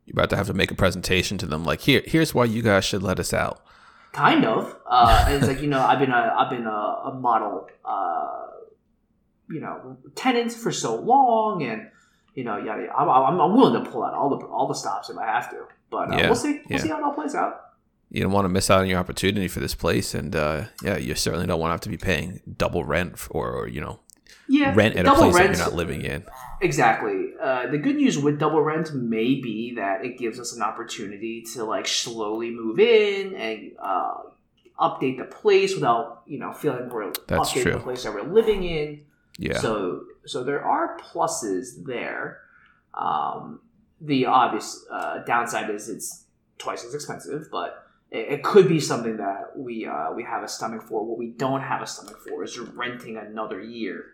You're 0.05 0.13
about 0.13 0.29
to 0.31 0.35
have 0.35 0.47
to 0.47 0.53
make 0.53 0.71
a 0.71 0.75
presentation 0.75 1.37
to 1.37 1.45
them, 1.45 1.63
like 1.63 1.81
here, 1.81 2.01
here's 2.05 2.33
why 2.33 2.45
you 2.45 2.61
guys 2.61 2.83
should 2.83 3.03
let 3.03 3.19
us 3.19 3.33
out. 3.33 3.63
Kind 4.11 4.43
of. 4.43 4.75
Uh, 4.85 5.25
and 5.27 5.35
it's 5.35 5.47
like 5.47 5.61
you 5.61 5.67
know, 5.67 5.79
I've 5.79 5.99
been 5.99 6.11
a 6.11 6.35
I've 6.37 6.49
been 6.49 6.65
a, 6.65 6.69
a 6.69 7.13
model, 7.13 7.69
uh, 7.85 8.47
you 9.49 9.59
know, 9.59 9.97
tenants 10.15 10.55
for 10.55 10.71
so 10.71 10.95
long, 10.95 11.63
and 11.63 11.89
you 12.35 12.43
know, 12.43 12.57
yeah, 12.57 12.73
I'm, 12.97 13.09
I'm, 13.09 13.41
I'm 13.41 13.55
willing 13.55 13.83
to 13.83 13.89
pull 13.89 14.03
out 14.03 14.13
all 14.13 14.29
the 14.29 14.45
all 14.45 14.67
the 14.67 14.75
stops 14.75 15.09
if 15.09 15.17
I 15.17 15.25
have 15.25 15.49
to. 15.51 15.65
But 15.89 16.13
uh, 16.13 16.17
Yeah, 16.17 16.25
we'll 16.27 16.35
see. 16.35 16.61
We'll 16.69 16.77
yeah. 16.77 16.77
see 16.77 16.89
how 16.89 16.97
it 16.99 17.03
all 17.03 17.13
plays 17.13 17.35
out. 17.35 17.67
You 18.09 18.21
don't 18.23 18.33
want 18.33 18.45
to 18.45 18.49
miss 18.49 18.69
out 18.69 18.81
on 18.81 18.87
your 18.87 18.99
opportunity 18.99 19.47
for 19.47 19.61
this 19.61 19.73
place, 19.75 20.13
and 20.13 20.35
uh, 20.35 20.65
yeah, 20.83 20.97
you 20.97 21.15
certainly 21.15 21.47
don't 21.47 21.59
want 21.59 21.69
to 21.69 21.73
have 21.73 21.81
to 21.81 21.89
be 21.89 21.97
paying 21.97 22.41
double 22.57 22.83
rent 22.83 23.27
or, 23.29 23.51
or 23.51 23.67
you 23.67 23.79
know 23.79 23.99
Yeah, 24.49 24.73
rent 24.75 24.95
at 24.97 25.05
a 25.05 25.13
place 25.13 25.35
that 25.35 25.45
you're 25.45 25.57
not 25.57 25.73
living 25.75 26.01
in. 26.01 26.25
Exactly. 26.61 27.31
Uh, 27.41 27.67
the 27.67 27.77
good 27.77 27.95
news 27.95 28.17
with 28.19 28.37
double 28.37 28.61
rent 28.61 28.93
may 28.93 29.35
be 29.39 29.73
that 29.75 30.05
it 30.05 30.17
gives 30.17 30.39
us 30.39 30.53
an 30.53 30.61
opportunity 30.61 31.41
to 31.53 31.63
like 31.63 31.87
slowly 31.87 32.51
move 32.51 32.79
in 32.79 33.33
and 33.35 33.71
uh, 33.81 34.15
update 34.79 35.17
the 35.17 35.23
place 35.23 35.73
without 35.73 36.23
you 36.25 36.37
know 36.37 36.51
feeling 36.51 36.89
we're 36.89 37.13
That's 37.27 37.51
updating 37.51 37.63
true. 37.63 37.71
the 37.73 37.79
place 37.79 38.03
that 38.03 38.13
we're 38.13 38.23
living 38.23 38.63
in. 38.63 39.05
Yeah. 39.41 39.59
So 39.59 40.03
so 40.25 40.43
there 40.43 40.63
are 40.63 40.97
pluses 40.99 41.83
there. 41.85 42.41
Um, 42.93 43.59
the 43.99 44.25
obvious 44.27 44.85
uh, 44.91 45.19
downside 45.23 45.69
is 45.69 45.89
it's 45.89 46.25
twice 46.57 46.85
as 46.85 46.93
expensive, 46.93 47.47
but 47.51 47.85
it, 48.11 48.33
it 48.33 48.43
could 48.43 48.67
be 48.67 48.79
something 48.79 49.17
that 49.17 49.57
we 49.57 49.85
uh, 49.87 50.11
we 50.13 50.23
have 50.23 50.43
a 50.43 50.47
stomach 50.47 50.83
for. 50.83 51.05
What 51.05 51.17
we 51.17 51.27
don't 51.31 51.61
have 51.61 51.81
a 51.81 51.87
stomach 51.87 52.19
for 52.27 52.43
is 52.43 52.57
renting 52.59 53.17
another 53.17 53.61
year. 53.61 54.13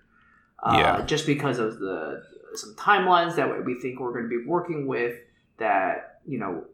Uh, 0.64 0.76
Yeah. 0.80 1.06
Just 1.06 1.26
because 1.26 1.60
of 1.60 1.80
the 1.80 2.24
some 2.56 2.74
timelines 2.76 3.36
that 3.36 3.66
we 3.66 3.76
think 3.82 3.99
we're 3.99 4.14
going 4.14 4.30
to 4.30 4.30
be 4.30 4.45
working 4.45 4.88
with. 4.88 5.16
That 5.58 6.20
you 6.26 6.38
know, 6.39 6.66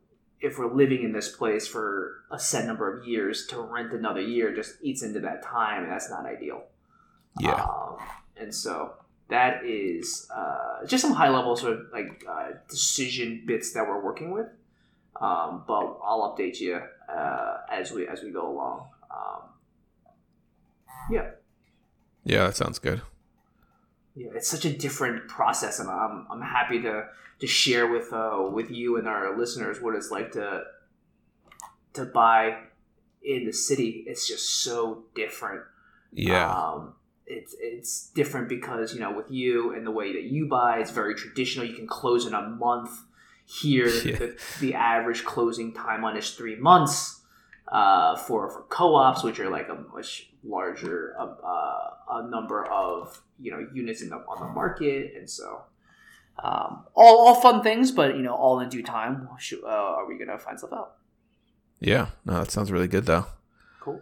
if 0.42 0.60
we're 0.60 0.74
living 0.74 1.04
in 1.04 1.12
this 1.14 1.30
place 1.36 1.66
for 1.68 2.24
a 2.32 2.38
set 2.38 2.66
number 2.68 2.86
of 3.00 3.08
years, 3.08 3.48
to 3.48 3.62
rent 3.62 3.94
another 3.94 4.22
year 4.22 4.54
just 4.54 4.76
eats 4.82 5.02
into 5.02 5.22
that 5.22 5.42
time, 5.44 5.84
and 5.84 5.92
that's 5.92 6.10
not 6.10 6.26
ideal. 6.26 6.64
yeah. 7.40 7.64
Um, 7.64 7.98
and 8.38 8.54
so 8.54 8.94
that 9.30 9.66
is 9.66 10.28
uh, 10.36 10.86
just 10.86 11.02
some 11.02 11.14
high 11.14 11.30
level 11.30 11.56
sort 11.56 11.74
of 11.74 11.80
like 11.92 12.24
uh, 12.30 12.50
decision 12.70 13.44
bits 13.46 13.74
that 13.74 13.88
we're 13.88 14.04
working 14.04 14.32
with. 14.32 14.48
Um, 15.20 15.64
but 15.68 16.00
I'll 16.04 16.36
update 16.36 16.60
you 16.60 16.82
uh, 17.10 17.58
as 17.72 17.92
we 17.92 18.08
as 18.08 18.22
we 18.24 18.32
go 18.32 18.50
along. 18.52 18.88
Um, 19.12 19.42
yeah. 21.10 21.30
Yeah, 22.26 22.46
that 22.46 22.56
sounds 22.56 22.80
good. 22.80 23.02
yeah, 24.16 24.30
it's 24.36 24.48
such 24.48 24.66
a 24.66 24.72
different 24.72 25.28
process, 25.28 25.80
and 25.80 25.90
I'm, 25.90 26.28
I'm 26.30 26.42
happy 26.42 26.82
to 26.84 27.06
to 27.40 27.48
share 27.48 27.88
with 27.88 28.14
uh, 28.14 28.48
with 28.52 28.70
you 28.72 28.98
and 28.98 29.08
our 29.08 29.38
listeners 29.38 29.82
what 29.82 29.96
it's 29.96 30.12
like 30.12 30.32
to 30.34 30.64
to 31.94 32.06
buy 32.06 32.58
in 33.24 33.46
the 33.46 33.54
city. 33.54 34.04
It's 34.08 34.28
just 34.28 34.62
so 34.62 35.04
different. 35.16 35.64
Yeah. 36.12 36.50
Um, 36.52 36.94
it's 37.26 37.56
it's 37.60 38.10
different 38.10 38.50
because 38.50 38.94
you 38.94 39.00
know 39.00 39.12
with 39.16 39.32
you 39.32 39.74
and 39.74 39.86
the 39.86 39.92
way 39.92 40.14
that 40.14 40.24
you 40.24 40.48
buy, 40.48 40.80
it's 40.80 40.92
very 40.92 41.16
traditional. 41.16 41.66
You 41.66 41.74
can 41.76 41.88
close 41.88 42.26
in 42.26 42.34
a 42.34 42.42
month. 42.42 42.92
Here, 43.46 43.88
Yeah. 44.06 44.16
the, 44.18 44.40
the 44.62 44.74
average 44.74 45.26
closing 45.26 45.74
time 45.74 46.06
on 46.06 46.16
is 46.18 46.32
three 46.32 46.56
months. 46.56 47.20
Uh, 47.68 48.16
for 48.18 48.50
for 48.50 48.64
co-ops, 48.70 49.24
which 49.24 49.40
are 49.40 49.50
like 49.50 49.68
a 49.70 49.76
much 49.96 50.30
larger 50.44 51.16
uh, 51.18 51.26
uh, 51.44 51.90
a 52.12 52.28
number 52.30 52.66
of 52.66 53.22
you 53.40 53.52
know 53.52 53.66
units 53.74 54.02
in 54.02 54.10
the, 54.10 54.16
on 54.18 54.40
the 54.48 54.54
market, 54.54 55.14
and 55.18 55.28
so 55.30 55.62
um, 56.44 56.86
all 56.94 57.26
all 57.28 57.36
fun 57.36 57.64
things, 57.64 57.92
but 57.92 58.16
you 58.16 58.22
know 58.22 58.36
all 58.36 58.60
in 58.60 58.70
due 58.70 58.84
time. 58.84 59.28
Uh, 59.64 59.68
are 59.68 60.06
we 60.08 60.18
gonna 60.18 60.38
find 60.38 60.60
stuff 60.60 60.74
out? 60.74 60.96
Yeah. 61.80 62.08
No, 62.26 62.34
that 62.40 62.52
sounds 62.52 62.72
really 62.72 62.88
good 62.88 63.06
though. 63.06 63.26
Cool. 63.80 64.02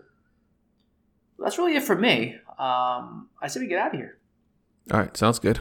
That's 1.39 1.57
really 1.57 1.75
it 1.75 1.83
for 1.83 1.95
me. 1.95 2.35
Um, 2.61 3.29
I 3.41 3.47
say 3.47 3.59
we 3.59 3.65
get 3.65 3.79
out 3.79 3.93
of 3.95 3.99
here. 3.99 4.19
All 4.91 4.99
right. 4.99 5.17
Sounds 5.17 5.39
good. 5.39 5.59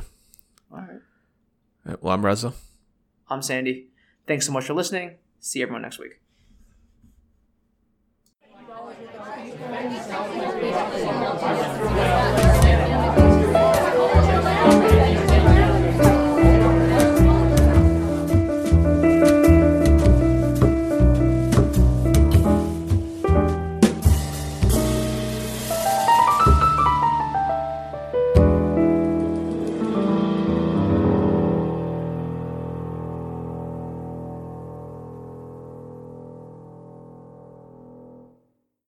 All 0.71 0.79
right. 0.79 0.91
All 0.91 1.93
right, 1.93 2.03
well, 2.03 2.13
I'm 2.13 2.25
Reza. 2.25 2.53
I'm 3.29 3.41
Sandy. 3.41 3.89
Thanks 4.27 4.45
so 4.45 4.53
much 4.53 4.67
for 4.67 4.75
listening. 4.75 5.17
See 5.41 5.63
everyone 5.63 5.81
next 5.81 5.99
week. 5.99 6.21